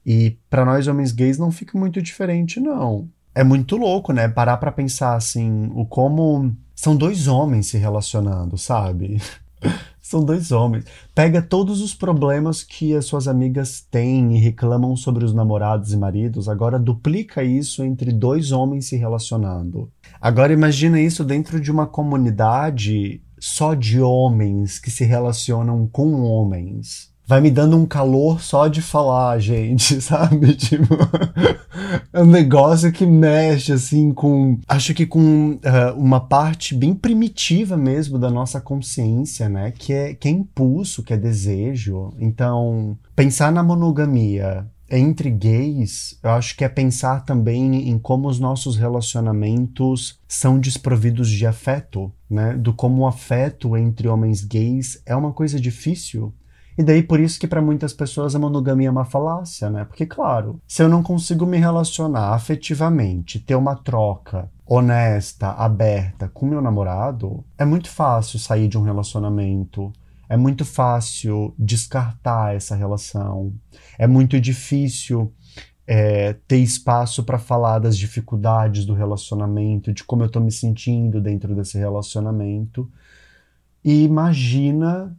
E 0.07 0.39
para 0.49 0.65
nós 0.65 0.87
homens 0.87 1.13
gays 1.13 1.39
não 1.39 1.51
fica 1.51 1.77
muito 1.79 2.01
diferente, 2.01 2.61
não. 2.61 3.09
É 3.35 3.43
muito 3.43 3.77
louco, 3.77 4.13
né? 4.13 4.29
Parar 4.29 4.59
pra 4.59 4.71
pensar, 4.71 5.15
assim, 5.15 5.71
o 5.75 5.87
como 5.87 6.55
são 6.75 6.97
dois 6.97 7.29
homens 7.29 7.69
se 7.69 7.79
relacionando, 7.79 8.59
sabe? 8.59 9.21
São 10.03 10.23
dois 10.23 10.51
homens. 10.51 10.85
Pega 11.15 11.41
todos 11.41 11.81
os 11.81 11.95
problemas 11.95 12.63
que 12.65 12.93
as 12.95 13.07
suas 13.07 13.29
amigas 13.29 13.81
têm 13.81 14.37
e 14.37 14.41
reclamam 14.41 14.97
sobre 14.97 15.25
os 15.25 15.33
namorados 15.33 15.93
e 15.93 15.97
maridos, 15.97 16.49
agora 16.49 16.79
duplica 16.79 17.43
isso 17.45 17.85
entre 17.85 18.13
dois 18.13 18.51
homens 18.51 18.87
se 18.89 18.97
relacionando. 18.97 19.91
Agora 20.21 20.53
imagina 20.53 21.01
isso 21.01 21.25
dentro 21.25 21.61
de 21.61 21.71
uma 21.71 21.87
comunidade 21.87 23.23
só 23.39 23.75
de 23.75 24.01
homens 24.01 24.79
que 24.79 24.91
se 24.91 25.05
relacionam 25.05 25.87
com 25.87 26.21
homens 26.23 27.12
vai 27.27 27.41
me 27.41 27.51
dando 27.51 27.77
um 27.77 27.87
calor 27.87 28.43
só 28.43 28.69
de 28.69 28.83
falar, 28.83 29.39
gente, 29.41 30.01
sabe? 30.01 30.55
Tipo, 30.55 30.95
é 32.13 32.23
um 32.23 32.27
negócio 32.27 32.93
que 32.93 33.07
mexe, 33.07 33.73
assim, 33.73 34.13
com. 34.13 34.59
Acho 34.69 34.95
que 34.95 35.07
com 35.07 35.53
uh, 35.53 35.97
uma 35.97 36.21
parte 36.21 36.75
bem 36.75 36.95
primitiva 36.95 37.77
mesmo 37.77 38.19
da 38.19 38.31
nossa 38.31 38.61
consciência, 38.61 39.49
né? 39.49 39.71
Que 39.71 39.93
é, 39.93 40.15
que 40.15 40.29
é 40.29 40.31
impulso, 40.31 41.03
que 41.03 41.13
é 41.13 41.17
desejo. 41.17 42.13
Então, 42.19 42.99
pensar 43.15 43.53
na 43.53 43.63
monogamia 43.63 44.67
entre 44.91 45.31
gays, 45.31 46.19
eu 46.23 46.31
acho 46.31 46.55
que 46.55 46.65
é 46.65 46.69
pensar 46.69 47.25
também 47.25 47.89
em 47.89 47.99
como 47.99 48.29
os 48.29 48.39
nossos 48.39 48.77
relacionamentos 48.77 50.21
são 50.29 50.59
desprovidos 50.59 51.31
de 51.31 51.47
afeto, 51.47 52.13
né? 52.29 52.55
Do 52.55 52.75
como 52.75 53.03
o 53.03 53.07
afeto 53.07 53.75
entre 53.75 54.07
homens 54.07 54.45
gays 54.45 55.01
é 55.07 55.17
uma 55.17 55.33
coisa 55.33 55.59
difícil 55.59 56.35
e 56.77 56.83
daí 56.83 57.03
por 57.03 57.21
isso 57.21 57.39
que 57.39 57.47
para 57.47 57.61
muitas 57.61 57.93
pessoas 57.93 58.35
a 58.35 58.39
monogamia 58.39 58.89
é 58.89 58.91
uma 58.91 59.05
falácia, 59.05 59.69
né? 59.69 59.85
Porque 59.85 60.07
claro, 60.07 60.61
se 60.67 60.83
eu 60.83 60.89
não 60.89 61.03
consigo 61.03 61.45
me 61.45 61.59
relacionar 61.59 62.35
afetivamente, 62.35 63.39
ter 63.39 63.55
uma 63.55 63.77
troca 63.77 64.51
honesta, 64.67 65.51
aberta 65.51 66.29
com 66.29 66.47
meu 66.47 66.63
namorado, 66.63 67.45
é 67.59 67.65
muito 67.65 67.91
fácil 67.91 68.39
sair 68.39 68.69
de 68.69 68.79
um 68.79 68.83
relacionamento. 68.83 69.93
É 70.29 70.37
muito 70.37 70.65
fácil 70.65 71.55
descartar 71.59 72.55
essa 72.57 72.75
relação. 72.75 73.53
É 73.99 74.07
muito 74.07 74.41
difícil 74.41 75.31
é, 75.87 76.33
ter 76.49 76.57
espaço 76.57 77.23
para 77.23 77.39
falar 77.39 77.81
das 77.81 77.99
dificuldades 77.99 78.87
do 78.87 78.95
relacionamento, 78.95 79.93
de 79.93 80.03
como 80.05 80.23
eu 80.23 80.27
estou 80.27 80.41
me 80.41 80.51
sentindo 80.51 81.21
dentro 81.21 81.55
desse 81.55 81.77
relacionamento. 81.77 82.91
E 83.85 84.05
imagina 84.05 85.15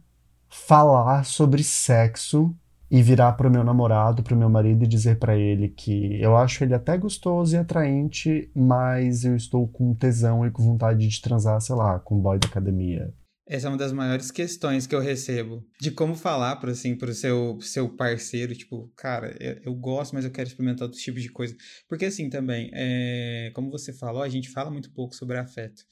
falar 0.54 1.24
sobre 1.24 1.64
sexo 1.64 2.54
e 2.88 3.02
virar 3.02 3.32
para 3.32 3.48
o 3.48 3.50
meu 3.50 3.64
namorado, 3.64 4.22
para 4.22 4.34
o 4.34 4.38
meu 4.38 4.48
marido 4.48 4.84
e 4.84 4.86
dizer 4.86 5.18
para 5.18 5.36
ele 5.36 5.68
que 5.68 6.20
eu 6.22 6.36
acho 6.36 6.62
ele 6.62 6.72
até 6.72 6.96
gostoso 6.96 7.56
e 7.56 7.58
atraente, 7.58 8.48
mas 8.54 9.24
eu 9.24 9.34
estou 9.34 9.66
com 9.66 9.92
tesão 9.94 10.46
e 10.46 10.50
com 10.52 10.62
vontade 10.62 11.08
de 11.08 11.20
transar, 11.20 11.60
sei 11.60 11.74
lá, 11.74 11.98
com 11.98 12.16
um 12.16 12.20
boy 12.20 12.38
da 12.38 12.46
academia. 12.46 13.12
Essa 13.46 13.66
é 13.66 13.70
uma 13.70 13.76
das 13.76 13.92
maiores 13.92 14.30
questões 14.30 14.86
que 14.86 14.94
eu 14.94 15.00
recebo. 15.00 15.66
De 15.78 15.90
como 15.90 16.14
falar 16.14 16.56
para 16.56 16.70
assim, 16.70 16.96
pro 16.96 17.12
seu, 17.12 17.58
seu 17.60 17.88
parceiro, 17.94 18.54
tipo, 18.54 18.90
cara, 18.96 19.36
eu, 19.40 19.60
eu, 19.64 19.74
gosto, 19.74 20.14
mas 20.14 20.24
eu 20.24 20.30
quero 20.30 20.48
experimentar 20.48 20.84
outros 20.84 21.02
tipos 21.02 21.20
de 21.20 21.30
coisa. 21.30 21.54
Porque 21.88 22.06
assim 22.06 22.30
também, 22.30 22.70
é, 22.72 23.50
como 23.54 23.70
você 23.70 23.92
falou, 23.92 24.22
a 24.22 24.28
gente 24.28 24.48
fala 24.48 24.70
muito 24.70 24.90
pouco 24.92 25.14
sobre 25.14 25.36
afeto 25.36 25.82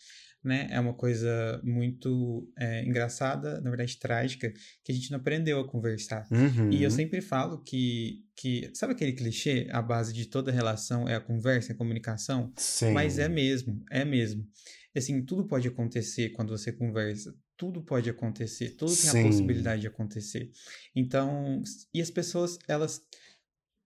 né? 0.45 0.69
É 0.71 0.81
uma 0.81 0.95
coisa 0.95 1.61
muito 1.63 2.51
é, 2.59 2.85
engraçada, 2.85 3.61
na 3.61 3.71
verdade 3.71 3.99
trágica, 3.99 4.53
que 4.83 4.91
a 4.91 4.95
gente 4.95 5.11
não 5.11 5.19
aprendeu 5.19 5.61
a 5.61 5.69
conversar. 5.69 6.27
Uhum. 6.31 6.71
E 6.71 6.83
eu 6.83 6.91
sempre 6.91 7.21
falo 7.21 7.63
que, 7.63 8.25
que, 8.37 8.71
sabe 8.75 8.93
aquele 8.93 9.13
clichê? 9.13 9.69
A 9.71 9.81
base 9.81 10.13
de 10.13 10.27
toda 10.27 10.51
relação 10.51 11.09
é 11.09 11.15
a 11.15 11.21
conversa, 11.21 11.73
a 11.73 11.77
comunicação? 11.77 12.53
Sim. 12.57 12.93
Mas 12.93 13.19
é 13.19 13.29
mesmo, 13.29 13.85
é 13.91 14.05
mesmo. 14.05 14.47
Assim, 14.95 15.25
tudo 15.25 15.47
pode 15.47 15.69
acontecer 15.69 16.31
quando 16.31 16.51
você 16.51 16.73
conversa. 16.73 17.35
Tudo 17.57 17.83
pode 17.83 18.11
acontecer, 18.11 18.71
tudo 18.71 18.89
tem 18.89 19.11
Sim. 19.11 19.21
a 19.21 19.27
possibilidade 19.27 19.83
de 19.83 19.87
acontecer. 19.87 20.51
Então, 20.97 21.63
e 21.95 22.03
as 22.03 22.11
pessoas, 22.11 22.59
elas 22.67 23.01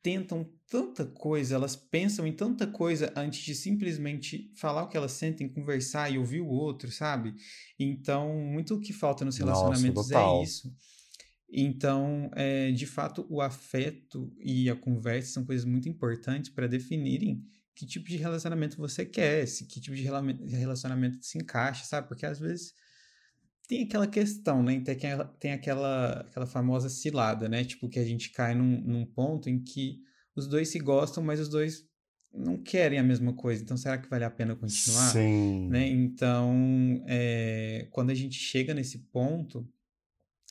tentam 0.06 0.48
tanta 0.68 1.04
coisa, 1.04 1.56
elas 1.56 1.74
pensam 1.74 2.24
em 2.28 2.32
tanta 2.32 2.64
coisa 2.64 3.12
antes 3.16 3.40
de 3.40 3.56
simplesmente 3.56 4.52
falar 4.54 4.84
o 4.84 4.88
que 4.88 4.96
elas 4.96 5.10
sentem, 5.10 5.48
conversar 5.48 6.12
e 6.12 6.16
ouvir 6.16 6.40
o 6.40 6.46
outro, 6.46 6.92
sabe? 6.92 7.34
Então, 7.76 8.38
muito 8.38 8.76
o 8.76 8.80
que 8.80 8.92
falta 8.92 9.24
nos 9.24 9.36
relacionamentos 9.36 10.08
Nossa, 10.08 10.40
é 10.40 10.44
isso. 10.44 10.72
Então, 11.50 12.30
é, 12.36 12.70
de 12.70 12.86
fato, 12.86 13.26
o 13.28 13.40
afeto 13.40 14.32
e 14.38 14.70
a 14.70 14.76
conversa 14.76 15.32
são 15.32 15.44
coisas 15.44 15.64
muito 15.64 15.88
importantes 15.88 16.50
para 16.50 16.68
definirem 16.68 17.44
que 17.74 17.84
tipo 17.84 18.08
de 18.08 18.16
relacionamento 18.16 18.76
você 18.76 19.04
quer, 19.04 19.44
se, 19.48 19.66
que 19.66 19.80
tipo 19.80 19.96
de 19.96 20.02
relacionamento 20.56 21.18
se 21.20 21.36
encaixa, 21.36 21.84
sabe? 21.84 22.06
Porque 22.06 22.24
às 22.24 22.38
vezes 22.38 22.72
tem 23.66 23.82
aquela 23.82 24.06
questão, 24.06 24.62
né? 24.62 24.80
Tem, 24.80 24.94
aquela, 24.94 25.24
tem 25.24 25.52
aquela, 25.52 26.20
aquela 26.20 26.46
famosa 26.46 26.88
cilada, 26.88 27.48
né? 27.48 27.64
Tipo, 27.64 27.88
que 27.88 27.98
a 27.98 28.04
gente 28.04 28.30
cai 28.30 28.54
num, 28.54 28.80
num 28.80 29.04
ponto 29.04 29.50
em 29.50 29.62
que 29.62 30.00
os 30.34 30.46
dois 30.46 30.68
se 30.68 30.78
gostam, 30.78 31.22
mas 31.22 31.40
os 31.40 31.48
dois 31.48 31.84
não 32.32 32.56
querem 32.62 32.98
a 32.98 33.02
mesma 33.02 33.32
coisa. 33.32 33.62
Então, 33.62 33.76
será 33.76 33.98
que 33.98 34.08
vale 34.08 34.24
a 34.24 34.30
pena 34.30 34.54
continuar? 34.54 35.10
Sim. 35.10 35.68
Né? 35.68 35.88
Então, 35.88 37.02
é, 37.08 37.88
quando 37.90 38.10
a 38.10 38.14
gente 38.14 38.38
chega 38.38 38.74
nesse 38.74 38.98
ponto, 39.10 39.68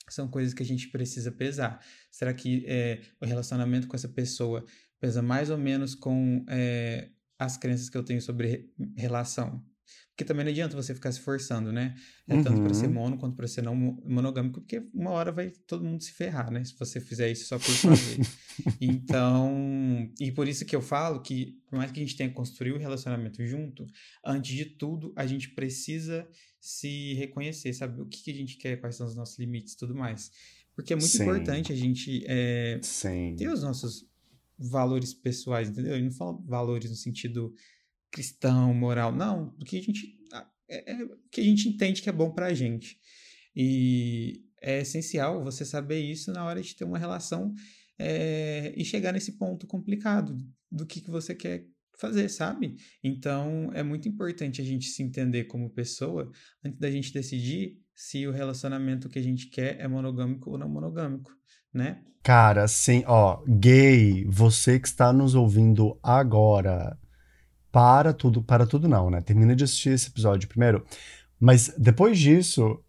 são 0.10 0.28
coisas 0.28 0.54
que 0.54 0.64
a 0.64 0.66
gente 0.66 0.90
precisa 0.90 1.32
pesar. 1.32 1.80
Será 2.12 2.34
que 2.34 2.66
é, 2.68 3.02
o 3.22 3.26
relacionamento 3.26 3.88
com 3.88 3.96
essa 3.96 4.10
pessoa 4.10 4.66
pesa 5.00 5.22
mais 5.22 5.50
ou 5.50 5.58
menos 5.58 5.96
com 5.96 6.44
é, 6.50 7.10
as 7.38 7.58
crenças 7.58 7.90
que 7.90 7.98
eu 7.98 8.04
tenho 8.04 8.22
sobre 8.22 8.72
relação? 8.98 9.64
Porque 10.10 10.24
também 10.24 10.46
não 10.46 10.52
adianta 10.52 10.76
você 10.76 10.94
ficar 10.94 11.12
se 11.12 11.20
forçando, 11.20 11.74
né? 11.74 11.94
É 12.28 12.42
tanto 12.42 12.62
para 12.62 12.74
ser 12.74 12.88
uhum. 12.88 12.94
mono 12.94 13.18
quanto 13.18 13.36
para 13.36 13.48
ser 13.48 13.62
não 13.62 13.76
monogâmico, 13.76 14.62
porque 14.62 14.82
uma 14.94 15.12
hora 15.12 15.32
vai 15.32 15.50
todo 15.68 15.84
mundo 15.84 16.02
se 16.02 16.14
ferrar, 16.14 16.50
né? 16.50 16.64
Se 16.64 16.74
você 16.78 17.02
fizer 17.02 17.30
isso 17.30 17.46
só 17.46 17.60
por 17.60 17.74
fazer. 17.74 18.20
então, 18.80 20.10
e 20.20 20.32
por 20.32 20.48
isso 20.48 20.66
que 20.66 20.76
eu 20.76 20.82
falo 20.82 21.22
que, 21.22 21.60
por 21.68 21.78
mais 21.78 21.92
que 21.92 22.00
a 22.00 22.04
gente 22.04 22.16
tenha 22.16 22.32
construído 22.32 22.76
o 22.76 22.80
relacionamento 22.80 23.46
junto, 23.46 23.86
antes 24.26 24.56
de 24.56 24.66
tudo, 24.66 25.12
a 25.16 25.28
gente 25.28 25.50
precisa 25.50 26.28
se 26.60 27.14
reconhecer, 27.16 27.74
saber 27.74 28.02
o 28.02 28.08
que, 28.08 28.24
que 28.24 28.32
a 28.32 28.36
gente 28.36 28.58
quer, 28.58 28.78
quais 28.78 28.96
são 28.96 29.06
os 29.06 29.16
nossos 29.16 29.38
limites 29.38 29.74
e 29.74 29.78
tudo 29.78 29.94
mais. 29.94 30.32
Porque 30.74 30.94
é 30.94 30.96
muito 30.96 31.12
Sim. 31.12 31.24
importante 31.24 31.72
a 31.72 31.76
gente 31.76 32.24
é, 32.28 32.80
ter 33.38 33.50
os 33.50 33.62
nossos 33.64 34.06
valores 34.58 35.14
pessoais, 35.14 35.70
entendeu? 35.70 35.96
Eu 35.96 36.04
não 36.04 36.12
falo 36.12 36.42
valores 36.46 36.90
no 36.90 36.96
sentido 36.96 37.54
cristão, 38.12 38.74
moral, 38.74 39.12
não, 39.12 39.50
do 39.58 39.66
que 39.66 39.78
a 39.78 39.82
gente 39.82 40.16
é, 40.70 40.94
é, 40.94 41.08
que 41.32 41.42
a 41.42 41.44
gente 41.44 41.70
entende 41.70 42.02
que 42.02 42.10
é 42.10 42.14
bom 42.14 42.32
pra 42.32 42.54
gente. 42.54 42.98
E 43.56 44.44
é 44.62 44.82
essencial 44.82 45.44
você 45.44 45.64
saber 45.64 46.00
isso 46.00 46.32
na 46.32 46.44
hora 46.44 46.62
de 46.62 46.76
ter 46.76 46.84
uma 46.84 46.98
relação 46.98 47.54
é, 48.00 48.74
e 48.76 48.84
chegar 48.84 49.12
nesse 49.12 49.38
ponto 49.38 49.68
complicado 49.68 50.38
do 50.72 50.86
que, 50.86 51.02
que 51.02 51.10
você 51.10 51.36
quer 51.36 51.66
fazer, 51.98 52.28
sabe? 52.30 52.76
Então 53.04 53.70
é 53.74 53.84
muito 53.84 54.10
importante 54.10 54.62
a 54.62 54.66
gente 54.66 54.88
se 54.88 55.02
entender 55.02 55.46
como 55.46 55.70
pessoa 55.70 56.30
antes 56.64 56.80
da 56.80 56.92
gente 56.92 57.14
decidir 57.14 57.78
se 57.94 58.28
o 58.28 58.32
relacionamento 58.32 59.08
que 59.08 59.20
a 59.20 59.24
gente 59.24 59.50
quer 59.50 59.80
é 59.80 59.88
monogâmico 59.88 60.52
ou 60.52 60.58
não 60.58 60.68
monogâmico, 60.68 61.32
né? 61.74 62.04
Cara, 62.22 62.68
sim, 62.68 63.04
ó, 63.06 63.44
gay, 63.48 64.26
você 64.26 64.80
que 64.80 64.88
está 64.88 65.14
nos 65.14 65.36
ouvindo 65.36 65.98
agora, 66.02 66.98
para 67.76 68.14
tudo, 68.14 68.42
para 68.42 68.66
tudo 68.66 68.88
não, 68.88 69.10
né? 69.10 69.20
Termina 69.20 69.54
de 69.54 69.66
assistir 69.66 69.90
esse 69.90 70.08
episódio 70.08 70.48
primeiro. 70.48 70.86
Mas 71.38 71.76
depois 71.78 72.18
disso, 72.18 72.82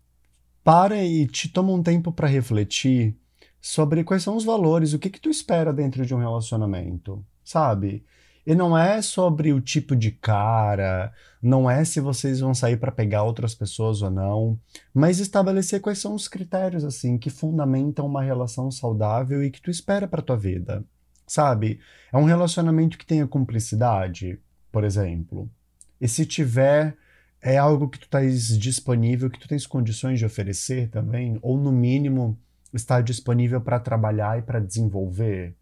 para 0.62 1.02
e 1.02 1.26
te 1.26 1.48
toma 1.48 1.72
um 1.72 1.82
tempo 1.82 2.12
para 2.12 2.28
refletir 2.28 3.18
sobre 3.60 4.04
quais 4.04 4.22
são 4.22 4.36
os 4.36 4.44
valores, 4.44 4.92
o 4.92 4.98
que 5.00 5.10
que 5.10 5.20
tu 5.20 5.28
espera 5.28 5.72
dentro 5.72 6.06
de 6.06 6.14
um 6.14 6.18
relacionamento, 6.18 7.26
sabe? 7.42 8.04
E 8.46 8.54
não 8.54 8.78
é 8.78 9.02
sobre 9.02 9.52
o 9.52 9.60
tipo 9.60 9.96
de 9.96 10.12
cara, 10.12 11.12
não 11.42 11.68
é 11.68 11.84
se 11.84 12.00
vocês 12.00 12.38
vão 12.38 12.54
sair 12.54 12.76
para 12.76 12.92
pegar 12.92 13.24
outras 13.24 13.56
pessoas 13.56 14.02
ou 14.02 14.10
não, 14.12 14.56
mas 14.94 15.18
estabelecer 15.18 15.80
quais 15.80 15.98
são 15.98 16.14
os 16.14 16.28
critérios 16.28 16.84
assim 16.84 17.18
que 17.18 17.28
fundamentam 17.28 18.06
uma 18.06 18.22
relação 18.22 18.70
saudável 18.70 19.42
e 19.42 19.50
que 19.50 19.60
tu 19.60 19.68
espera 19.68 20.06
para 20.06 20.22
tua 20.22 20.36
vida. 20.36 20.84
Sabe? 21.26 21.80
É 22.12 22.16
um 22.16 22.22
relacionamento 22.24 22.96
que 22.96 23.04
tenha 23.04 23.26
cumplicidade, 23.26 24.38
por 24.76 24.84
exemplo. 24.84 25.50
E 25.98 26.06
se 26.06 26.26
tiver, 26.26 26.98
é 27.40 27.56
algo 27.56 27.88
que 27.88 27.98
tu 27.98 28.10
tens 28.10 28.58
disponível, 28.58 29.30
que 29.30 29.40
tu 29.40 29.48
tens 29.48 29.66
condições 29.66 30.18
de 30.18 30.26
oferecer 30.26 30.90
também, 30.90 31.38
ou 31.40 31.56
no 31.56 31.72
mínimo 31.72 32.38
está 32.74 33.00
disponível 33.00 33.58
para 33.58 33.80
trabalhar 33.80 34.38
e 34.38 34.42
para 34.42 34.60
desenvolver, 34.60 35.56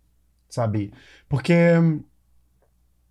sabe? 0.49 0.93
Porque 1.29 1.55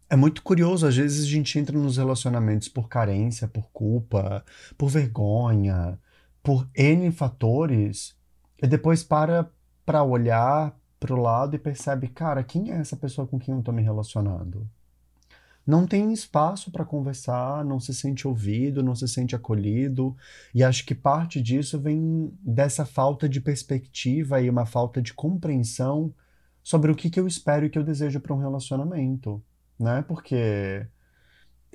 é 0.10 0.16
muito 0.18 0.44
curioso, 0.44 0.86
às 0.86 0.98
vezes 0.98 1.24
a 1.24 1.30
gente 1.30 1.58
entra 1.58 1.78
nos 1.78 1.96
relacionamentos 1.96 2.68
por 2.68 2.90
carência, 2.90 3.48
por 3.48 3.70
culpa, 3.72 4.44
por 4.78 4.90
vergonha, 4.90 5.98
por 6.44 6.68
N 6.76 7.10
fatores, 7.14 8.14
e 8.62 8.68
depois 8.68 9.06
para 9.06 9.50
para 9.86 10.04
olhar 10.04 10.78
para 11.00 11.14
o 11.14 11.22
lado 11.22 11.56
e 11.56 11.60
percebe, 11.60 12.10
cara, 12.10 12.44
quem 12.44 12.74
é 12.74 12.76
essa 12.76 12.98
pessoa 12.98 13.26
com 13.26 13.40
quem 13.40 13.54
eu 13.54 13.60
estou 13.62 13.74
me 13.74 13.82
relacionando? 13.82 14.70
Não 15.66 15.88
tem 15.88 16.12
espaço 16.12 16.72
para 16.72 16.84
conversar, 16.84 17.64
não 17.64 17.80
se 17.80 17.94
sente 17.94 18.28
ouvido, 18.28 18.84
não 18.84 18.96
se 18.96 19.08
sente 19.08 19.36
acolhido. 19.36 20.16
E 20.54 20.64
acho 20.64 20.86
que 20.86 20.94
parte 20.94 21.42
disso 21.42 21.80
vem 21.80 22.32
dessa 22.42 22.86
falta 22.86 23.30
de 23.30 23.40
perspectiva 23.40 24.42
e 24.42 24.50
uma 24.50 24.66
falta 24.66 25.02
de 25.02 25.14
compreensão 25.14 26.14
sobre 26.62 26.92
o 26.92 26.96
que, 26.96 27.10
que 27.10 27.20
eu 27.20 27.28
espero 27.28 27.66
e 27.66 27.70
que 27.70 27.78
eu 27.78 27.84
desejo 27.84 28.20
para 28.20 28.34
um 28.34 28.40
relacionamento, 28.40 29.42
né? 29.80 30.02
Porque 30.08 30.86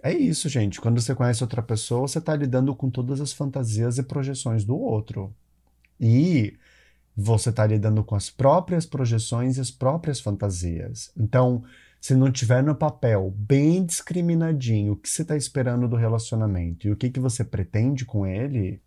é 0.02 0.12
isso, 0.12 0.48
gente. 0.48 0.80
Quando 0.80 1.00
você 1.00 1.14
conhece 1.14 1.42
outra 1.42 1.62
pessoa, 1.62 2.06
você 2.06 2.18
está 2.18 2.34
lidando 2.36 2.74
com 2.74 2.90
todas 2.90 3.20
as 3.20 3.32
fantasias 3.32 3.98
e 3.98 4.02
projeções 4.02 4.64
do 4.64 4.76
outro. 4.78 5.34
E 6.00 6.56
você 7.16 7.50
está 7.50 7.66
lidando 7.66 8.04
com 8.04 8.14
as 8.14 8.30
próprias 8.30 8.86
projeções 8.86 9.56
e 9.56 9.60
as 9.60 9.70
próprias 9.70 10.20
fantasias. 10.20 11.10
Então, 11.16 11.64
se 12.00 12.14
não 12.14 12.30
tiver 12.30 12.62
no 12.62 12.74
papel 12.74 13.32
bem 13.36 13.84
discriminadinho 13.84 14.92
o 14.92 14.96
que 14.96 15.08
você 15.08 15.22
está 15.22 15.36
esperando 15.36 15.88
do 15.88 15.96
relacionamento 15.96 16.86
e 16.86 16.90
o 16.90 16.96
que, 16.96 17.10
que 17.10 17.20
você 17.20 17.44
pretende 17.44 18.04
com 18.04 18.26
ele, 18.26 18.80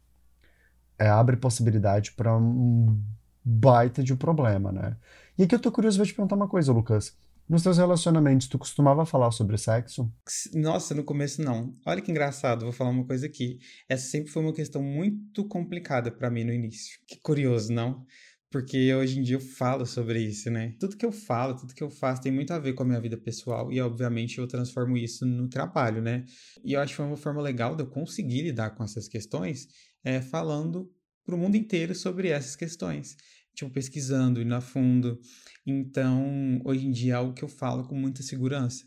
é, 0.97 1.09
abre 1.09 1.35
possibilidade 1.35 2.13
para 2.13 2.37
um 2.37 3.01
baita 3.43 4.03
de 4.03 4.15
problema, 4.15 4.71
né? 4.71 4.95
E 5.37 5.43
aqui 5.43 5.55
eu 5.55 5.59
tô 5.59 5.71
curioso, 5.71 5.97
vou 5.97 6.05
te 6.05 6.13
perguntar 6.13 6.35
uma 6.35 6.47
coisa, 6.47 6.71
Lucas. 6.71 7.17
Nos 7.49 7.63
teus 7.63 7.77
relacionamentos, 7.77 8.47
tu 8.47 8.57
costumava 8.57 9.05
falar 9.05 9.31
sobre 9.31 9.57
sexo? 9.57 10.09
Nossa, 10.53 10.95
no 10.95 11.03
começo 11.03 11.41
não. 11.41 11.75
Olha 11.85 12.01
que 12.01 12.09
engraçado, 12.09 12.63
vou 12.63 12.71
falar 12.71 12.91
uma 12.91 13.05
coisa 13.05 13.25
aqui. 13.25 13.59
Essa 13.89 14.09
sempre 14.09 14.31
foi 14.31 14.41
uma 14.41 14.53
questão 14.53 14.81
muito 14.81 15.45
complicada 15.47 16.09
para 16.09 16.29
mim 16.29 16.45
no 16.45 16.53
início. 16.53 16.99
Que 17.05 17.19
curioso, 17.19 17.73
não? 17.73 18.05
Porque 18.51 18.93
hoje 18.93 19.17
em 19.17 19.23
dia 19.23 19.37
eu 19.37 19.39
falo 19.39 19.85
sobre 19.85 20.21
isso, 20.21 20.51
né? 20.51 20.75
Tudo 20.77 20.97
que 20.97 21.05
eu 21.05 21.11
falo, 21.11 21.55
tudo 21.55 21.73
que 21.73 21.81
eu 21.81 21.89
faço 21.89 22.21
tem 22.21 22.33
muito 22.33 22.51
a 22.51 22.59
ver 22.59 22.73
com 22.73 22.83
a 22.83 22.85
minha 22.85 22.99
vida 22.99 23.15
pessoal 23.15 23.71
e, 23.71 23.79
obviamente, 23.79 24.39
eu 24.39 24.45
transformo 24.45 24.97
isso 24.97 25.25
no 25.25 25.47
trabalho, 25.47 26.01
né? 26.01 26.25
E 26.63 26.73
eu 26.73 26.81
acho 26.81 26.93
que 26.93 27.01
uma 27.01 27.15
forma 27.15 27.41
legal 27.41 27.77
de 27.77 27.83
eu 27.83 27.87
conseguir 27.87 28.41
lidar 28.41 28.71
com 28.71 28.83
essas 28.83 29.07
questões 29.07 29.69
é, 30.03 30.21
falando 30.21 30.91
para 31.25 31.33
o 31.33 31.37
mundo 31.37 31.55
inteiro 31.55 31.95
sobre 31.95 32.27
essas 32.27 32.57
questões. 32.57 33.15
Tipo, 33.55 33.71
pesquisando, 33.71 34.41
indo 34.41 34.53
a 34.53 34.61
fundo. 34.61 35.17
Então, 35.65 36.61
hoje 36.65 36.85
em 36.85 36.91
dia 36.91 37.13
é 37.13 37.15
algo 37.15 37.33
que 37.33 37.43
eu 37.43 37.49
falo 37.49 37.87
com 37.87 37.95
muita 37.95 38.21
segurança 38.21 38.83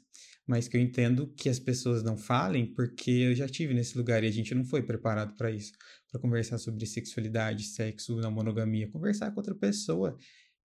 mas 0.47 0.69
que 0.69 0.77
eu 0.77 0.81
entendo 0.81 1.27
que 1.37 1.49
as 1.49 1.59
pessoas 1.59 2.03
não 2.03 2.17
falem 2.17 2.67
porque 2.67 3.11
eu 3.11 3.35
já 3.35 3.49
tive 3.49 3.73
nesse 3.73 3.97
lugar 3.97 4.23
e 4.23 4.27
a 4.27 4.31
gente 4.31 4.55
não 4.55 4.65
foi 4.65 4.83
preparado 4.83 5.35
para 5.37 5.51
isso, 5.51 5.73
para 6.15 6.21
conversar 6.21 6.59
sobre 6.59 6.87
sexualidade, 6.87 7.65
sexo, 7.65 8.17
não 8.21 8.31
monogamia, 8.31 8.89
conversar 8.89 9.33
com 9.33 9.41
outra 9.41 9.55
pessoa 9.55 10.17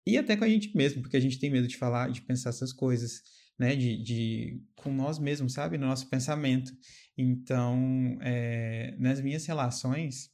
e 0.04 0.18
até 0.18 0.36
com 0.36 0.44
a 0.44 0.48
gente 0.48 0.76
mesmo, 0.76 1.02
porque 1.02 1.16
a 1.16 1.20
gente 1.20 1.38
tem 1.38 1.50
medo 1.50 1.68
de 1.68 1.76
falar, 1.76 2.10
de 2.10 2.20
pensar 2.20 2.50
essas 2.50 2.72
coisas, 2.72 3.22
né, 3.56 3.76
de, 3.76 4.02
de 4.02 4.60
com 4.74 4.92
nós 4.92 5.18
mesmos, 5.20 5.52
sabe, 5.52 5.78
no 5.78 5.86
nosso 5.86 6.08
pensamento. 6.08 6.72
Então, 7.16 8.18
é, 8.20 8.94
nas 8.98 9.20
minhas 9.20 9.46
relações, 9.46 10.30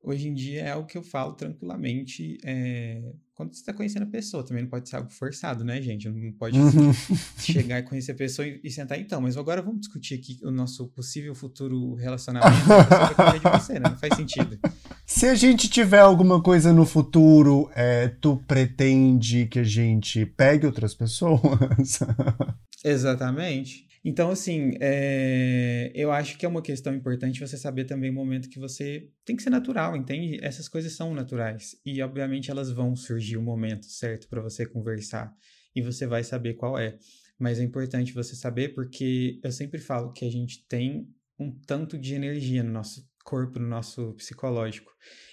hoje 0.00 0.28
em 0.28 0.34
dia 0.34 0.62
é 0.62 0.70
algo 0.70 0.88
que 0.88 0.96
eu 0.96 1.02
falo 1.02 1.34
tranquilamente 1.34 2.38
é, 2.44 3.12
quando 3.36 3.52
você 3.52 3.60
está 3.60 3.72
conhecendo 3.72 4.04
a 4.04 4.06
pessoa. 4.06 4.42
Também 4.42 4.62
não 4.62 4.70
pode 4.70 4.88
ser 4.88 4.96
algo 4.96 5.10
forçado, 5.10 5.62
né, 5.62 5.80
gente? 5.80 6.08
Não 6.08 6.32
pode 6.32 6.58
uhum. 6.58 6.92
chegar 7.38 7.78
e 7.78 7.82
conhecer 7.82 8.12
a 8.12 8.14
pessoa 8.14 8.48
e, 8.48 8.58
e, 8.64 8.70
sentar. 8.70 8.98
Então, 8.98 9.20
mas 9.20 9.36
agora 9.36 9.60
vamos 9.60 9.80
discutir 9.80 10.14
aqui 10.14 10.40
o 10.42 10.50
nosso 10.50 10.88
possível 10.88 11.34
futuro 11.34 11.94
relacionamento. 11.94 12.56
de 12.56 13.60
você, 13.60 13.74
né? 13.74 13.90
Não 13.90 13.98
faz 13.98 14.16
sentido. 14.16 14.58
Se 15.04 15.26
a 15.26 15.34
gente 15.34 15.68
tiver 15.68 16.00
alguma 16.00 16.42
coisa 16.42 16.72
no 16.72 16.86
futuro, 16.86 17.70
é, 17.74 18.08
tu 18.08 18.38
pretende 18.48 19.46
que 19.46 19.58
a 19.58 19.64
gente 19.64 20.24
pegue 20.24 20.66
outras 20.66 20.94
pessoas? 20.94 22.00
Exatamente. 22.82 23.86
Então, 24.08 24.30
assim, 24.30 24.70
é... 24.80 25.90
eu 25.92 26.12
acho 26.12 26.38
que 26.38 26.46
é 26.46 26.48
uma 26.48 26.62
questão 26.62 26.94
importante 26.94 27.40
você 27.40 27.56
saber 27.56 27.86
também 27.86 28.08
o 28.08 28.12
momento 28.12 28.48
que 28.48 28.60
você 28.60 29.10
tem 29.24 29.34
que 29.34 29.42
ser 29.42 29.50
natural, 29.50 29.96
entende? 29.96 30.38
Essas 30.44 30.68
coisas 30.68 30.92
são 30.92 31.12
naturais 31.12 31.74
e, 31.84 32.00
obviamente, 32.00 32.48
elas 32.48 32.70
vão 32.70 32.94
surgir 32.94 33.36
o 33.36 33.40
um 33.40 33.42
momento 33.42 33.86
certo 33.86 34.28
para 34.28 34.40
você 34.40 34.64
conversar 34.64 35.34
e 35.74 35.82
você 35.82 36.06
vai 36.06 36.22
saber 36.22 36.54
qual 36.54 36.78
é. 36.78 36.96
Mas 37.36 37.58
é 37.58 37.64
importante 37.64 38.12
você 38.12 38.36
saber 38.36 38.74
porque 38.74 39.40
eu 39.42 39.50
sempre 39.50 39.80
falo 39.80 40.12
que 40.12 40.24
a 40.24 40.30
gente 40.30 40.64
tem 40.68 41.08
um 41.36 41.50
tanto 41.66 41.98
de 41.98 42.14
energia 42.14 42.62
no 42.62 42.70
nosso 42.70 43.04
corpo, 43.24 43.58
no 43.58 43.66
nosso 43.66 44.14
psicológico. 44.14 44.92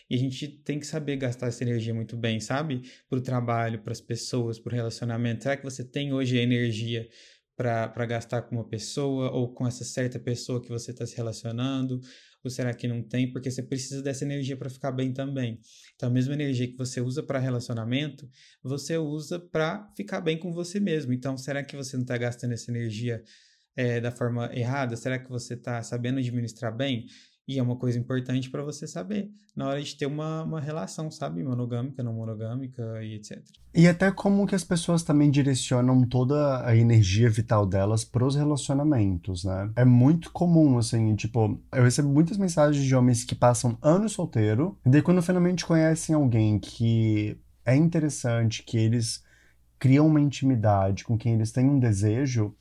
E 0.10 0.16
a 0.16 0.18
gente 0.18 0.48
tem 0.48 0.80
que 0.80 0.88
saber 0.88 1.16
gastar 1.18 1.48
essa 1.48 1.64
energia 1.64 1.94
muito 1.94 2.18
bem, 2.18 2.40
sabe? 2.40 2.82
Para 3.08 3.20
o 3.20 3.22
trabalho, 3.22 3.82
para 3.84 3.94
as 3.94 4.02
pessoas, 4.02 4.60
para 4.60 4.74
o 4.74 4.76
relacionamento. 4.76 5.44
Será 5.44 5.56
que 5.56 5.64
você 5.64 5.84
tem 5.84 6.12
hoje 6.12 6.40
a 6.40 6.42
energia 6.42 7.08
para 7.56 8.06
gastar 8.06 8.44
com 8.44 8.56
uma 8.56 8.68
pessoa 8.68 9.32
ou 9.32 9.54
com 9.54 9.68
essa 9.68 9.84
certa 9.84 10.20
pessoa 10.20 10.62
que 10.62 10.70
você 10.70 10.92
está 10.92 11.06
se 11.06 11.16
relacionando? 11.16 12.00
Ou 12.44 12.52
será 12.52 12.74
que 12.74 12.88
não 12.88 13.02
tem? 13.02 13.32
Porque 13.32 13.50
você 13.50 13.64
precisa 13.64 14.02
dessa 14.02 14.26
energia 14.26 14.58
para 14.58 14.70
ficar 14.70 14.92
bem 14.92 15.14
também. 15.14 15.60
Então, 15.96 16.10
a 16.10 16.12
mesma 16.12 16.34
energia 16.34 16.68
que 16.68 16.78
você 16.78 17.00
usa 17.00 17.24
para 17.24 17.40
relacionamento, 17.40 18.30
você 18.62 18.98
usa 18.98 19.40
para 19.40 19.90
ficar 19.96 20.20
bem 20.20 20.38
com 20.38 20.52
você 20.52 20.80
mesmo. 20.80 21.14
Então, 21.14 21.38
será 21.38 21.64
que 21.64 21.76
você 21.76 21.96
não 21.96 22.04
está 22.04 22.18
gastando 22.18 22.52
essa 22.52 22.70
energia 22.70 23.24
é, 23.76 24.02
da 24.02 24.12
forma 24.12 24.52
errada? 24.54 24.96
Será 24.98 25.18
que 25.18 25.30
você 25.30 25.54
está 25.54 25.82
sabendo 25.82 26.20
administrar 26.20 26.76
bem? 26.76 27.06
E 27.48 27.60
é 27.60 27.64
uma 27.64 27.76
coisa 27.76 28.00
importante 28.00 28.50
para 28.50 28.64
você 28.64 28.88
saber 28.88 29.30
na 29.56 29.68
hora 29.68 29.82
de 29.82 29.96
ter 29.96 30.06
uma, 30.06 30.44
uma 30.44 30.62
relação, 30.62 31.12
sabe? 31.12 31.44
Monogâmica, 31.44 32.02
não 32.02 32.14
monogâmica 32.14 33.04
e 33.04 33.16
etc. 33.16 33.44
E 33.74 33.88
até 33.88 34.12
como 34.12 34.48
que 34.48 34.56
as 34.56 34.64
pessoas 34.64 35.04
também 35.04 35.30
direcionam 35.30 36.08
toda 36.08 36.66
a 36.66 36.76
energia 36.76 37.30
vital 37.30 37.66
delas 37.66 38.06
para 38.06 38.26
os 38.26 38.36
relacionamentos, 38.36 39.44
né? 39.44 39.70
É 39.76 39.84
muito 39.84 40.32
comum, 40.32 40.78
assim, 40.78 41.16
tipo, 41.16 41.60
eu 41.74 41.84
recebo 41.84 42.08
muitas 42.10 42.38
mensagens 42.38 42.84
de 42.84 42.96
homens 42.96 43.26
que 43.26 43.36
passam 43.36 43.78
anos 43.82 44.14
solteiro, 44.14 44.78
e 44.86 44.90
daí 44.90 45.02
quando 45.02 45.22
finalmente 45.22 45.66
conhecem 45.66 46.16
alguém 46.16 46.58
que 46.58 47.38
é 47.66 47.76
interessante, 47.76 48.64
que 48.64 48.78
eles 48.78 49.22
criam 49.78 50.08
uma 50.08 50.22
intimidade 50.22 51.04
com 51.04 51.18
quem 51.18 51.34
eles 51.34 51.52
têm 51.52 51.66
um 51.66 51.80
desejo, 51.80 52.56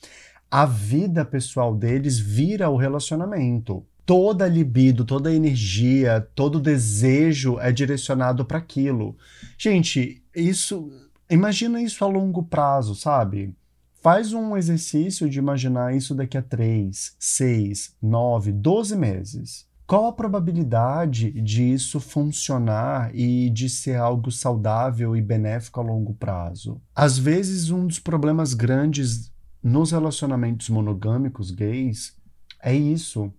a 0.51 0.67
vida 0.67 1.25
pessoal 1.25 1.75
deles 1.75 2.19
vira 2.19 2.69
o 2.69 2.77
relacionamento 2.77 3.87
toda 4.05 4.45
a 4.45 4.49
libido, 4.49 5.05
toda 5.05 5.31
a 5.31 5.35
energia, 5.35 6.27
todo 6.35 6.57
o 6.57 6.61
desejo 6.61 7.59
é 7.59 7.73
direcionado 7.73 8.45
para 8.45 8.59
aquilo. 8.59 9.17
Gente, 9.57 10.23
isso. 10.35 10.91
Imagina 11.31 11.81
isso 11.81 12.05
a 12.05 12.09
longo 12.09 12.43
prazo, 12.43 12.95
sabe? 12.95 13.55
Faz 14.03 14.33
um 14.33 14.57
exercício 14.57 15.31
de 15.31 15.39
imaginar 15.39 15.95
isso 15.95 16.15
daqui 16.15 16.37
a 16.37 16.43
3, 16.43 17.17
6, 17.19 17.97
9, 18.03 18.53
12 18.53 18.97
meses. 18.97 19.67
Qual 19.87 20.07
a 20.07 20.13
probabilidade 20.13 21.31
disso 21.41 22.01
funcionar 22.01 23.15
e 23.15 23.49
de 23.51 23.69
ser 23.69 23.97
algo 23.97 24.31
saudável 24.31 25.17
e 25.17 25.23
benéfico 25.23 25.81
a 25.81 25.85
longo 25.85 26.15
prazo? 26.15 26.81
Às 26.95 27.17
vezes, 27.19 27.71
um 27.71 27.87
dos 27.87 27.99
problemas 27.99 28.55
grandes 28.55 29.31
nos 29.63 29.93
relacionamentos 29.93 30.69
monogâmicos 30.69 31.51
gays 31.51 32.17
é 32.61 32.75
isso 32.75 33.33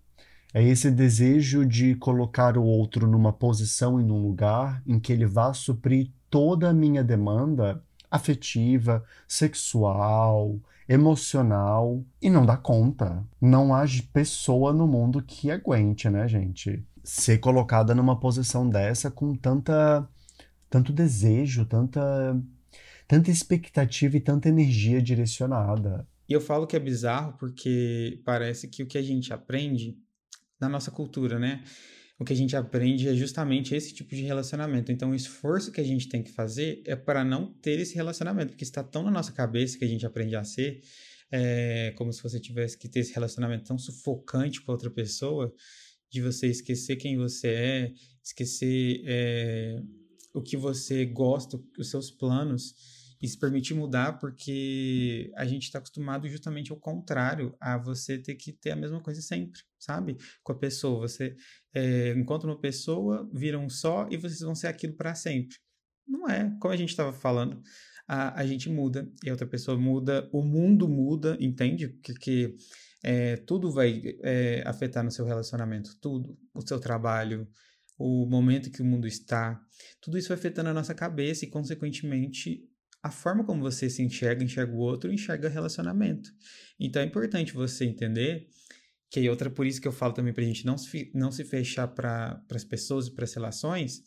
é 0.53 0.61
esse 0.61 0.91
desejo 0.91 1.65
de 1.65 1.95
colocar 1.95 2.57
o 2.57 2.63
outro 2.63 3.07
numa 3.07 3.33
posição 3.33 3.99
e 3.99 4.03
num 4.03 4.21
lugar 4.21 4.83
em 4.85 4.99
que 4.99 5.11
ele 5.11 5.25
vá 5.25 5.51
suprir 5.51 6.11
toda 6.29 6.69
a 6.69 6.73
minha 6.73 7.03
demanda 7.03 7.83
afetiva, 8.09 9.03
sexual, 9.27 10.59
emocional 10.87 12.03
e 12.21 12.29
não 12.29 12.45
dá 12.45 12.55
conta. 12.55 13.25
Não 13.41 13.73
há 13.73 13.83
pessoa 14.13 14.71
no 14.71 14.85
mundo 14.85 15.23
que 15.23 15.49
aguente, 15.49 16.07
né, 16.07 16.27
gente? 16.27 16.85
Ser 17.03 17.39
colocada 17.39 17.95
numa 17.95 18.19
posição 18.19 18.69
dessa 18.69 19.09
com 19.09 19.33
tanta 19.33 20.07
tanto 20.69 20.93
desejo, 20.93 21.65
tanta 21.65 22.39
tanta 23.07 23.31
expectativa 23.31 24.17
e 24.17 24.21
tanta 24.21 24.49
energia 24.49 25.01
direcionada. 25.01 26.07
E 26.29 26.33
eu 26.33 26.39
falo 26.39 26.65
que 26.67 26.75
é 26.75 26.79
bizarro 26.79 27.33
porque 27.37 28.21
parece 28.23 28.67
que 28.67 28.83
o 28.83 28.87
que 28.87 28.97
a 28.97 29.01
gente 29.01 29.33
aprende 29.33 29.97
na 30.63 30.69
nossa 30.69 30.91
cultura, 30.91 31.37
né? 31.37 31.63
O 32.19 32.25
que 32.25 32.33
a 32.33 32.35
gente 32.35 32.55
aprende 32.55 33.07
é 33.07 33.15
justamente 33.15 33.75
esse 33.75 33.93
tipo 33.93 34.15
de 34.15 34.21
relacionamento. 34.21 34.91
Então, 34.91 35.11
o 35.11 35.15
esforço 35.15 35.71
que 35.71 35.81
a 35.81 35.83
gente 35.83 36.07
tem 36.07 36.23
que 36.23 36.31
fazer 36.31 36.81
é 36.85 36.95
para 36.95 37.23
não 37.23 37.51
ter 37.53 37.79
esse 37.79 37.95
relacionamento, 37.95 38.49
porque 38.51 38.63
está 38.63 38.83
tão 38.83 39.03
na 39.03 39.11
nossa 39.11 39.31
cabeça 39.31 39.77
que 39.77 39.83
a 39.83 39.87
gente 39.87 40.05
aprende 40.05 40.35
a 40.35 40.43
ser, 40.43 40.81
é, 41.31 41.91
como 41.97 42.13
se 42.13 42.21
você 42.21 42.39
tivesse 42.39 42.77
que 42.77 42.87
ter 42.87 42.99
esse 42.99 43.13
relacionamento 43.13 43.65
tão 43.65 43.77
sufocante 43.77 44.61
com 44.61 44.71
outra 44.71 44.89
pessoa, 44.89 45.53
de 46.09 46.21
você 46.21 46.47
esquecer 46.47 46.95
quem 46.95 47.17
você 47.17 47.47
é, 47.47 47.91
esquecer 48.23 49.01
é, 49.05 49.81
o 50.33 50.41
que 50.41 50.55
você 50.55 51.05
gosta, 51.05 51.59
os 51.77 51.89
seus 51.89 52.11
planos 52.11 52.75
e 53.23 53.27
se 53.29 53.39
permitir 53.39 53.73
mudar, 53.73 54.19
porque 54.19 55.31
a 55.37 55.45
gente 55.45 55.63
está 55.63 55.79
acostumado 55.79 56.27
justamente 56.27 56.73
ao 56.73 56.77
contrário, 56.77 57.55
a 57.57 57.77
você 57.77 58.17
ter 58.17 58.35
que 58.35 58.51
ter 58.51 58.71
a 58.71 58.75
mesma 58.75 58.99
coisa 59.01 59.21
sempre, 59.21 59.61
sabe? 59.79 60.17
Com 60.43 60.51
a 60.51 60.59
pessoa. 60.59 61.07
Você 61.07 61.33
é, 61.73 62.09
encontra 62.17 62.49
uma 62.49 62.59
pessoa, 62.59 63.25
viram 63.33 63.63
um 63.63 63.69
só 63.69 64.09
e 64.11 64.17
vocês 64.17 64.41
vão 64.41 64.53
ser 64.53 64.67
aquilo 64.67 64.91
para 64.93 65.15
sempre. 65.15 65.55
Não 66.05 66.27
é. 66.27 66.53
Como 66.59 66.73
a 66.73 66.75
gente 66.75 66.89
estava 66.89 67.13
falando, 67.13 67.61
a, 68.05 68.41
a 68.41 68.45
gente 68.45 68.69
muda 68.69 69.09
e 69.23 69.29
a 69.29 69.31
outra 69.31 69.47
pessoa 69.47 69.77
muda, 69.77 70.29
o 70.33 70.43
mundo 70.43 70.89
muda, 70.89 71.37
entende? 71.39 71.87
Porque 71.87 72.57
é, 73.01 73.37
tudo 73.37 73.71
vai 73.71 74.01
é, 74.21 74.63
afetar 74.65 75.01
no 75.01 75.11
seu 75.11 75.23
relacionamento, 75.23 75.97
tudo. 76.01 76.37
O 76.53 76.59
seu 76.59 76.77
trabalho, 76.77 77.47
o 77.97 78.25
momento 78.25 78.69
que 78.69 78.81
o 78.81 78.85
mundo 78.85 79.07
está, 79.07 79.57
tudo 80.01 80.17
isso 80.17 80.27
vai 80.27 80.37
afetando 80.37 80.71
a 80.71 80.73
nossa 80.73 80.93
cabeça 80.93 81.45
e, 81.45 81.49
consequentemente, 81.49 82.67
a 83.03 83.11
forma 83.11 83.43
como 83.43 83.61
você 83.61 83.89
se 83.89 84.01
enxerga, 84.01 84.43
enxerga 84.43 84.73
o 84.73 84.77
outro, 84.77 85.11
enxerga 85.11 85.49
relacionamento. 85.49 86.31
Então 86.79 87.01
é 87.01 87.05
importante 87.05 87.53
você 87.53 87.83
entender 87.83 88.47
que 89.11 89.19
é 89.19 89.29
outra 89.29 89.49
por 89.49 89.67
isso 89.67 89.81
que 89.81 89.87
eu 89.87 89.91
falo 89.91 90.13
também 90.13 90.33
para 90.33 90.41
a 90.41 90.47
gente 90.47 90.65
não 90.65 90.77
se, 90.77 91.11
não 91.13 91.31
se 91.31 91.43
fechar 91.43 91.87
para 91.89 92.41
as 92.49 92.63
pessoas 92.63 93.07
e 93.07 93.11
para 93.11 93.25
as 93.25 93.33
relações, 93.33 94.01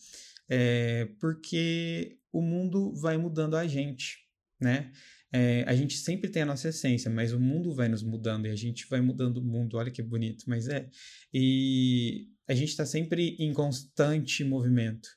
é 0.49 1.09
porque 1.21 2.19
o 2.33 2.41
mundo 2.41 2.93
vai 2.95 3.17
mudando 3.17 3.57
a 3.57 3.67
gente, 3.67 4.19
né? 4.61 4.91
É, 5.33 5.65
a 5.67 5.75
gente 5.75 5.97
sempre 5.99 6.31
tem 6.31 6.43
a 6.43 6.47
nossa 6.47 6.69
essência, 6.69 7.11
mas 7.11 7.33
o 7.33 7.39
mundo 7.39 7.75
vai 7.75 7.89
nos 7.89 8.03
mudando 8.03 8.47
e 8.47 8.51
a 8.51 8.57
gente 8.57 8.89
vai 8.89 9.01
mudando 9.01 9.39
o 9.39 9.45
mundo. 9.45 9.77
Olha 9.77 9.91
que 9.91 10.03
bonito, 10.03 10.45
mas 10.49 10.69
é. 10.69 10.89
E 11.35 12.29
a 12.49 12.55
gente 12.55 12.71
está 12.71 12.87
sempre 12.87 13.37
em 13.39 13.53
constante 13.53 14.43
movimento. 14.45 15.09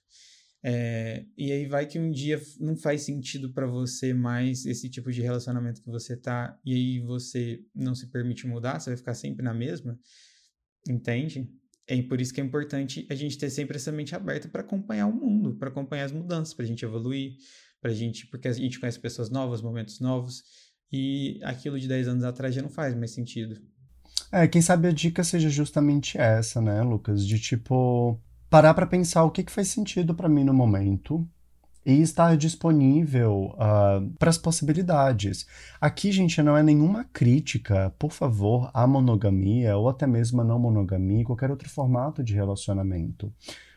É, 0.61 1.25
e 1.37 1.51
aí 1.51 1.65
vai 1.65 1.85
que 1.85 1.97
um 1.97 2.11
dia 2.11 2.41
não 2.59 2.75
faz 2.75 3.03
sentido 3.03 3.53
para 3.53 3.65
você 3.65 4.13
mais 4.13 4.65
esse 4.65 4.89
tipo 4.89 5.11
de 5.11 5.21
relacionamento 5.21 5.81
que 5.81 5.89
você 5.89 6.17
tá, 6.17 6.57
e 6.65 6.73
aí 6.73 6.99
você 6.99 7.63
não 7.73 7.95
se 7.95 8.07
permite 8.07 8.45
mudar, 8.45 8.79
você 8.79 8.89
vai 8.89 8.97
ficar 8.97 9.13
sempre 9.13 9.43
na 9.43 9.53
mesma, 9.53 9.97
entende? 10.87 11.49
É 11.87 12.01
por 12.03 12.19
isso 12.21 12.33
que 12.33 12.41
é 12.41 12.43
importante 12.43 13.07
a 13.09 13.15
gente 13.15 13.37
ter 13.37 13.49
sempre 13.49 13.77
essa 13.77 13.91
mente 13.91 14.13
aberta 14.13 14.47
para 14.47 14.61
acompanhar 14.61 15.07
o 15.07 15.13
mundo, 15.13 15.55
para 15.55 15.69
acompanhar 15.69 16.05
as 16.05 16.11
mudanças, 16.11 16.53
para 16.53 16.65
a 16.65 16.67
gente 16.67 16.83
evoluir, 16.83 17.37
para 17.81 17.91
gente, 17.91 18.27
porque 18.27 18.47
a 18.47 18.53
gente 18.53 18.79
conhece 18.79 18.99
pessoas 18.99 19.29
novas, 19.29 19.61
momentos 19.61 19.99
novos, 19.99 20.43
e 20.91 21.39
aquilo 21.43 21.79
de 21.79 21.87
10 21.87 22.09
anos 22.09 22.23
atrás 22.23 22.53
já 22.53 22.61
não 22.61 22.69
faz 22.69 22.93
mais 22.95 23.11
sentido. 23.11 23.59
É, 24.31 24.47
quem 24.47 24.61
sabe 24.61 24.87
a 24.87 24.91
dica 24.91 25.23
seja 25.23 25.49
justamente 25.49 26.17
essa, 26.17 26.61
né, 26.61 26.81
Lucas? 26.83 27.25
De 27.25 27.39
tipo, 27.39 28.19
parar 28.49 28.73
para 28.73 28.87
pensar 28.87 29.23
o 29.23 29.31
que, 29.31 29.43
que 29.43 29.51
faz 29.51 29.67
sentido 29.67 30.15
para 30.15 30.29
mim 30.29 30.43
no 30.43 30.53
momento 30.53 31.27
e 31.85 32.01
estar 32.01 32.35
disponível 32.35 33.55
uh, 33.55 34.09
para 34.17 34.29
as 34.29 34.37
possibilidades. 34.37 35.47
Aqui, 35.79 36.11
gente, 36.11 36.41
não 36.41 36.57
é 36.57 36.61
nenhuma 36.61 37.05
crítica, 37.05 37.93
por 37.97 38.11
favor, 38.11 38.69
à 38.73 38.85
monogamia 38.85 39.77
ou 39.77 39.89
até 39.89 40.05
mesmo 40.05 40.41
a 40.41 40.43
não 40.43 40.59
monogamia, 40.59 41.23
qualquer 41.23 41.49
outro 41.49 41.69
formato 41.69 42.23
de 42.23 42.33
relacionamento. 42.33 43.31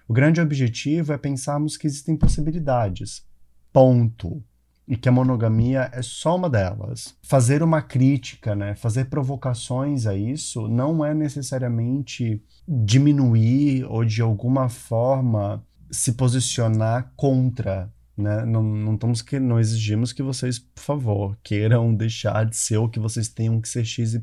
O 0.09 0.13
grande 0.13 0.41
objetivo 0.41 1.13
é 1.13 1.19
pensarmos 1.19 1.77
que 1.77 1.87
existem 1.87 2.17
possibilidades. 2.17 3.25
Ponto 3.73 4.43
e 4.87 4.97
que 4.97 5.09
a 5.09 5.13
monogamia 5.13 5.91
é 5.93 6.03
só 6.03 6.37
uma 6.37 6.51
delas. 6.51 7.15
Fazer 7.23 7.63
uma 7.63 7.81
crítica, 7.81 8.55
né, 8.55 8.75
fazer 8.75 9.07
provocações 9.07 10.07
a 10.07 10.15
isso 10.15 10.69
não 10.69 11.05
é 11.05 11.15
necessariamente 11.15 12.43
diminuir 12.67 13.85
ou 13.85 14.05
de 14.05 14.21
alguma 14.21 14.69
forma 14.69 15.65
se 15.91 16.13
posicionar 16.13 17.13
contra, 17.17 17.93
né? 18.17 18.45
Não, 18.45 18.63
não, 18.63 18.95
estamos 18.95 19.21
que, 19.21 19.39
não 19.39 19.61
exigimos 19.61 20.13
que 20.13 20.23
vocês, 20.23 20.59
por 20.59 20.83
favor, 20.83 21.39
queiram 21.43 21.95
deixar 21.95 22.47
de 22.47 22.57
ser 22.57 22.79
o 22.79 22.89
que 22.89 22.99
vocês 22.99 23.29
tenham 23.29 23.61
que 23.61 23.69
ser 23.69 23.85
XYZ. 23.85 24.15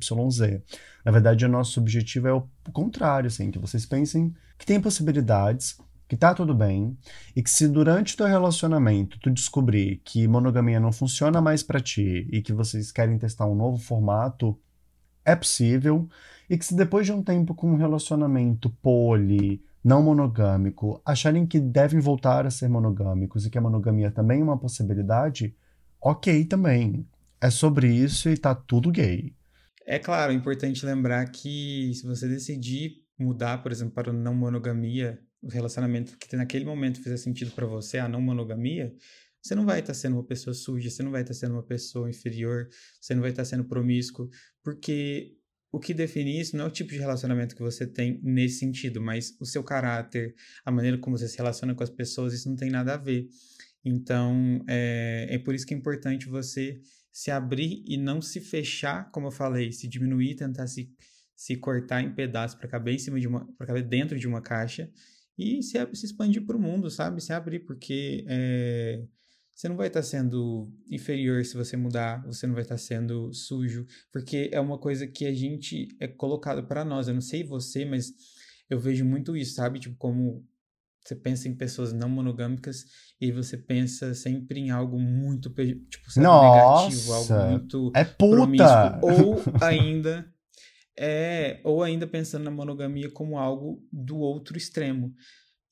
Na 1.05 1.11
verdade, 1.11 1.45
o 1.45 1.49
nosso 1.49 1.79
objetivo 1.79 2.27
é 2.27 2.33
o 2.33 2.47
contrário, 2.73 3.27
assim, 3.27 3.51
que 3.51 3.59
vocês 3.59 3.85
pensem 3.85 4.33
que 4.57 4.65
tem 4.65 4.81
possibilidades, 4.81 5.77
que 6.09 6.17
tá 6.17 6.33
tudo 6.33 6.55
bem 6.55 6.97
e 7.35 7.43
que 7.43 7.49
se 7.51 7.67
durante 7.67 8.15
o 8.15 8.17
teu 8.17 8.25
relacionamento 8.25 9.19
tu 9.19 9.29
descobrir 9.29 10.01
que 10.03 10.27
monogamia 10.27 10.79
não 10.79 10.91
funciona 10.91 11.39
mais 11.39 11.61
para 11.61 11.79
ti 11.79 12.27
e 12.31 12.41
que 12.41 12.51
vocês 12.51 12.91
querem 12.91 13.19
testar 13.19 13.45
um 13.45 13.53
novo 13.53 13.77
formato, 13.77 14.59
é 15.23 15.35
possível 15.35 16.09
e 16.49 16.57
que 16.57 16.65
se 16.65 16.75
depois 16.75 17.05
de 17.05 17.11
um 17.11 17.21
tempo 17.21 17.53
com 17.53 17.71
um 17.71 17.77
relacionamento 17.77 18.71
poli, 18.81 19.63
não 19.83 20.01
monogâmico, 20.01 20.99
acharem 21.05 21.45
que 21.45 21.59
devem 21.59 21.99
voltar 21.99 22.47
a 22.47 22.49
ser 22.49 22.67
monogâmicos 22.67 23.45
e 23.45 23.49
que 23.51 23.59
a 23.59 23.61
monogamia 23.61 24.09
também 24.09 24.41
é 24.41 24.43
uma 24.43 24.57
possibilidade, 24.57 25.55
ok 26.01 26.43
também. 26.45 27.07
É 27.39 27.51
sobre 27.51 27.87
isso 27.87 28.29
e 28.29 28.35
tá 28.35 28.55
tudo 28.55 28.91
gay. 28.91 29.35
É 29.85 29.99
claro, 29.99 30.31
é 30.31 30.35
importante 30.35 30.83
lembrar 30.83 31.23
que 31.29 31.91
se 31.93 32.05
você 32.05 32.27
decidir 32.27 32.95
mudar, 33.17 33.61
por 33.61 33.71
exemplo, 33.71 33.93
para 33.93 34.11
não 34.11 34.33
monogamia 34.33 35.19
o 35.41 35.49
relacionamento 35.49 36.17
que 36.17 36.35
naquele 36.35 36.65
momento 36.65 37.01
fizer 37.01 37.17
sentido 37.17 37.51
para 37.51 37.65
você, 37.65 37.97
a 37.97 38.07
não 38.07 38.21
monogamia, 38.21 38.93
você 39.41 39.55
não 39.55 39.65
vai 39.65 39.79
estar 39.79 39.93
tá 39.93 39.99
sendo 39.99 40.13
uma 40.13 40.23
pessoa 40.23 40.53
suja, 40.53 40.89
você 40.89 41.01
não 41.01 41.11
vai 41.11 41.21
estar 41.21 41.33
tá 41.33 41.39
sendo 41.39 41.53
uma 41.53 41.63
pessoa 41.63 42.09
inferior, 42.09 42.67
você 42.99 43.13
não 43.13 43.21
vai 43.21 43.31
estar 43.31 43.43
tá 43.43 43.49
sendo 43.49 43.63
promíscuo, 43.63 44.29
porque 44.63 45.37
o 45.71 45.79
que 45.79 45.93
define 45.93 46.39
isso 46.39 46.57
não 46.57 46.65
é 46.65 46.67
o 46.67 46.71
tipo 46.71 46.91
de 46.91 46.97
relacionamento 46.97 47.55
que 47.55 47.61
você 47.61 47.87
tem 47.87 48.19
nesse 48.23 48.59
sentido, 48.59 49.01
mas 49.01 49.35
o 49.39 49.45
seu 49.45 49.63
caráter, 49.63 50.35
a 50.65 50.71
maneira 50.71 50.97
como 50.97 51.17
você 51.17 51.27
se 51.27 51.37
relaciona 51.37 51.73
com 51.75 51.83
as 51.83 51.89
pessoas, 51.89 52.33
isso 52.33 52.49
não 52.49 52.55
tem 52.55 52.69
nada 52.69 52.95
a 52.95 52.97
ver. 52.97 53.27
Então, 53.85 54.63
é, 54.67 55.27
é 55.29 55.37
por 55.39 55.55
isso 55.55 55.65
que 55.65 55.73
é 55.73 55.77
importante 55.77 56.27
você 56.27 56.81
se 57.11 57.31
abrir 57.31 57.83
e 57.87 57.97
não 57.97 58.21
se 58.21 58.41
fechar, 58.41 59.09
como 59.11 59.27
eu 59.27 59.31
falei, 59.31 59.71
se 59.71 59.87
diminuir, 59.87 60.35
tentar 60.35 60.67
se 60.67 60.91
se 61.39 61.55
cortar 61.55 62.01
em 62.01 62.13
pedaços 62.13 62.59
para 62.59 62.67
caber 62.67 62.95
em 62.95 62.97
cima 62.97 63.17
de 63.17 63.25
uma, 63.25 63.47
para 63.57 63.67
caber 63.67 63.87
dentro 63.87 64.19
de 64.19 64.27
uma 64.27 64.41
caixa 64.41 64.91
e 65.39 65.63
se, 65.63 65.77
se 65.93 66.05
expandir 66.05 66.45
para 66.45 66.57
o 66.57 66.59
mundo, 66.59 66.89
sabe? 66.89 67.21
Se 67.21 67.31
abrir, 67.31 67.59
porque 67.59 68.25
é, 68.27 69.01
você 69.55 69.69
não 69.69 69.77
vai 69.77 69.87
estar 69.87 70.01
tá 70.01 70.05
sendo 70.05 70.69
inferior 70.91 71.45
se 71.45 71.55
você 71.55 71.77
mudar, 71.77 72.21
você 72.25 72.45
não 72.45 72.53
vai 72.53 72.63
estar 72.63 72.75
tá 72.75 72.79
sendo 72.79 73.33
sujo, 73.33 73.87
porque 74.11 74.49
é 74.51 74.59
uma 74.59 74.77
coisa 74.77 75.07
que 75.07 75.25
a 75.25 75.33
gente 75.33 75.87
é 75.97 76.09
colocado 76.09 76.67
para 76.67 76.83
nós. 76.83 77.07
Eu 77.07 77.13
não 77.13 77.21
sei 77.21 77.43
você, 77.43 77.85
mas 77.85 78.13
eu 78.69 78.77
vejo 78.77 79.05
muito 79.05 79.37
isso, 79.37 79.55
sabe? 79.55 79.79
Tipo, 79.79 79.95
como 79.95 80.45
você 81.05 81.15
pensa 81.15 81.47
em 81.47 81.55
pessoas 81.55 81.93
não 81.93 82.09
monogâmicas 82.09 82.85
e 83.19 83.31
você 83.31 83.57
pensa 83.57 84.13
sempre 84.13 84.59
em 84.59 84.71
algo 84.71 84.99
muito 84.99 85.49
tipo, 85.89 86.11
sabe, 86.11 86.27
Nossa, 86.27 86.89
negativo, 86.89 87.13
algo 87.13 87.49
muito 87.49 87.91
é 87.95 88.03
puta. 88.03 88.99
ou 89.01 89.41
ainda 89.63 90.29
é, 91.01 91.61
ou 91.63 91.81
ainda 91.81 92.05
pensando 92.05 92.43
na 92.43 92.51
monogamia 92.51 93.09
como 93.09 93.37
algo 93.37 93.81
do 93.89 94.17
outro 94.17 94.57
extremo. 94.57 95.15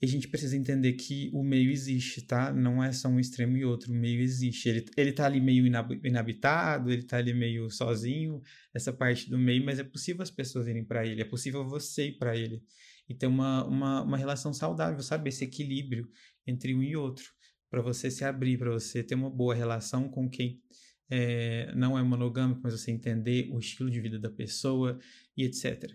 E 0.02 0.06
a 0.06 0.10
gente 0.10 0.28
precisa 0.28 0.56
entender 0.56 0.94
que 0.94 1.30
o 1.34 1.44
meio 1.44 1.70
existe, 1.70 2.22
tá? 2.22 2.54
Não 2.54 2.82
é 2.82 2.94
só 2.94 3.10
um 3.10 3.20
extremo 3.20 3.58
e 3.58 3.66
outro, 3.66 3.92
o 3.92 3.96
meio 3.96 4.22
existe. 4.22 4.70
Ele, 4.70 4.86
ele 4.96 5.12
tá 5.12 5.26
ali 5.26 5.42
meio 5.42 5.66
inabitado, 6.04 6.92
ele 6.92 7.04
tá 7.04 7.18
ali 7.18 7.34
meio 7.34 7.70
sozinho, 7.70 8.42
essa 8.74 8.94
parte 8.94 9.30
do 9.30 9.38
meio, 9.38 9.66
mas 9.66 9.80
é 9.80 9.84
possível 9.84 10.22
as 10.22 10.32
pessoas 10.32 10.68
irem 10.68 10.86
para 10.86 11.06
ele, 11.06 11.22
é 11.22 11.26
possível 11.26 11.68
você 11.68 12.08
ir 12.08 12.18
para 12.18 12.38
ele. 12.38 12.64
E 13.10 13.14
ter 13.16 13.28
uma, 13.28 13.66
uma, 13.66 14.02
uma 14.04 14.18
relação 14.18 14.54
saudável, 14.54 15.02
sabe? 15.02 15.30
Esse 15.30 15.44
equilíbrio 15.44 16.08
entre 16.46 16.74
um 16.74 16.84
e 16.84 16.96
outro. 16.96 17.26
para 17.70 17.82
você 17.82 18.10
se 18.10 18.24
abrir, 18.24 18.58
para 18.58 18.72
você 18.72 19.04
ter 19.04 19.16
uma 19.16 19.30
boa 19.30 19.56
relação 19.56 20.08
com 20.10 20.30
quem 20.30 20.62
é, 21.10 21.72
não 21.76 21.98
é 21.98 22.04
monogâmico, 22.04 22.62
mas 22.64 22.74
você 22.74 22.92
entender 22.92 23.50
o 23.52 23.60
estilo 23.60 23.90
de 23.90 24.00
vida 24.00 24.20
da 24.20 24.30
pessoa 24.30 25.00
e 25.36 25.44
etc. 25.44 25.92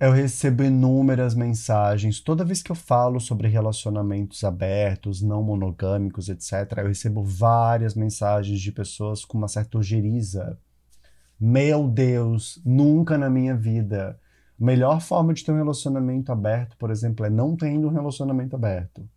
Eu 0.00 0.10
recebo 0.10 0.64
inúmeras 0.64 1.34
mensagens. 1.34 2.20
Toda 2.20 2.44
vez 2.44 2.60
que 2.60 2.72
eu 2.72 2.76
falo 2.76 3.20
sobre 3.20 3.46
relacionamentos 3.46 4.42
abertos, 4.42 5.22
não 5.22 5.42
monogâmicos, 5.44 6.28
etc., 6.28 6.78
eu 6.78 6.88
recebo 6.88 7.22
várias 7.22 7.94
mensagens 7.94 8.60
de 8.60 8.72
pessoas 8.72 9.24
com 9.24 9.38
uma 9.38 9.46
certa 9.46 9.78
ojeriza. 9.78 10.58
Meu 11.38 11.88
Deus, 11.88 12.60
nunca 12.64 13.16
na 13.16 13.30
minha 13.30 13.56
vida. 13.56 14.18
A 14.60 14.64
melhor 14.64 15.00
forma 15.00 15.32
de 15.32 15.44
ter 15.44 15.52
um 15.52 15.56
relacionamento 15.56 16.32
aberto, 16.32 16.76
por 16.76 16.90
exemplo, 16.90 17.24
é 17.24 17.30
não 17.30 17.56
tendo 17.56 17.86
um 17.86 17.92
relacionamento 17.92 18.56
aberto 18.56 19.08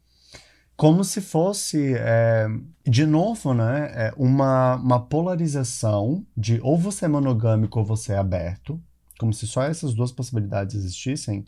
como 0.76 1.04
se 1.04 1.22
fosse, 1.22 1.94
é, 1.96 2.48
de 2.86 3.06
novo, 3.06 3.54
né, 3.54 3.92
é 3.94 4.14
uma, 4.18 4.76
uma 4.76 5.00
polarização 5.00 6.26
de 6.36 6.60
ou 6.62 6.78
você 6.78 7.06
é 7.06 7.08
monogâmico 7.08 7.80
ou 7.80 7.86
você 7.86 8.14
é 8.14 8.18
aberto, 8.18 8.82
como 9.18 9.34
se 9.34 9.48
só 9.48 9.64
essas 9.64 9.94
duas 9.94 10.12
possibilidades 10.12 10.76
existissem, 10.76 11.46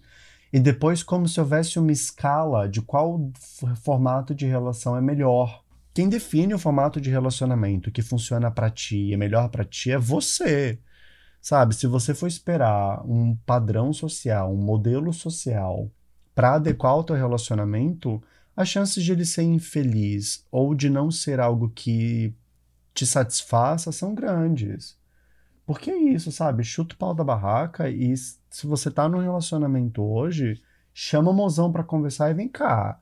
e 0.52 0.60
depois 0.60 1.04
como 1.04 1.28
se 1.28 1.40
houvesse 1.42 1.78
uma 1.78 1.92
escala 1.92 2.70
de 2.70 2.82
qual 2.82 3.30
formato 3.84 4.34
de 4.34 4.46
relação 4.46 4.96
é 4.96 5.02
melhor. 5.02 5.62
Quem 5.94 6.08
define 6.08 6.54
o 6.54 6.60
formato 6.60 7.02
de 7.02 7.10
relacionamento 7.10 7.92
que 7.92 8.02
funciona 8.02 8.50
para 8.50 8.70
ti, 8.70 9.14
é 9.14 9.18
melhor 9.18 9.50
para 9.50 9.66
ti, 9.66 9.92
é 9.92 9.98
você. 9.98 10.80
Sabe, 11.42 11.76
se 11.76 11.86
você 11.86 12.14
for 12.14 12.28
esperar 12.28 13.04
um 13.06 13.36
padrão 13.46 13.92
social, 13.92 14.54
um 14.54 14.58
modelo 14.58 15.12
social 15.12 15.92
para 16.34 16.56
adequar 16.56 16.98
o 16.98 17.04
teu 17.04 17.16
relacionamento, 17.16 18.22
as 18.58 18.68
chances 18.68 19.04
de 19.04 19.12
ele 19.12 19.24
ser 19.24 19.44
infeliz 19.44 20.44
ou 20.52 20.74
de 20.74 20.90
não 20.90 21.12
ser 21.12 21.40
algo 21.40 21.70
que 21.70 22.34
te 22.92 23.06
satisfaça 23.06 23.92
são 23.92 24.16
grandes. 24.16 24.98
Porque 25.64 25.92
é 25.92 25.96
isso, 25.96 26.32
sabe? 26.32 26.64
Chuta 26.64 26.96
o 26.96 26.98
pau 26.98 27.14
da 27.14 27.24
barraca 27.24 27.88
e 27.88 28.18
se 28.18 28.66
você 28.66 28.90
tá 28.90 29.08
num 29.08 29.20
relacionamento 29.20 30.02
hoje, 30.02 30.60
chama 30.92 31.30
o 31.30 31.34
mozão 31.36 31.72
para 31.72 31.84
conversar 31.84 32.32
e 32.32 32.34
vem 32.34 32.50
cá. 32.50 33.00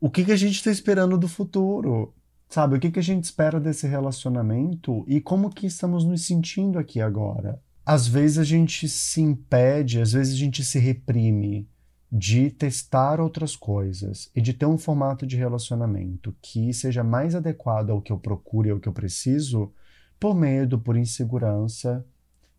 O 0.00 0.10
que, 0.10 0.24
que 0.24 0.32
a 0.32 0.36
gente 0.36 0.64
tá 0.64 0.70
esperando 0.70 1.16
do 1.16 1.28
futuro? 1.28 2.12
Sabe? 2.48 2.76
O 2.76 2.80
que, 2.80 2.90
que 2.90 2.98
a 2.98 3.02
gente 3.02 3.22
espera 3.22 3.60
desse 3.60 3.86
relacionamento 3.86 5.04
e 5.06 5.20
como 5.20 5.48
que 5.48 5.66
estamos 5.66 6.04
nos 6.04 6.26
sentindo 6.26 6.76
aqui 6.76 7.00
agora? 7.00 7.62
Às 7.86 8.08
vezes 8.08 8.38
a 8.38 8.44
gente 8.44 8.88
se 8.88 9.20
impede, 9.20 10.00
às 10.00 10.12
vezes 10.12 10.34
a 10.34 10.38
gente 10.38 10.64
se 10.64 10.80
reprime 10.80 11.68
de 12.16 12.48
testar 12.48 13.20
outras 13.20 13.56
coisas 13.56 14.30
e 14.36 14.40
de 14.40 14.52
ter 14.52 14.66
um 14.66 14.78
formato 14.78 15.26
de 15.26 15.36
relacionamento 15.36 16.32
que 16.40 16.72
seja 16.72 17.02
mais 17.02 17.34
adequado 17.34 17.90
ao 17.90 18.00
que 18.00 18.12
eu 18.12 18.18
procuro 18.20 18.68
e 18.68 18.70
ao 18.70 18.78
que 18.78 18.88
eu 18.88 18.92
preciso, 18.92 19.72
por 20.20 20.32
medo, 20.32 20.78
por 20.78 20.96
insegurança. 20.96 22.06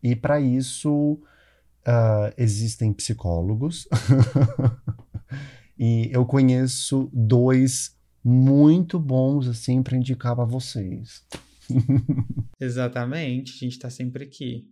E 0.02 0.14
para 0.14 0.38
isso 0.38 1.14
uh, 1.86 2.34
existem 2.36 2.92
psicólogos. 2.92 3.88
e 5.78 6.10
eu 6.12 6.26
conheço 6.26 7.08
dois 7.10 7.96
muito 8.22 8.98
bons 8.98 9.48
assim 9.48 9.82
para 9.82 9.96
indicar 9.96 10.36
para 10.36 10.44
vocês. 10.44 11.24
Exatamente, 12.60 13.54
a 13.54 13.56
gente 13.56 13.72
está 13.72 13.88
sempre 13.88 14.24
aqui. 14.24 14.68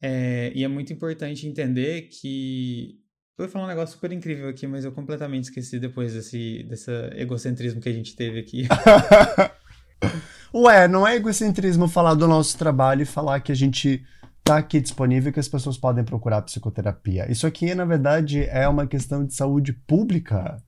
É, 0.00 0.50
e 0.54 0.64
é 0.64 0.68
muito 0.68 0.94
importante 0.94 1.46
entender 1.46 2.08
que 2.08 3.03
eu 3.36 3.44
ia 3.44 3.50
falar 3.50 3.64
um 3.64 3.68
negócio 3.68 3.94
super 3.94 4.12
incrível 4.12 4.48
aqui, 4.48 4.66
mas 4.66 4.84
eu 4.84 4.92
completamente 4.92 5.44
esqueci 5.44 5.80
depois 5.80 6.14
desse, 6.14 6.62
desse 6.68 6.90
egocentrismo 7.16 7.80
que 7.80 7.88
a 7.88 7.92
gente 7.92 8.14
teve 8.14 8.38
aqui. 8.38 8.68
Ué, 10.54 10.86
não 10.86 11.06
é 11.06 11.16
egocentrismo 11.16 11.88
falar 11.88 12.14
do 12.14 12.28
nosso 12.28 12.56
trabalho 12.56 13.02
e 13.02 13.06
falar 13.06 13.40
que 13.40 13.50
a 13.50 13.54
gente 13.56 14.04
tá 14.44 14.58
aqui 14.58 14.80
disponível 14.80 15.30
e 15.30 15.32
que 15.32 15.40
as 15.40 15.48
pessoas 15.48 15.76
podem 15.76 16.04
procurar 16.04 16.42
psicoterapia. 16.42 17.30
Isso 17.30 17.44
aqui, 17.46 17.74
na 17.74 17.84
verdade, 17.84 18.44
é 18.44 18.68
uma 18.68 18.86
questão 18.86 19.26
de 19.26 19.34
saúde 19.34 19.72
pública. 19.72 20.62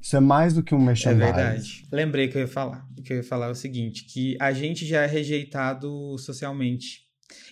Isso 0.00 0.16
é 0.16 0.20
mais 0.20 0.54
do 0.54 0.62
que 0.62 0.74
um 0.74 0.80
merchandising. 0.80 1.22
É 1.22 1.32
verdade. 1.32 1.86
Lembrei 1.92 2.28
que 2.28 2.38
eu 2.38 2.42
ia 2.42 2.48
falar. 2.48 2.86
que 3.04 3.12
eu 3.12 3.18
ia 3.18 3.24
falar 3.24 3.48
é 3.48 3.50
o 3.50 3.54
seguinte, 3.54 4.04
que 4.04 4.38
a 4.40 4.52
gente 4.52 4.86
já 4.86 5.02
é 5.02 5.06
rejeitado 5.06 6.16
socialmente. 6.16 7.00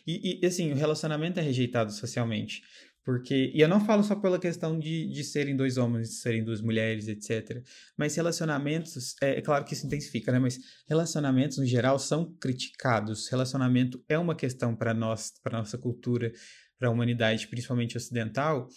E, 0.06 0.38
e 0.40 0.46
assim, 0.46 0.72
o 0.72 0.76
relacionamento 0.76 1.38
é 1.38 1.42
rejeitado 1.42 1.92
socialmente. 1.92 2.62
Porque, 3.04 3.52
e 3.54 3.60
eu 3.60 3.68
não 3.68 3.84
falo 3.84 4.02
só 4.02 4.16
pela 4.16 4.38
questão 4.38 4.78
de, 4.78 5.06
de 5.06 5.22
serem 5.22 5.54
dois 5.54 5.76
homens, 5.76 6.08
de 6.08 6.14
serem 6.14 6.42
duas 6.42 6.62
mulheres, 6.62 7.06
etc. 7.06 7.62
Mas 7.98 8.16
relacionamentos, 8.16 9.14
é, 9.22 9.38
é, 9.38 9.42
claro 9.42 9.62
que 9.64 9.74
isso 9.74 9.86
intensifica, 9.86 10.32
né? 10.32 10.38
Mas 10.38 10.58
relacionamentos, 10.88 11.58
no 11.58 11.66
geral, 11.66 11.98
são 11.98 12.34
criticados. 12.40 13.28
Relacionamento 13.28 14.02
é 14.08 14.18
uma 14.18 14.34
questão 14.34 14.74
para 14.74 14.94
nós, 14.94 15.34
para 15.42 15.58
nossa 15.58 15.76
cultura, 15.76 16.32
para 16.78 16.88
a 16.88 16.90
humanidade, 16.90 17.46
principalmente 17.46 17.96
ocidental. 17.96 18.68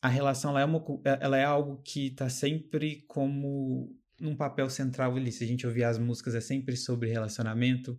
A 0.00 0.08
relação 0.08 0.52
ela 0.52 0.62
é, 0.62 0.64
uma, 0.64 0.82
ela 1.20 1.36
é 1.36 1.44
algo 1.44 1.82
que 1.84 2.06
está 2.06 2.30
sempre 2.30 3.04
como 3.06 3.94
num 4.20 4.34
papel 4.34 4.68
central 4.70 5.14
ali. 5.16 5.30
Se 5.30 5.44
a 5.44 5.46
gente 5.46 5.66
ouvir 5.66 5.84
as 5.84 5.98
músicas, 5.98 6.34
é 6.34 6.40
sempre 6.40 6.76
sobre 6.76 7.10
relacionamento. 7.10 7.96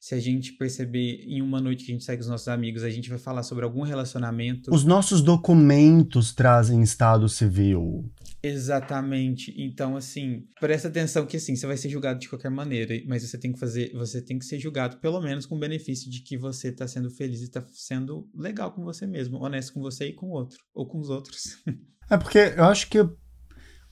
Se 0.00 0.14
a 0.14 0.20
gente 0.20 0.52
perceber 0.52 1.24
em 1.26 1.42
uma 1.42 1.60
noite 1.60 1.84
que 1.84 1.92
a 1.92 1.94
gente 1.94 2.04
segue 2.04 2.22
os 2.22 2.28
nossos 2.28 2.48
amigos, 2.48 2.82
a 2.82 2.90
gente 2.90 3.08
vai 3.08 3.18
falar 3.18 3.42
sobre 3.42 3.64
algum 3.64 3.82
relacionamento. 3.82 4.74
Os 4.74 4.84
nossos 4.84 5.20
documentos 5.20 6.32
trazem 6.32 6.82
estado 6.82 7.28
civil. 7.28 8.10
Exatamente. 8.42 9.54
Então, 9.58 9.96
assim, 9.96 10.46
presta 10.58 10.88
atenção 10.88 11.26
que 11.26 11.36
assim, 11.36 11.54
você 11.54 11.66
vai 11.66 11.76
ser 11.76 11.90
julgado 11.90 12.18
de 12.18 12.28
qualquer 12.28 12.50
maneira, 12.50 12.94
mas 13.06 13.22
você 13.22 13.36
tem 13.36 13.52
que 13.52 13.58
fazer, 13.58 13.92
você 13.92 14.22
tem 14.22 14.38
que 14.38 14.44
ser 14.46 14.58
julgado 14.58 14.96
pelo 14.98 15.20
menos 15.20 15.44
com 15.44 15.56
o 15.56 15.60
benefício 15.60 16.10
de 16.10 16.22
que 16.22 16.38
você 16.38 16.68
está 16.68 16.88
sendo 16.88 17.10
feliz 17.10 17.40
e 17.40 17.44
está 17.44 17.62
sendo 17.72 18.28
legal 18.34 18.72
com 18.72 18.82
você 18.82 19.06
mesmo, 19.06 19.42
honesto 19.42 19.74
com 19.74 19.80
você 19.80 20.06
e 20.06 20.12
com 20.14 20.28
o 20.28 20.30
outro, 20.30 20.58
ou 20.74 20.86
com 20.86 20.98
os 20.98 21.10
outros. 21.10 21.62
É 22.12 22.18
porque 22.18 22.38
eu 22.38 22.64
acho 22.64 22.90
que 22.90 22.98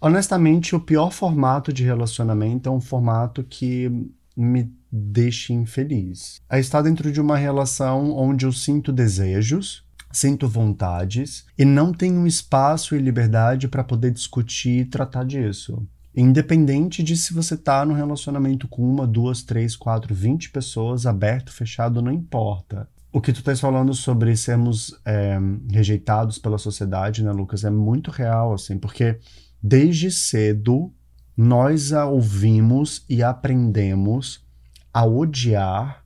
Honestamente, 0.00 0.76
o 0.76 0.80
pior 0.80 1.10
formato 1.10 1.72
de 1.72 1.84
relacionamento 1.84 2.68
é 2.68 2.72
um 2.72 2.80
formato 2.80 3.42
que 3.42 3.90
me 4.36 4.72
deixa 4.90 5.52
infeliz. 5.52 6.40
É 6.48 6.60
estar 6.60 6.82
dentro 6.82 7.10
de 7.10 7.20
uma 7.20 7.36
relação 7.36 8.12
onde 8.16 8.46
eu 8.46 8.52
sinto 8.52 8.92
desejos, 8.92 9.84
sinto 10.12 10.48
vontades 10.48 11.44
e 11.58 11.64
não 11.64 11.92
tenho 11.92 12.26
espaço 12.26 12.94
e 12.94 12.98
liberdade 12.98 13.68
para 13.68 13.84
poder 13.84 14.12
discutir 14.12 14.80
e 14.80 14.84
tratar 14.84 15.24
disso. 15.24 15.86
Independente 16.14 17.02
de 17.02 17.16
se 17.16 17.34
você 17.34 17.54
está 17.54 17.84
no 17.84 17.94
relacionamento 17.94 18.66
com 18.66 18.82
uma, 18.82 19.06
duas, 19.06 19.42
três, 19.42 19.76
quatro, 19.76 20.14
vinte 20.14 20.50
pessoas, 20.50 21.06
aberto, 21.06 21.52
fechado, 21.52 22.00
não 22.00 22.10
importa. 22.10 22.88
O 23.12 23.20
que 23.20 23.32
tu 23.32 23.38
estás 23.38 23.60
falando 23.60 23.94
sobre 23.94 24.36
sermos 24.36 24.98
é, 25.04 25.38
rejeitados 25.70 26.38
pela 26.38 26.58
sociedade, 26.58 27.22
né, 27.22 27.32
Lucas, 27.32 27.64
é 27.64 27.70
muito 27.70 28.10
real, 28.10 28.52
assim, 28.52 28.78
porque 28.78 29.18
Desde 29.62 30.10
cedo, 30.10 30.92
nós 31.36 31.92
a 31.92 32.06
ouvimos 32.06 33.04
e 33.08 33.22
aprendemos 33.22 34.44
a 34.92 35.04
odiar 35.04 36.04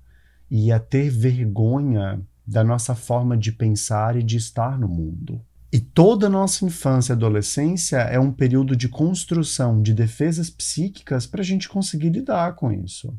e 0.51 0.71
a 0.71 0.79
ter 0.79 1.11
vergonha 1.11 2.21
da 2.47 2.63
nossa 2.63 2.95
forma 2.95 3.37
de 3.37 3.53
pensar 3.53 4.17
e 4.17 4.23
de 4.23 4.37
estar 4.37 4.79
no 4.79 4.89
mundo. 4.89 5.41
E 5.73 5.81
toda 5.81 6.27
a 6.27 6.31
nossa 6.31 6.67
infância 6.67 7.13
e 7.13 7.17
adolescência 7.17 7.97
é 7.97 8.21
um 8.21 8.31
período 8.31 8.77
de 8.77 8.89
construção 8.89 9.81
de 9.81 9.95
defesas 9.95 10.51
psíquicas 10.51 11.27
para 11.27 11.41
a 11.41 11.45
gente 11.45 11.69
conseguir 11.69 12.11
lidar 12.11 12.55
com 12.57 12.71
isso. 12.71 13.17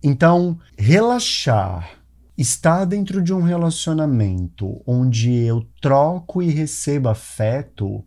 Então, 0.00 0.58
relaxar 0.78 2.04
estar 2.36 2.84
dentro 2.84 3.22
de 3.22 3.32
um 3.32 3.42
relacionamento 3.42 4.82
onde 4.86 5.32
eu 5.32 5.66
troco 5.80 6.42
e 6.42 6.50
recebo 6.50 7.08
afeto 7.08 8.04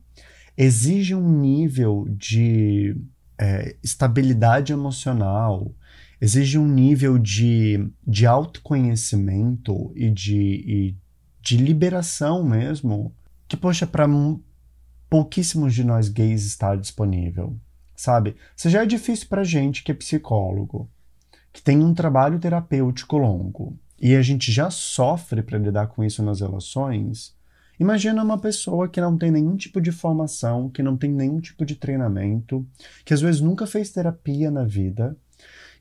exige 0.58 1.14
um 1.14 1.30
nível 1.40 2.08
de 2.10 2.96
é, 3.38 3.76
estabilidade 3.84 4.74
emocional, 4.74 5.72
exige 6.20 6.58
um 6.58 6.68
nível 6.68 7.20
de, 7.20 7.88
de 8.06 8.26
autoconhecimento 8.26 9.92
e 9.96 10.10
de, 10.10 10.36
e 10.36 10.96
de 11.40 11.58
liberação 11.58 12.44
mesmo, 12.44 13.14
que, 13.48 13.56
poxa, 13.56 13.86
para 13.86 14.08
pouquíssimos 15.10 15.74
de 15.74 15.84
nós 15.84 16.10
gays 16.10 16.44
está 16.46 16.76
disponível, 16.76 17.56
sabe? 17.96 18.36
Se 18.56 18.70
já 18.70 18.82
é 18.82 18.86
difícil 18.86 19.28
para 19.30 19.44
gente 19.44 19.84
que 19.84 19.92
é 19.92 19.96
psicólogo, 19.96 20.90
que 21.54 21.62
tem 21.62 21.78
um 21.84 21.94
trabalho 21.94 22.40
terapêutico 22.40 23.18
longo, 23.18 23.78
e 24.00 24.16
a 24.16 24.22
gente 24.22 24.52
já 24.52 24.70
sofre 24.70 25.42
para 25.42 25.58
lidar 25.58 25.88
com 25.88 26.04
isso 26.04 26.22
nas 26.22 26.42
relações, 26.42 27.37
imagina 27.80 28.24
uma 28.24 28.38
pessoa 28.38 28.88
que 28.88 29.02
não 29.02 29.18
tem 29.18 29.32
nenhum 29.32 29.56
tipo 29.56 29.80
de 29.82 29.92
formação, 29.92 30.70
que 30.70 30.84
não 30.84 30.98
tem 30.98 31.12
nenhum 31.12 31.40
tipo 31.40 31.66
de 31.66 31.76
treinamento, 31.76 32.66
que 33.06 33.14
às 33.14 33.22
vezes 33.22 33.42
nunca 33.42 33.66
fez 33.66 33.92
terapia 33.92 34.50
na 34.50 34.64
vida 34.64 35.16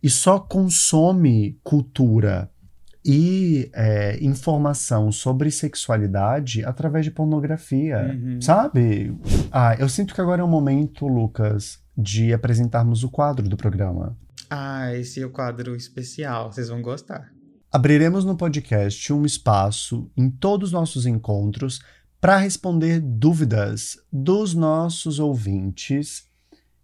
e 0.03 0.11
só 0.11 0.39
consome 0.39 1.59
cultura 1.65 2.51
e 3.09 3.71
é, 3.73 4.19
informação 4.21 5.13
sobre 5.13 5.49
sexualidade 5.51 6.65
através 6.65 7.05
de 7.05 7.13
pornografia, 7.13 8.13
uhum. 8.13 8.41
sabe? 8.41 9.17
Ah, 9.53 9.77
eu 9.79 9.89
sinto 9.89 10.13
que 10.13 10.21
agora 10.21 10.43
é 10.43 10.45
o 10.45 10.49
momento, 10.49 11.07
Lucas, 11.07 11.79
de 11.97 12.33
apresentarmos 12.33 13.05
o 13.05 13.11
quadro 13.11 13.49
do 13.49 13.57
programa. 13.57 14.17
Ah, 14.51 14.93
esse 14.95 15.23
é 15.23 15.27
o 15.27 15.31
quadro 15.31 15.77
especial, 15.77 16.53
vocês 16.53 16.69
vão 16.69 16.83
gostar. 16.83 17.31
Abriremos 17.71 18.25
no 18.25 18.37
podcast 18.37 19.13
um 19.13 19.27
espaço 19.27 20.11
em 20.17 20.31
todos 20.31 20.69
os 20.69 20.73
nossos 20.73 21.05
encontros 21.05 21.81
para 22.21 22.37
responder 22.37 23.01
dúvidas 23.01 23.99
dos 24.11 24.55
nossos 24.55 25.19
ouvintes 25.19 26.29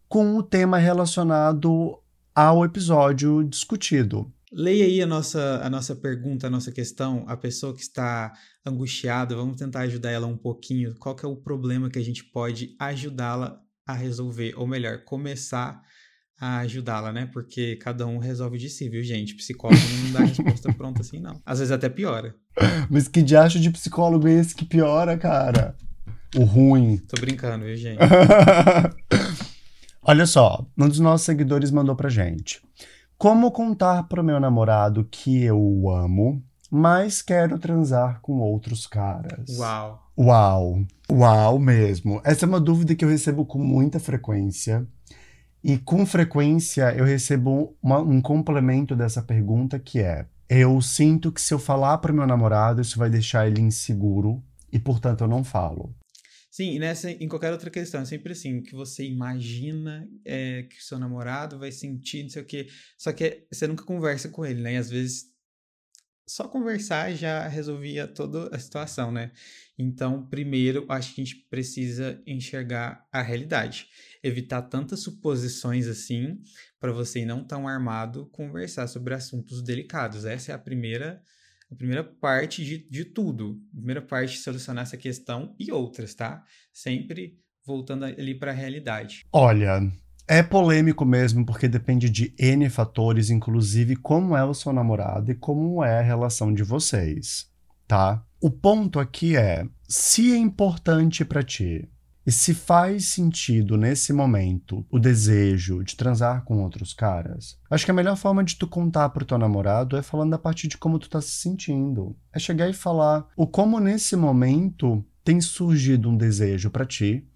com 0.09 0.37
o 0.37 0.43
tema 0.43 0.79
relacionado 0.79 1.99
ao 2.35 2.65
episódio 2.65 3.45
discutido. 3.45 4.31
Leia 4.53 4.85
aí 4.85 5.01
a 5.01 5.07
nossa, 5.07 5.61
a 5.65 5.71
nossa 5.71 5.95
pergunta, 5.95 6.49
a 6.49 6.51
nossa 6.51 6.71
questão, 6.71 7.25
a 7.27 7.37
pessoa 7.37 7.73
que 7.73 7.81
está 7.81 8.33
angustiada, 8.67 9.35
vamos 9.35 9.57
tentar 9.57 9.81
ajudar 9.81 10.11
ela 10.11 10.27
um 10.27 10.37
pouquinho. 10.37 10.95
Qual 10.99 11.17
é 11.23 11.27
o 11.27 11.37
problema 11.37 11.89
que 11.89 11.99
a 11.99 12.05
gente 12.05 12.25
pode 12.25 12.77
ajudá-la 12.79 13.59
a 13.87 13.95
resolver? 13.95 14.53
Ou 14.59 14.67
melhor, 14.67 15.05
começar 15.05 15.81
a 16.43 16.59
ajudá-la, 16.59 17.13
né? 17.13 17.31
Porque 17.33 17.77
cada 17.77 18.05
um 18.05 18.19
resolve 18.19 18.59
de 18.59 18.69
si, 18.69 18.89
viu, 18.89 19.01
gente? 19.05 19.37
Psicólogo 19.37 19.81
não 20.03 20.11
dá 20.11 20.21
resposta 20.25 20.71
pronta 20.75 21.01
assim, 21.01 21.21
não. 21.21 21.41
Às 21.47 21.61
vezes 21.61 21.71
até 21.71 21.89
piora. 21.89 22.35
Mas 22.91 23.07
que 23.07 23.23
diacho 23.23 23.61
de 23.61 23.71
psicólogo 23.71 24.27
é 24.27 24.33
esse 24.33 24.53
que 24.53 24.65
piora, 24.65 25.17
cara? 25.17 25.77
O 26.37 26.43
ruim. 26.43 26.97
Tô 26.97 27.21
brincando, 27.21 27.65
viu, 27.65 27.77
gente? 27.77 28.01
Olha 30.03 30.27
só, 30.27 30.67
um 30.77 30.89
dos 30.89 30.99
nossos 30.99 31.25
seguidores 31.25 31.71
mandou 31.71 31.95
pra 31.95 32.11
gente. 32.11 32.61
Como 33.17 33.53
contar 33.53 34.09
pro 34.09 34.25
meu 34.25 34.41
namorado 34.41 35.07
que 35.09 35.45
eu 35.45 35.57
o 35.57 35.93
amo, 35.93 36.43
mas 36.69 37.23
quero 37.23 37.57
transar 37.57 38.21
com 38.21 38.41
outros 38.41 38.89
caras? 38.89 39.59
Uau. 39.59 40.11
Uau. 40.19 40.85
Uau 41.09 41.59
mesmo. 41.61 42.21
Essa 42.25 42.47
é 42.47 42.49
uma 42.49 42.59
dúvida 42.59 42.97
que 42.97 43.05
eu 43.05 43.09
recebo 43.09 43.47
com 43.47 43.61
muita 43.61 44.01
frequência. 44.01 44.85
E 45.65 45.79
com 45.79 46.05
frequência 46.05 46.95
eu 46.97 47.05
recebo 47.05 47.77
uma, 47.83 48.01
um 48.01 48.21
complemento 48.21 48.97
dessa 48.97 49.23
pergunta 49.23 49.79
que 49.79 50.01
é: 50.01 50.27
eu 50.49 50.81
sinto 50.83 51.31
que 51.31 51.41
se 51.41 51.55
eu 51.55 51.59
falar 51.59 51.99
para 51.99 52.13
meu 52.13 52.27
namorado, 52.27 52.81
isso 52.81 52.99
vai 52.99 53.09
deixar 53.09 53.47
ele 53.47 53.61
inseguro 53.61 54.43
e, 54.73 54.79
portanto, 54.79 55.23
eu 55.23 55.29
não 55.29 55.45
falo. 55.45 55.95
Sim, 56.51 56.75
e 56.75 56.79
nessa, 56.79 57.11
em 57.11 57.29
qualquer 57.29 57.51
outra 57.51 57.71
questão, 57.71 58.03
é 58.03 58.05
sempre 58.05 58.33
assim, 58.33 58.61
que 58.61 58.75
você 58.75 59.07
imagina 59.07 60.07
é, 60.23 60.65
que 60.65 60.85
seu 60.85 60.99
namorado 60.99 61.59
vai 61.59 61.73
sentir, 61.73 62.25
não 62.25 62.29
sei 62.29 62.43
o 62.43 62.45
quê. 62.45 62.69
Só 62.99 63.11
que 63.11 63.47
você 63.51 63.67
nunca 63.67 63.85
conversa 63.85 64.29
com 64.29 64.45
ele, 64.45 64.61
né? 64.61 64.75
E 64.75 64.77
às 64.77 64.91
vezes 64.91 65.33
só 66.27 66.47
conversar 66.47 67.15
já 67.15 67.49
resolvia 67.49 68.07
toda 68.07 68.55
a 68.55 68.59
situação, 68.59 69.11
né? 69.11 69.33
Então, 69.79 70.27
primeiro, 70.27 70.85
acho 70.89 71.15
que 71.15 71.23
a 71.23 71.25
gente 71.25 71.37
precisa 71.49 72.23
enxergar 72.27 73.07
a 73.11 73.23
realidade, 73.23 73.89
evitar 74.23 74.63
tantas 74.63 75.01
suposições 75.01 75.87
assim, 75.89 76.39
para 76.79 76.93
você 76.93 77.25
não 77.25 77.43
tão 77.45 77.67
armado 77.67 78.27
conversar 78.27 78.87
sobre 78.87 79.15
assuntos 79.15 79.63
delicados. 79.63 80.25
Essa 80.25 80.53
é 80.53 80.55
a 80.55 80.59
primeira 80.59 81.21
a 81.71 81.75
primeira 81.75 82.05
parte 82.05 82.63
de, 82.63 82.87
de 82.87 83.05
tudo. 83.05 83.59
A 83.73 83.77
primeira 83.77 84.03
parte 84.03 84.37
solucionar 84.39 84.83
essa 84.83 84.97
questão 84.99 85.57
e 85.59 85.73
outras, 85.73 86.15
tá? 86.15 86.45
Sempre 86.71 87.39
voltando 87.65 88.05
ali 88.05 88.35
para 88.39 88.51
a 88.51 88.55
realidade. 88.55 89.25
Olha, 89.33 89.81
é 90.29 90.43
polêmico 90.43 91.05
mesmo, 91.05 91.47
porque 91.47 91.67
depende 91.69 92.11
de 92.11 92.35
N 92.39 92.69
fatores, 92.69 93.31
inclusive 93.31 93.97
como 93.97 94.37
é 94.37 94.45
o 94.45 94.53
seu 94.53 94.73
namorado 94.73 95.33
e 95.33 95.35
como 95.35 95.83
é 95.83 95.99
a 95.99 96.03
relação 96.03 96.53
de 96.53 96.63
vocês, 96.63 97.51
tá? 97.89 98.23
O 98.41 98.51
ponto 98.51 99.01
aqui 99.01 99.37
é: 99.37 99.67
se 99.89 100.33
é 100.33 100.37
importante 100.37 101.25
para 101.25 101.43
ti 101.43 101.89
e 102.27 102.33
se 102.33 102.55
faz 102.55 103.07
sentido 103.07 103.77
nesse 103.77 104.13
momento 104.13 104.87
o 104.91 104.99
desejo 104.99 105.83
de 105.83 105.97
transar 105.97 106.45
com 106.45 106.63
outros 106.63 106.95
caras, 106.95 107.59
acho 107.71 107.85
que 107.85 107.91
a 107.91 107.95
melhor 107.95 108.17
forma 108.17 108.45
de 108.45 108.57
tu 108.57 108.67
contar 108.67 109.09
pro 109.11 109.25
teu 109.25 109.39
namorado 109.39 109.97
é 109.97 110.03
falando 110.03 110.35
a 110.35 110.39
partir 110.39 110.69
de 110.69 110.79
como 110.79 110.99
tu 110.99 111.09
tá 111.09 111.21
se 111.21 111.31
sentindo. 111.33 112.17
É 112.33 112.39
chegar 112.39 112.69
e 112.69 112.75
falar 112.75 113.27
o 113.37 113.47
como 113.47 113.81
nesse 113.81 114.17
momento 114.17 115.05
tem 115.25 115.41
surgido 115.41 116.09
um 116.09 116.17
desejo 116.17 116.71
para 116.71 116.87
ti 116.87 117.27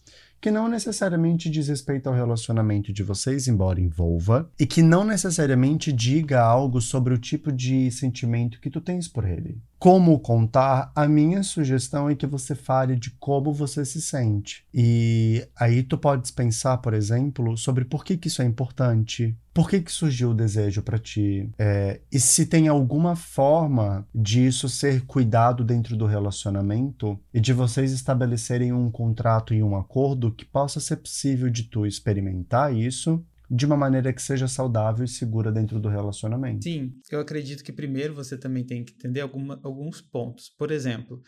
que 0.41 0.51
não 0.51 0.68
necessariamente 0.68 1.51
diz 1.51 1.68
respeito 1.68 2.09
ao 2.09 2.14
relacionamento 2.14 2.93
de 2.93 3.03
vocês, 3.03 3.49
embora 3.49 3.80
envolva, 3.80 4.49
e 4.59 4.66
que 4.66 4.82
não 4.82 5.05
necessariamente 5.05 5.93
diga 5.93 6.41
algo 6.41 6.80
sobre 6.80 7.14
o 7.14 7.18
tipo 7.18 7.51
de 7.51 7.91
sentimento 7.91 8.61
que 8.61 8.70
tu 8.70 8.80
tens 8.80 9.09
por 9.09 9.24
ele. 9.26 9.59
Como 9.79 10.18
contar, 10.20 10.91
a 10.95 11.07
minha 11.07 11.43
sugestão 11.43 12.09
é 12.09 12.14
que 12.14 12.27
você 12.27 12.55
fale 12.55 12.97
de 12.97 13.11
como 13.11 13.53
você 13.53 13.85
se 13.85 14.01
sente. 14.01 14.64
E 14.72 15.47
aí 15.55 15.83
tu 15.83 15.99
podes 15.99 16.31
pensar, 16.31 16.79
por 16.79 16.95
exemplo, 16.95 17.57
sobre 17.57 17.85
por 17.85 18.05
que, 18.05 18.16
que 18.16 18.29
isso 18.29 18.41
é 18.41 18.45
importante, 18.45 19.37
por 19.53 19.70
que, 19.70 19.81
que 19.81 19.91
surgiu 19.91 20.31
o 20.31 20.35
desejo 20.35 20.83
para 20.83 20.99
ti? 20.99 21.49
É, 21.59 22.01
e 22.12 22.20
se 22.20 22.45
tem 22.45 22.68
alguma 22.68 23.16
forma 23.16 24.07
disso 24.14 24.68
ser 24.68 25.07
cuidado 25.07 25.64
dentro 25.64 25.97
do 25.97 26.05
relacionamento 26.05 27.18
e 27.33 27.41
de 27.41 27.55
vocês 27.55 27.91
estabelecerem 27.91 28.72
um 28.72 28.91
contrato 28.91 29.55
e 29.55 29.62
um 29.62 29.74
acordo 29.74 30.31
que 30.31 30.45
possa 30.45 30.79
ser 30.79 30.97
possível 30.97 31.49
de 31.49 31.64
tu 31.64 31.87
experimentar 31.87 32.74
isso 32.74 33.24
de 33.49 33.64
uma 33.64 33.76
maneira 33.76 34.12
que 34.12 34.20
seja 34.20 34.49
saudável 34.49 35.05
e 35.05 35.09
segura 35.09 35.53
dentro 35.53 35.78
do 35.78 35.88
relacionamento. 35.88 36.64
Sim, 36.64 36.92
eu 37.11 37.20
acredito 37.20 37.62
que 37.62 37.72
primeiro 37.72 38.14
você 38.14 38.36
também 38.36 38.64
tem 38.64 38.84
que 38.84 38.92
entender 38.92 39.20
alguma, 39.20 39.61
alguns 39.62 40.01
pontos. 40.01 40.49
Por 40.49 40.70
exemplo, 40.70 41.22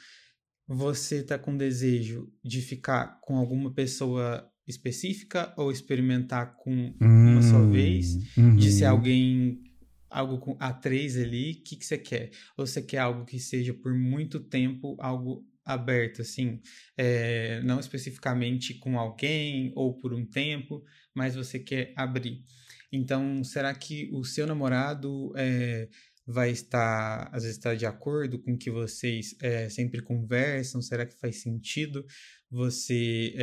você 0.66 1.16
está 1.16 1.38
com 1.38 1.56
desejo 1.56 2.30
de 2.44 2.60
ficar 2.60 3.20
com 3.22 3.36
alguma 3.36 3.72
pessoa 3.72 4.50
específica 4.66 5.54
ou 5.56 5.72
experimentar 5.72 6.56
com 6.56 6.94
uma 7.00 7.40
só 7.40 7.56
hum, 7.56 7.70
vez, 7.70 8.36
uhum. 8.36 8.56
de 8.56 8.70
ser 8.70 8.84
alguém 8.84 9.62
algo 10.10 10.38
com 10.38 10.56
a 10.58 10.72
três 10.72 11.16
ali, 11.16 11.52
o 11.52 11.62
que, 11.62 11.76
que 11.76 11.84
você 11.84 11.98
quer? 11.98 12.30
Ou 12.56 12.66
você 12.66 12.82
quer 12.82 12.98
algo 12.98 13.24
que 13.24 13.38
seja 13.38 13.72
por 13.72 13.94
muito 13.94 14.40
tempo 14.40 14.96
algo 14.98 15.46
aberto, 15.68 16.22
assim, 16.22 16.60
é, 16.96 17.60
não 17.62 17.78
especificamente 17.78 18.74
com 18.74 18.98
alguém 18.98 19.72
ou 19.76 19.98
por 19.98 20.12
um 20.12 20.24
tempo, 20.24 20.82
mas 21.14 21.34
você 21.34 21.58
quer 21.58 21.92
abrir. 21.96 22.42
Então, 22.90 23.44
será 23.44 23.74
que 23.74 24.10
o 24.12 24.24
seu 24.24 24.46
namorado 24.46 25.32
é, 25.36 25.88
vai 26.26 26.50
estar, 26.50 27.28
às 27.32 27.42
vezes, 27.42 27.58
está 27.58 27.74
de 27.74 27.86
acordo 27.86 28.38
com 28.42 28.56
que 28.56 28.70
vocês 28.70 29.36
é, 29.42 29.68
sempre 29.68 30.02
conversam? 30.02 30.80
Será 30.80 31.04
que 31.04 31.18
faz 31.18 31.42
sentido 31.42 32.04
você 32.50 33.34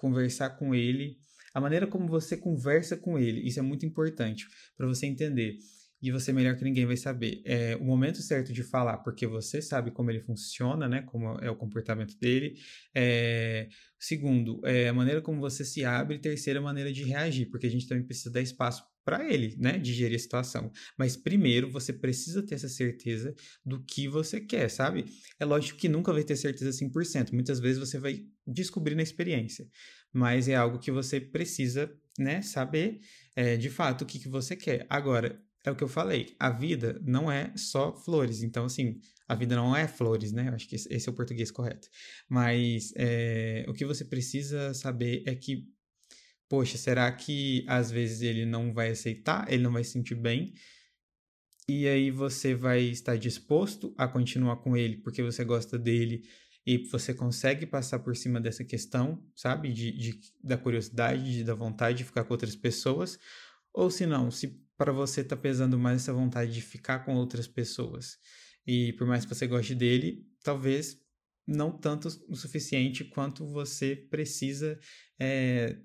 conversar 0.00 0.50
com 0.56 0.74
ele, 0.74 1.18
a 1.52 1.60
maneira 1.60 1.86
como 1.86 2.08
você 2.08 2.34
conversa 2.36 2.96
com 2.96 3.18
ele, 3.18 3.46
isso 3.46 3.58
é 3.58 3.62
muito 3.62 3.84
importante 3.84 4.46
para 4.76 4.86
você 4.86 5.06
entender. 5.06 5.58
E 6.02 6.10
você 6.10 6.32
melhor 6.32 6.56
que 6.56 6.64
ninguém 6.64 6.86
vai 6.86 6.96
saber. 6.96 7.42
É 7.44 7.76
o 7.76 7.84
momento 7.84 8.22
certo 8.22 8.52
de 8.52 8.62
falar, 8.62 8.98
porque 8.98 9.26
você 9.26 9.60
sabe 9.60 9.90
como 9.90 10.10
ele 10.10 10.20
funciona, 10.20 10.88
né? 10.88 11.02
Como 11.02 11.38
é 11.40 11.50
o 11.50 11.56
comportamento 11.56 12.18
dele. 12.18 12.54
É, 12.94 13.68
segundo, 13.98 14.60
é 14.64 14.88
a 14.88 14.94
maneira 14.94 15.20
como 15.20 15.40
você 15.40 15.64
se 15.64 15.84
abre. 15.84 16.18
Terceira, 16.18 16.58
a 16.58 16.62
maneira 16.62 16.92
de 16.92 17.02
reagir, 17.04 17.50
porque 17.50 17.66
a 17.66 17.70
gente 17.70 17.86
também 17.86 18.04
precisa 18.04 18.30
dar 18.30 18.40
espaço 18.40 18.82
para 19.04 19.28
ele, 19.28 19.56
né, 19.58 19.78
digerir 19.78 20.16
a 20.16 20.18
situação. 20.18 20.70
Mas 20.96 21.16
primeiro 21.16 21.70
você 21.70 21.92
precisa 21.92 22.42
ter 22.44 22.54
essa 22.54 22.68
certeza 22.68 23.34
do 23.64 23.82
que 23.82 24.08
você 24.08 24.40
quer, 24.40 24.68
sabe? 24.70 25.04
É 25.38 25.44
lógico 25.44 25.78
que 25.78 25.88
nunca 25.88 26.12
vai 26.12 26.22
ter 26.22 26.36
certeza 26.36 26.70
100%. 26.72 27.32
Muitas 27.32 27.58
vezes 27.60 27.78
você 27.78 27.98
vai 27.98 28.24
descobrir 28.46 28.94
na 28.94 29.02
experiência, 29.02 29.66
mas 30.12 30.48
é 30.48 30.54
algo 30.54 30.78
que 30.78 30.90
você 30.90 31.20
precisa, 31.20 31.90
né, 32.18 32.42
saber 32.42 33.00
é, 33.34 33.56
de 33.56 33.70
fato 33.70 34.02
o 34.02 34.06
que, 34.06 34.18
que 34.18 34.28
você 34.28 34.54
quer. 34.54 34.86
Agora, 34.88 35.40
é 35.64 35.70
o 35.70 35.76
que 35.76 35.84
eu 35.84 35.88
falei. 35.88 36.34
A 36.38 36.50
vida 36.50 37.00
não 37.04 37.30
é 37.30 37.52
só 37.56 37.94
flores. 37.94 38.42
Então, 38.42 38.64
assim, 38.64 39.00
a 39.28 39.34
vida 39.34 39.54
não 39.54 39.76
é 39.76 39.86
flores, 39.86 40.32
né? 40.32 40.48
Eu 40.48 40.54
acho 40.54 40.68
que 40.68 40.76
esse 40.76 41.08
é 41.08 41.10
o 41.10 41.14
português 41.14 41.50
correto. 41.50 41.88
Mas 42.28 42.92
é, 42.96 43.64
o 43.68 43.72
que 43.72 43.84
você 43.84 44.04
precisa 44.04 44.72
saber 44.74 45.22
é 45.26 45.34
que, 45.34 45.68
poxa, 46.48 46.78
será 46.78 47.10
que 47.12 47.64
às 47.68 47.90
vezes 47.90 48.22
ele 48.22 48.46
não 48.46 48.72
vai 48.72 48.90
aceitar, 48.90 49.50
ele 49.52 49.62
não 49.62 49.72
vai 49.72 49.84
se 49.84 49.92
sentir 49.92 50.14
bem? 50.14 50.54
E 51.68 51.86
aí 51.86 52.10
você 52.10 52.54
vai 52.54 52.80
estar 52.80 53.16
disposto 53.16 53.94
a 53.96 54.08
continuar 54.08 54.56
com 54.56 54.76
ele 54.76 54.96
porque 54.96 55.22
você 55.22 55.44
gosta 55.44 55.78
dele 55.78 56.22
e 56.66 56.78
você 56.88 57.14
consegue 57.14 57.66
passar 57.66 58.00
por 58.00 58.16
cima 58.16 58.40
dessa 58.40 58.64
questão, 58.64 59.22
sabe? 59.36 59.72
De, 59.72 59.92
de 59.92 60.20
da 60.42 60.56
curiosidade, 60.56 61.32
de, 61.32 61.44
da 61.44 61.54
vontade 61.54 61.98
de 61.98 62.04
ficar 62.04 62.24
com 62.24 62.34
outras 62.34 62.56
pessoas. 62.56 63.18
Ou 63.72 63.90
se 63.90 64.04
não, 64.04 64.30
se 64.30 64.60
para 64.80 64.92
você 64.92 65.22
tá 65.22 65.36
pesando 65.36 65.78
mais 65.78 66.00
essa 66.00 66.12
vontade 66.14 66.54
de 66.54 66.62
ficar 66.62 67.00
com 67.00 67.14
outras 67.14 67.46
pessoas. 67.46 68.16
E 68.66 68.94
por 68.94 69.06
mais 69.06 69.26
que 69.26 69.34
você 69.34 69.46
goste 69.46 69.74
dele, 69.74 70.26
talvez 70.42 70.96
não 71.46 71.70
tanto 71.70 72.08
o 72.26 72.34
suficiente 72.34 73.04
quanto 73.04 73.46
você 73.46 73.94
precisa 73.94 74.80
é, 75.18 75.76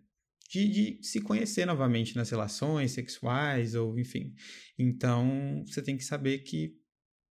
de, 0.49 0.69
de, 0.69 0.99
se 1.05 1.19
conhecer 1.19 1.65
novamente 1.65 2.15
nas 2.15 2.29
relações 2.29 2.93
sexuais 2.93 3.75
ou 3.75 3.99
enfim. 3.99 4.33
Então 4.79 5.65
você 5.67 5.81
tem 5.81 5.97
que 5.97 6.05
saber 6.05 6.39
que 6.39 6.73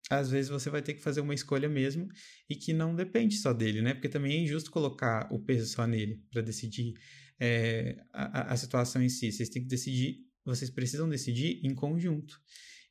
às 0.09 0.31
vezes 0.31 0.49
você 0.49 0.67
vai 0.67 0.81
ter 0.81 0.95
que 0.95 1.01
fazer 1.03 1.21
uma 1.21 1.35
escolha 1.35 1.69
mesmo 1.69 2.07
e 2.49 2.55
que 2.55 2.73
não 2.73 2.95
depende 2.95 3.35
só 3.35 3.53
dele, 3.53 3.83
né? 3.83 3.93
Porque 3.93 4.09
também 4.09 4.33
é 4.35 4.39
injusto 4.41 4.71
colocar 4.71 5.31
o 5.31 5.37
peso 5.37 5.67
só 5.71 5.85
nele 5.85 6.23
para 6.31 6.41
decidir 6.41 6.95
é, 7.39 8.03
a, 8.11 8.51
a 8.51 8.57
situação 8.57 8.99
em 8.99 9.09
si. 9.09 9.31
Vocês 9.31 9.49
têm 9.49 9.61
que 9.61 9.69
decidir 9.69 10.30
vocês 10.45 10.69
precisam 10.69 11.09
decidir 11.09 11.59
em 11.63 11.73
conjunto. 11.73 12.39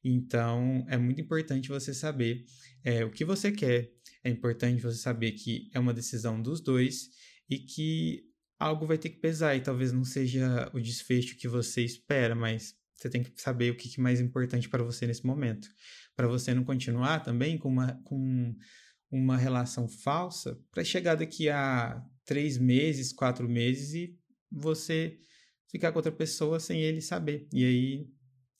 Então, 0.03 0.85
é 0.89 0.97
muito 0.97 1.21
importante 1.21 1.69
você 1.69 1.93
saber 1.93 2.45
é, 2.83 3.05
o 3.05 3.11
que 3.11 3.25
você 3.25 3.53
quer. 3.53 3.91
É 4.25 4.31
importante 4.31 4.83
você 4.83 4.99
saber 4.99 5.33
que 5.33 5.71
é 5.75 5.79
uma 5.79 5.95
decisão 5.95 6.41
dos 6.41 6.61
dois 6.61 7.11
e 7.49 7.59
que 7.59 8.25
algo 8.59 8.87
vai 8.87 8.99
ter 8.99 9.11
que 9.11 9.19
pesar 9.19 9.57
e 9.57 9.61
talvez 9.61 9.93
não 9.93 10.05
seja 10.05 10.71
o 10.75 10.81
desfecho 10.81 11.37
que 11.37 11.49
você 11.49 11.83
espera, 11.83 12.35
mas 12.35 12.75
você 12.95 13.09
tem 13.09 13.23
que 13.23 13.33
saber 13.41 13.73
o 13.73 13.77
que 13.77 13.99
é 13.99 14.03
mais 14.03 14.21
importante 14.21 14.69
para 14.69 14.83
você 14.83 15.07
nesse 15.07 15.25
momento. 15.25 15.69
Para 16.15 16.29
você 16.29 16.53
não 16.53 16.65
continuar 16.65 17.21
também 17.21 17.57
com 17.57 17.71
uma, 17.71 17.95
com 18.05 18.55
uma 19.11 19.37
relação 19.37 19.89
falsa 19.89 20.59
para 20.71 20.85
chegar 20.85 21.15
daqui 21.15 21.49
a 21.49 22.03
três 22.27 22.59
meses, 22.59 23.13
quatro 23.13 23.49
meses 23.49 23.95
e 23.95 24.17
você 24.51 25.19
ficar 25.71 25.93
com 25.93 25.99
outra 25.99 26.13
pessoa 26.13 26.59
sem 26.59 26.81
ele 26.81 27.01
saber. 27.01 27.47
E 27.53 27.65
aí, 27.65 28.09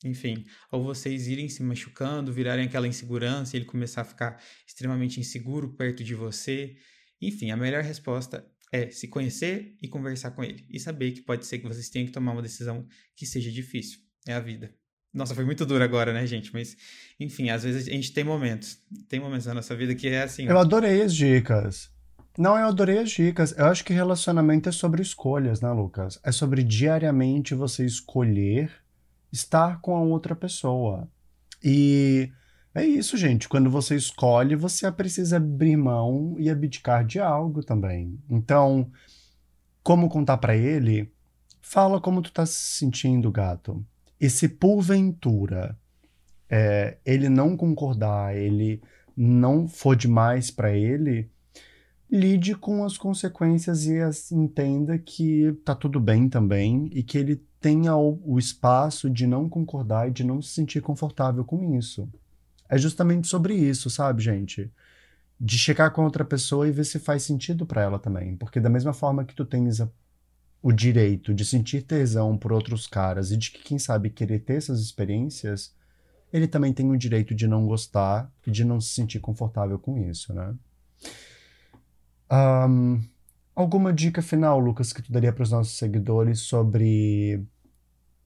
enfim, 0.03 0.45
ou 0.71 0.83
vocês 0.83 1.27
irem 1.27 1.49
se 1.49 1.61
machucando, 1.61 2.33
virarem 2.33 2.65
aquela 2.65 2.87
insegurança 2.87 3.55
e 3.55 3.59
ele 3.59 3.65
começar 3.65 4.01
a 4.01 4.05
ficar 4.05 4.41
extremamente 4.65 5.19
inseguro 5.19 5.73
perto 5.75 6.03
de 6.03 6.15
você. 6.15 6.75
Enfim, 7.21 7.51
a 7.51 7.57
melhor 7.57 7.83
resposta 7.83 8.45
é 8.71 8.89
se 8.89 9.07
conhecer 9.07 9.75
e 9.81 9.87
conversar 9.87 10.31
com 10.31 10.43
ele. 10.43 10.65
E 10.69 10.79
saber 10.79 11.11
que 11.11 11.21
pode 11.21 11.45
ser 11.45 11.59
que 11.59 11.67
vocês 11.67 11.89
tenham 11.89 12.05
que 12.05 12.13
tomar 12.13 12.31
uma 12.31 12.41
decisão 12.41 12.87
que 13.15 13.25
seja 13.25 13.51
difícil. 13.51 13.99
É 14.27 14.33
a 14.33 14.39
vida. 14.39 14.73
Nossa, 15.13 15.35
foi 15.35 15.43
muito 15.43 15.65
duro 15.65 15.83
agora, 15.83 16.13
né, 16.13 16.25
gente? 16.25 16.53
Mas, 16.53 16.77
enfim, 17.19 17.49
às 17.49 17.63
vezes 17.63 17.87
a 17.87 17.91
gente 17.91 18.13
tem 18.13 18.23
momentos. 18.23 18.79
Tem 19.09 19.19
momentos 19.19 19.45
na 19.45 19.53
nossa 19.53 19.75
vida 19.75 19.93
que 19.93 20.07
é 20.07 20.23
assim. 20.23 20.45
Eu 20.45 20.57
adorei 20.57 21.01
as 21.01 21.13
dicas. 21.13 21.91
Não, 22.37 22.57
eu 22.57 22.67
adorei 22.67 22.99
as 22.99 23.11
dicas. 23.11 23.53
Eu 23.57 23.65
acho 23.65 23.83
que 23.83 23.93
relacionamento 23.93 24.69
é 24.69 24.71
sobre 24.71 25.01
escolhas, 25.01 25.61
né, 25.61 25.71
Lucas? 25.71 26.19
É 26.23 26.31
sobre 26.31 26.63
diariamente 26.63 27.53
você 27.53 27.85
escolher 27.85 28.71
estar 29.31 29.81
com 29.81 29.95
a 29.95 30.01
outra 30.01 30.35
pessoa. 30.35 31.07
E 31.63 32.31
é 32.73 32.85
isso, 32.85 33.17
gente. 33.17 33.49
Quando 33.49 33.69
você 33.69 33.95
escolhe, 33.95 34.55
você 34.55 34.89
precisa 34.91 35.37
abrir 35.37 35.77
mão 35.77 36.35
e 36.39 36.49
abdicar 36.49 37.05
de 37.05 37.19
algo 37.19 37.63
também. 37.63 38.17
Então, 38.29 38.89
como 39.83 40.09
contar 40.09 40.37
para 40.37 40.55
ele? 40.55 41.11
Fala 41.61 41.99
como 41.99 42.21
tu 42.21 42.31
tá 42.31 42.45
se 42.45 42.77
sentindo, 42.77 43.31
gato. 43.31 43.85
E 44.19 44.29
se 44.29 44.47
porventura 44.47 45.77
é, 46.49 46.97
ele 47.05 47.29
não 47.29 47.55
concordar, 47.55 48.35
ele 48.35 48.81
não 49.15 49.67
for 49.67 49.95
demais 49.95 50.51
para 50.51 50.75
ele, 50.75 51.30
lide 52.11 52.55
com 52.55 52.83
as 52.83 52.97
consequências 52.97 53.85
e 53.85 53.99
as, 53.99 54.31
entenda 54.31 54.97
que 54.97 55.53
tá 55.63 55.73
tudo 55.73 55.99
bem 55.99 56.27
também 56.27 56.89
e 56.91 57.01
que 57.01 57.17
ele 57.17 57.41
tenha 57.59 57.95
o, 57.95 58.19
o 58.25 58.37
espaço 58.37 59.09
de 59.09 59.25
não 59.25 59.47
concordar 59.47 60.09
e 60.09 60.11
de 60.11 60.23
não 60.23 60.41
se 60.41 60.49
sentir 60.49 60.81
confortável 60.81 61.45
com 61.45 61.77
isso. 61.77 62.09
É 62.67 62.77
justamente 62.77 63.27
sobre 63.27 63.53
isso, 63.53 63.89
sabe, 63.89 64.21
gente? 64.21 64.69
De 65.39 65.57
checar 65.57 65.91
com 65.91 66.03
outra 66.03 66.25
pessoa 66.25 66.67
e 66.67 66.71
ver 66.71 66.83
se 66.85 66.99
faz 66.99 67.23
sentido 67.23 67.65
para 67.65 67.81
ela 67.81 67.99
também. 67.99 68.35
Porque 68.35 68.59
da 68.59 68.69
mesma 68.69 68.93
forma 68.93 69.23
que 69.23 69.35
tu 69.35 69.45
tens 69.45 69.79
a, 69.79 69.89
o 70.61 70.71
direito 70.71 71.33
de 71.33 71.45
sentir 71.45 71.83
tesão 71.83 72.37
por 72.37 72.51
outros 72.51 72.87
caras 72.87 73.31
e 73.31 73.37
de 73.37 73.51
que, 73.51 73.63
quem 73.63 73.79
sabe, 73.79 74.09
querer 74.09 74.39
ter 74.39 74.55
essas 74.55 74.81
experiências, 74.81 75.73
ele 76.31 76.47
também 76.47 76.73
tem 76.73 76.89
o 76.89 76.97
direito 76.97 77.33
de 77.33 77.47
não 77.47 77.65
gostar 77.65 78.31
e 78.45 78.51
de 78.51 78.65
não 78.65 78.81
se 78.81 78.89
sentir 78.89 79.19
confortável 79.19 79.79
com 79.79 79.97
isso, 79.97 80.33
né? 80.33 80.53
Um, 82.31 83.03
alguma 83.53 83.91
dica 83.91 84.21
final, 84.21 84.57
Lucas, 84.57 84.93
que 84.93 85.01
tu 85.01 85.11
daria 85.11 85.33
para 85.33 85.43
os 85.43 85.51
nossos 85.51 85.77
seguidores 85.77 86.39
sobre 86.39 87.43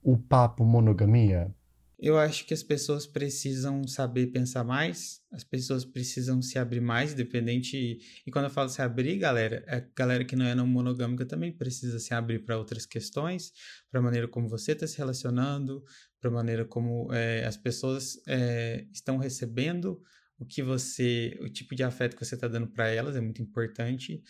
o 0.03 0.15
papo 0.15 0.63
monogamia? 0.63 1.51
Eu 1.97 2.19
acho 2.19 2.45
que 2.45 2.53
as 2.53 2.61
pessoas 2.61 3.07
precisam 3.07 3.87
saber 3.87 4.27
pensar 4.27 4.63
mais, 4.63 5.21
as 5.31 5.43
pessoas 5.43 5.85
precisam 5.85 6.41
se 6.41 6.59
abrir 6.59 6.81
mais, 6.81 7.13
independente. 7.13 7.99
E 8.27 8.31
quando 8.31 8.45
eu 8.45 8.51
falo 8.51 8.69
se 8.69 8.81
abrir, 8.81 9.17
galera, 9.17 9.63
a 9.67 9.79
galera 9.97 10.25
que 10.25 10.35
não 10.35 10.45
é 10.45 10.53
não 10.53 10.67
monogâmica 10.67 11.25
também 11.25 11.53
precisa 11.53 11.97
se 11.97 12.13
abrir 12.13 12.45
para 12.45 12.57
outras 12.57 12.85
questões, 12.85 13.53
para 13.89 14.01
a 14.01 14.03
maneira 14.03 14.27
como 14.27 14.49
você 14.49 14.73
está 14.73 14.85
se 14.85 14.97
relacionando, 14.97 15.83
para 16.19 16.29
a 16.29 16.33
maneira 16.33 16.65
como 16.65 17.11
é, 17.13 17.45
as 17.45 17.55
pessoas 17.55 18.21
é, 18.27 18.85
estão 18.91 19.17
recebendo 19.17 19.99
o 20.37 20.45
que 20.45 20.61
você, 20.61 21.37
o 21.41 21.49
tipo 21.49 21.75
de 21.75 21.83
afeto 21.83 22.15
que 22.15 22.25
você 22.25 22.35
está 22.35 22.47
dando 22.47 22.67
para 22.67 22.87
elas 22.89 23.15
é 23.15 23.21
muito 23.21 23.41
importante. 23.41 24.21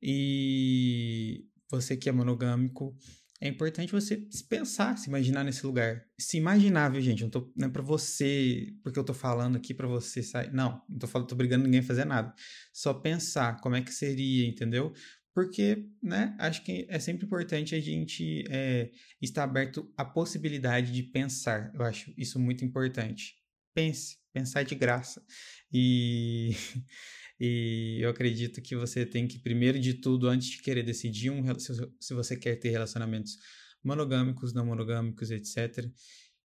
E 0.00 1.46
você 1.70 1.96
que 1.96 2.08
é 2.08 2.12
monogâmico, 2.12 2.96
é 3.40 3.48
importante 3.48 3.90
você 3.90 4.24
se 4.30 4.44
pensar, 4.44 4.96
se 4.96 5.08
imaginar 5.08 5.42
nesse 5.42 5.66
lugar. 5.66 6.04
Se 6.16 6.36
imaginar, 6.36 6.90
viu, 6.90 7.00
gente? 7.00 7.24
Não, 7.24 7.30
tô, 7.30 7.52
não 7.56 7.66
é 7.66 7.70
pra 7.70 7.82
você, 7.82 8.72
porque 8.84 8.96
eu 8.96 9.02
tô 9.02 9.12
falando 9.12 9.56
aqui 9.56 9.74
para 9.74 9.88
você 9.88 10.22
sair. 10.22 10.52
Não, 10.52 10.80
não 10.88 10.98
tô 10.98 11.08
falando, 11.08 11.26
tô 11.28 11.34
brigando 11.34 11.64
ninguém 11.64 11.80
a 11.80 11.82
fazer 11.82 12.04
nada. 12.04 12.32
Só 12.72 12.94
pensar 12.94 13.60
como 13.60 13.74
é 13.74 13.82
que 13.82 13.92
seria, 13.92 14.46
entendeu? 14.46 14.92
Porque, 15.34 15.88
né, 16.00 16.36
acho 16.38 16.62
que 16.62 16.86
é 16.88 17.00
sempre 17.00 17.26
importante 17.26 17.74
a 17.74 17.80
gente 17.80 18.44
é, 18.48 18.92
estar 19.20 19.42
aberto 19.42 19.92
à 19.96 20.04
possibilidade 20.04 20.92
de 20.92 21.02
pensar. 21.02 21.72
Eu 21.74 21.82
acho 21.82 22.12
isso 22.16 22.38
muito 22.38 22.64
importante. 22.64 23.41
Pense, 23.74 24.18
pensar 24.32 24.62
de 24.64 24.74
graça. 24.74 25.24
E, 25.72 26.50
e 27.40 27.98
eu 28.00 28.10
acredito 28.10 28.60
que 28.60 28.76
você 28.76 29.06
tem 29.06 29.26
que, 29.26 29.38
primeiro 29.38 29.78
de 29.78 29.94
tudo, 29.94 30.28
antes 30.28 30.48
de 30.48 30.62
querer 30.62 30.82
decidir 30.82 31.30
um, 31.30 31.42
se 31.58 32.14
você 32.14 32.36
quer 32.36 32.56
ter 32.56 32.70
relacionamentos 32.70 33.38
monogâmicos, 33.82 34.52
não 34.52 34.66
monogâmicos, 34.66 35.30
etc., 35.30 35.90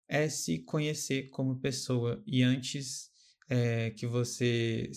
é 0.08 0.30
se 0.30 0.60
conhecer 0.60 1.30
como 1.30 1.60
pessoa. 1.60 2.24
E 2.26 2.42
antes 2.42 3.10
é, 3.50 3.92
que 3.92 4.08
você 4.08 4.90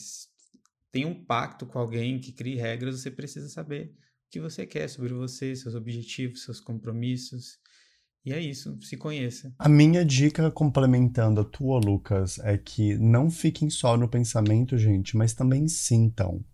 tenha 0.92 1.08
um 1.08 1.24
pacto 1.24 1.66
com 1.66 1.78
alguém 1.78 2.20
que 2.20 2.32
crie 2.32 2.56
regras, 2.56 3.00
você 3.00 3.10
precisa 3.10 3.48
saber 3.48 3.92
o 4.26 4.30
que 4.30 4.40
você 4.40 4.66
quer 4.66 4.88
sobre 4.88 5.12
você, 5.12 5.54
seus 5.54 5.74
objetivos, 5.74 6.44
seus 6.44 6.60
compromissos. 6.60 7.58
E 8.24 8.32
é 8.32 8.38
isso, 8.38 8.76
se 8.82 8.96
conheça. 8.98 9.52
A 9.58 9.68
minha 9.68 10.04
dica, 10.04 10.50
complementando 10.50 11.40
a 11.40 11.44
tua, 11.44 11.78
Lucas, 11.78 12.38
é 12.40 12.58
que 12.58 12.94
não 12.96 13.30
fiquem 13.30 13.70
só 13.70 13.96
no 13.96 14.08
pensamento, 14.08 14.76
gente, 14.76 15.16
mas 15.16 15.32
também 15.32 15.66
sintam. 15.68 16.44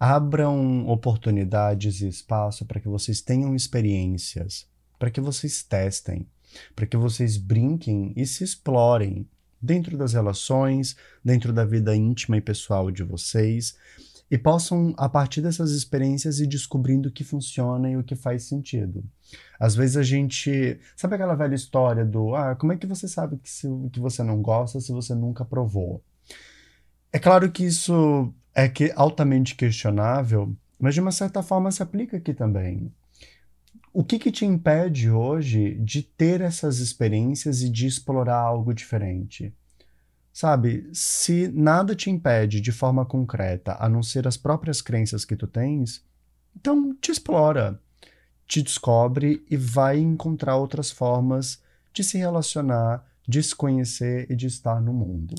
Abram 0.00 0.88
oportunidades 0.88 2.00
e 2.00 2.08
espaço 2.08 2.64
para 2.64 2.80
que 2.80 2.88
vocês 2.88 3.20
tenham 3.20 3.54
experiências, 3.54 4.66
para 4.98 5.10
que 5.10 5.20
vocês 5.20 5.62
testem, 5.62 6.26
para 6.74 6.86
que 6.86 6.96
vocês 6.96 7.36
brinquem 7.36 8.12
e 8.16 8.26
se 8.26 8.42
explorem 8.42 9.28
dentro 9.60 9.96
das 9.98 10.14
relações, 10.14 10.96
dentro 11.22 11.52
da 11.52 11.64
vida 11.64 11.94
íntima 11.94 12.38
e 12.38 12.40
pessoal 12.40 12.90
de 12.90 13.04
vocês 13.04 13.76
e 14.32 14.38
possam, 14.38 14.94
a 14.96 15.10
partir 15.10 15.42
dessas 15.42 15.72
experiências, 15.72 16.40
ir 16.40 16.46
descobrindo 16.46 17.10
o 17.10 17.12
que 17.12 17.22
funciona 17.22 17.90
e 17.90 17.98
o 17.98 18.02
que 18.02 18.16
faz 18.16 18.44
sentido. 18.44 19.04
Às 19.60 19.74
vezes 19.74 19.98
a 19.98 20.02
gente. 20.02 20.80
Sabe 20.96 21.16
aquela 21.16 21.34
velha 21.34 21.54
história 21.54 22.02
do. 22.02 22.34
Ah, 22.34 22.56
como 22.56 22.72
é 22.72 22.78
que 22.78 22.86
você 22.86 23.06
sabe 23.06 23.36
que, 23.36 23.50
se, 23.50 23.68
que 23.92 24.00
você 24.00 24.22
não 24.22 24.40
gosta 24.40 24.80
se 24.80 24.90
você 24.90 25.14
nunca 25.14 25.44
provou? 25.44 26.02
É 27.12 27.18
claro 27.18 27.52
que 27.52 27.62
isso 27.62 28.32
é 28.54 28.70
que 28.70 28.90
altamente 28.96 29.54
questionável, 29.54 30.56
mas 30.80 30.94
de 30.94 31.02
uma 31.02 31.12
certa 31.12 31.42
forma 31.42 31.70
se 31.70 31.82
aplica 31.82 32.16
aqui 32.16 32.32
também. 32.32 32.90
O 33.92 34.02
que, 34.02 34.18
que 34.18 34.32
te 34.32 34.46
impede 34.46 35.10
hoje 35.10 35.74
de 35.74 36.02
ter 36.02 36.40
essas 36.40 36.78
experiências 36.78 37.60
e 37.60 37.68
de 37.68 37.86
explorar 37.86 38.38
algo 38.38 38.72
diferente? 38.72 39.54
Sabe, 40.32 40.88
se 40.94 41.48
nada 41.48 41.94
te 41.94 42.08
impede 42.08 42.60
de 42.60 42.72
forma 42.72 43.04
concreta, 43.04 43.76
a 43.78 43.88
não 43.88 44.02
ser 44.02 44.26
as 44.26 44.36
próprias 44.36 44.80
crenças 44.80 45.24
que 45.24 45.36
tu 45.36 45.46
tens, 45.46 46.02
então 46.56 46.94
te 46.94 47.12
explora, 47.12 47.78
te 48.46 48.62
descobre 48.62 49.44
e 49.50 49.56
vai 49.56 49.98
encontrar 49.98 50.56
outras 50.56 50.90
formas 50.90 51.60
de 51.92 52.02
se 52.02 52.16
relacionar, 52.16 53.04
de 53.28 53.42
se 53.42 53.54
conhecer 53.54 54.26
e 54.30 54.34
de 54.34 54.46
estar 54.46 54.80
no 54.80 54.92
mundo. 54.92 55.34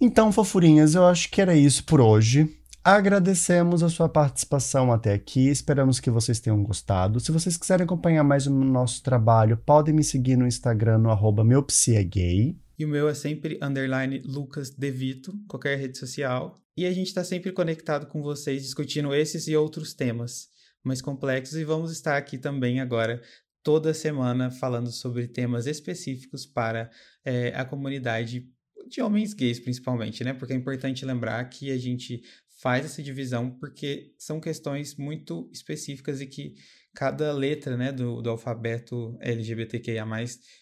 Então, 0.00 0.32
fofurinhas, 0.32 0.94
eu 0.94 1.06
acho 1.06 1.30
que 1.30 1.40
era 1.40 1.54
isso 1.54 1.84
por 1.84 2.00
hoje. 2.00 2.58
Agradecemos 2.82 3.82
a 3.82 3.88
sua 3.88 4.08
participação 4.08 4.92
até 4.92 5.14
aqui, 5.14 5.48
esperamos 5.48 6.00
que 6.00 6.10
vocês 6.10 6.38
tenham 6.40 6.62
gostado. 6.62 7.18
Se 7.18 7.32
vocês 7.32 7.56
quiserem 7.56 7.84
acompanhar 7.84 8.22
mais 8.24 8.46
o 8.46 8.50
nosso 8.50 9.02
trabalho, 9.02 9.56
podem 9.56 9.94
me 9.94 10.04
seguir 10.04 10.36
no 10.36 10.46
Instagram 10.46 10.98
no 10.98 11.10
arroba 11.10 11.42
meupsiagay. 11.42 12.54
E 12.78 12.84
o 12.84 12.88
meu 12.88 13.08
é 13.08 13.14
sempre 13.14 13.58
underline 13.62 14.20
Lucas 14.24 14.70
Devito, 14.70 15.32
qualquer 15.48 15.78
rede 15.78 15.96
social. 15.98 16.60
E 16.76 16.86
a 16.86 16.92
gente 16.92 17.06
está 17.06 17.22
sempre 17.22 17.52
conectado 17.52 18.06
com 18.06 18.20
vocês, 18.20 18.62
discutindo 18.62 19.14
esses 19.14 19.46
e 19.46 19.56
outros 19.56 19.94
temas 19.94 20.48
mais 20.82 21.00
complexos. 21.00 21.56
E 21.56 21.64
vamos 21.64 21.92
estar 21.92 22.16
aqui 22.16 22.36
também 22.36 22.80
agora, 22.80 23.22
toda 23.62 23.94
semana, 23.94 24.50
falando 24.50 24.90
sobre 24.90 25.28
temas 25.28 25.66
específicos 25.66 26.44
para 26.44 26.90
é, 27.24 27.54
a 27.54 27.64
comunidade 27.64 28.48
de 28.88 29.00
homens 29.00 29.32
gays, 29.32 29.60
principalmente, 29.60 30.22
né? 30.24 30.34
Porque 30.34 30.52
é 30.52 30.56
importante 30.56 31.06
lembrar 31.06 31.42
que 31.48 31.70
a 31.70 31.78
gente 31.78 32.22
faz 32.60 32.84
essa 32.84 33.02
divisão 33.02 33.50
porque 33.50 34.12
são 34.18 34.40
questões 34.40 34.96
muito 34.96 35.48
específicas 35.52 36.20
e 36.20 36.26
que 36.26 36.54
cada 36.94 37.32
letra 37.32 37.76
né, 37.76 37.92
do, 37.92 38.22
do 38.22 38.30
alfabeto 38.30 39.16
LGBTQIA+, 39.20 40.06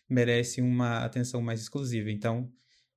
merece 0.09 0.61
uma 0.61 1.05
atenção 1.05 1.43
mais 1.43 1.61
exclusiva. 1.61 2.11
Então, 2.11 2.51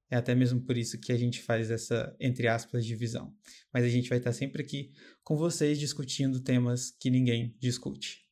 é 0.09 0.15
até 0.15 0.33
mesmo 0.33 0.61
por 0.61 0.77
isso 0.77 0.99
que 0.99 1.11
a 1.11 1.17
gente 1.17 1.41
faz 1.41 1.69
essa, 1.69 2.15
entre 2.19 2.47
aspas, 2.47 2.85
divisão. 2.85 3.33
Mas 3.73 3.83
a 3.83 3.89
gente 3.89 4.09
vai 4.09 4.19
estar 4.19 4.31
sempre 4.31 4.61
aqui 4.61 4.91
com 5.23 5.35
vocês 5.35 5.79
discutindo 5.79 6.39
temas 6.39 6.91
que 6.99 7.09
ninguém 7.09 7.55
discute. 7.59 8.23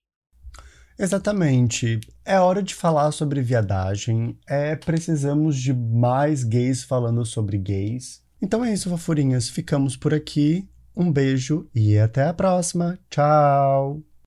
Exatamente. 0.98 2.00
É 2.24 2.40
hora 2.40 2.62
de 2.62 2.76
falar 2.76 3.12
sobre 3.12 3.42
viadagem. 3.42 4.38
É, 4.48 4.76
precisamos 4.76 5.58
de 5.58 5.74
mais 5.74 6.44
gays 6.44 6.84
falando 6.84 7.26
sobre 7.26 7.58
gays. 7.58 8.22
Então 8.42 8.64
é 8.64 8.74
isso, 8.74 8.90
fofurinhas. 8.90 9.50
Ficamos 9.50 9.98
por 9.98 10.14
aqui. 10.14 10.70
Um 10.96 11.12
beijo 11.12 11.68
e 11.74 11.98
até 11.98 12.28
a 12.28 12.34
próxima. 12.34 13.00
Tchau! 13.10 14.13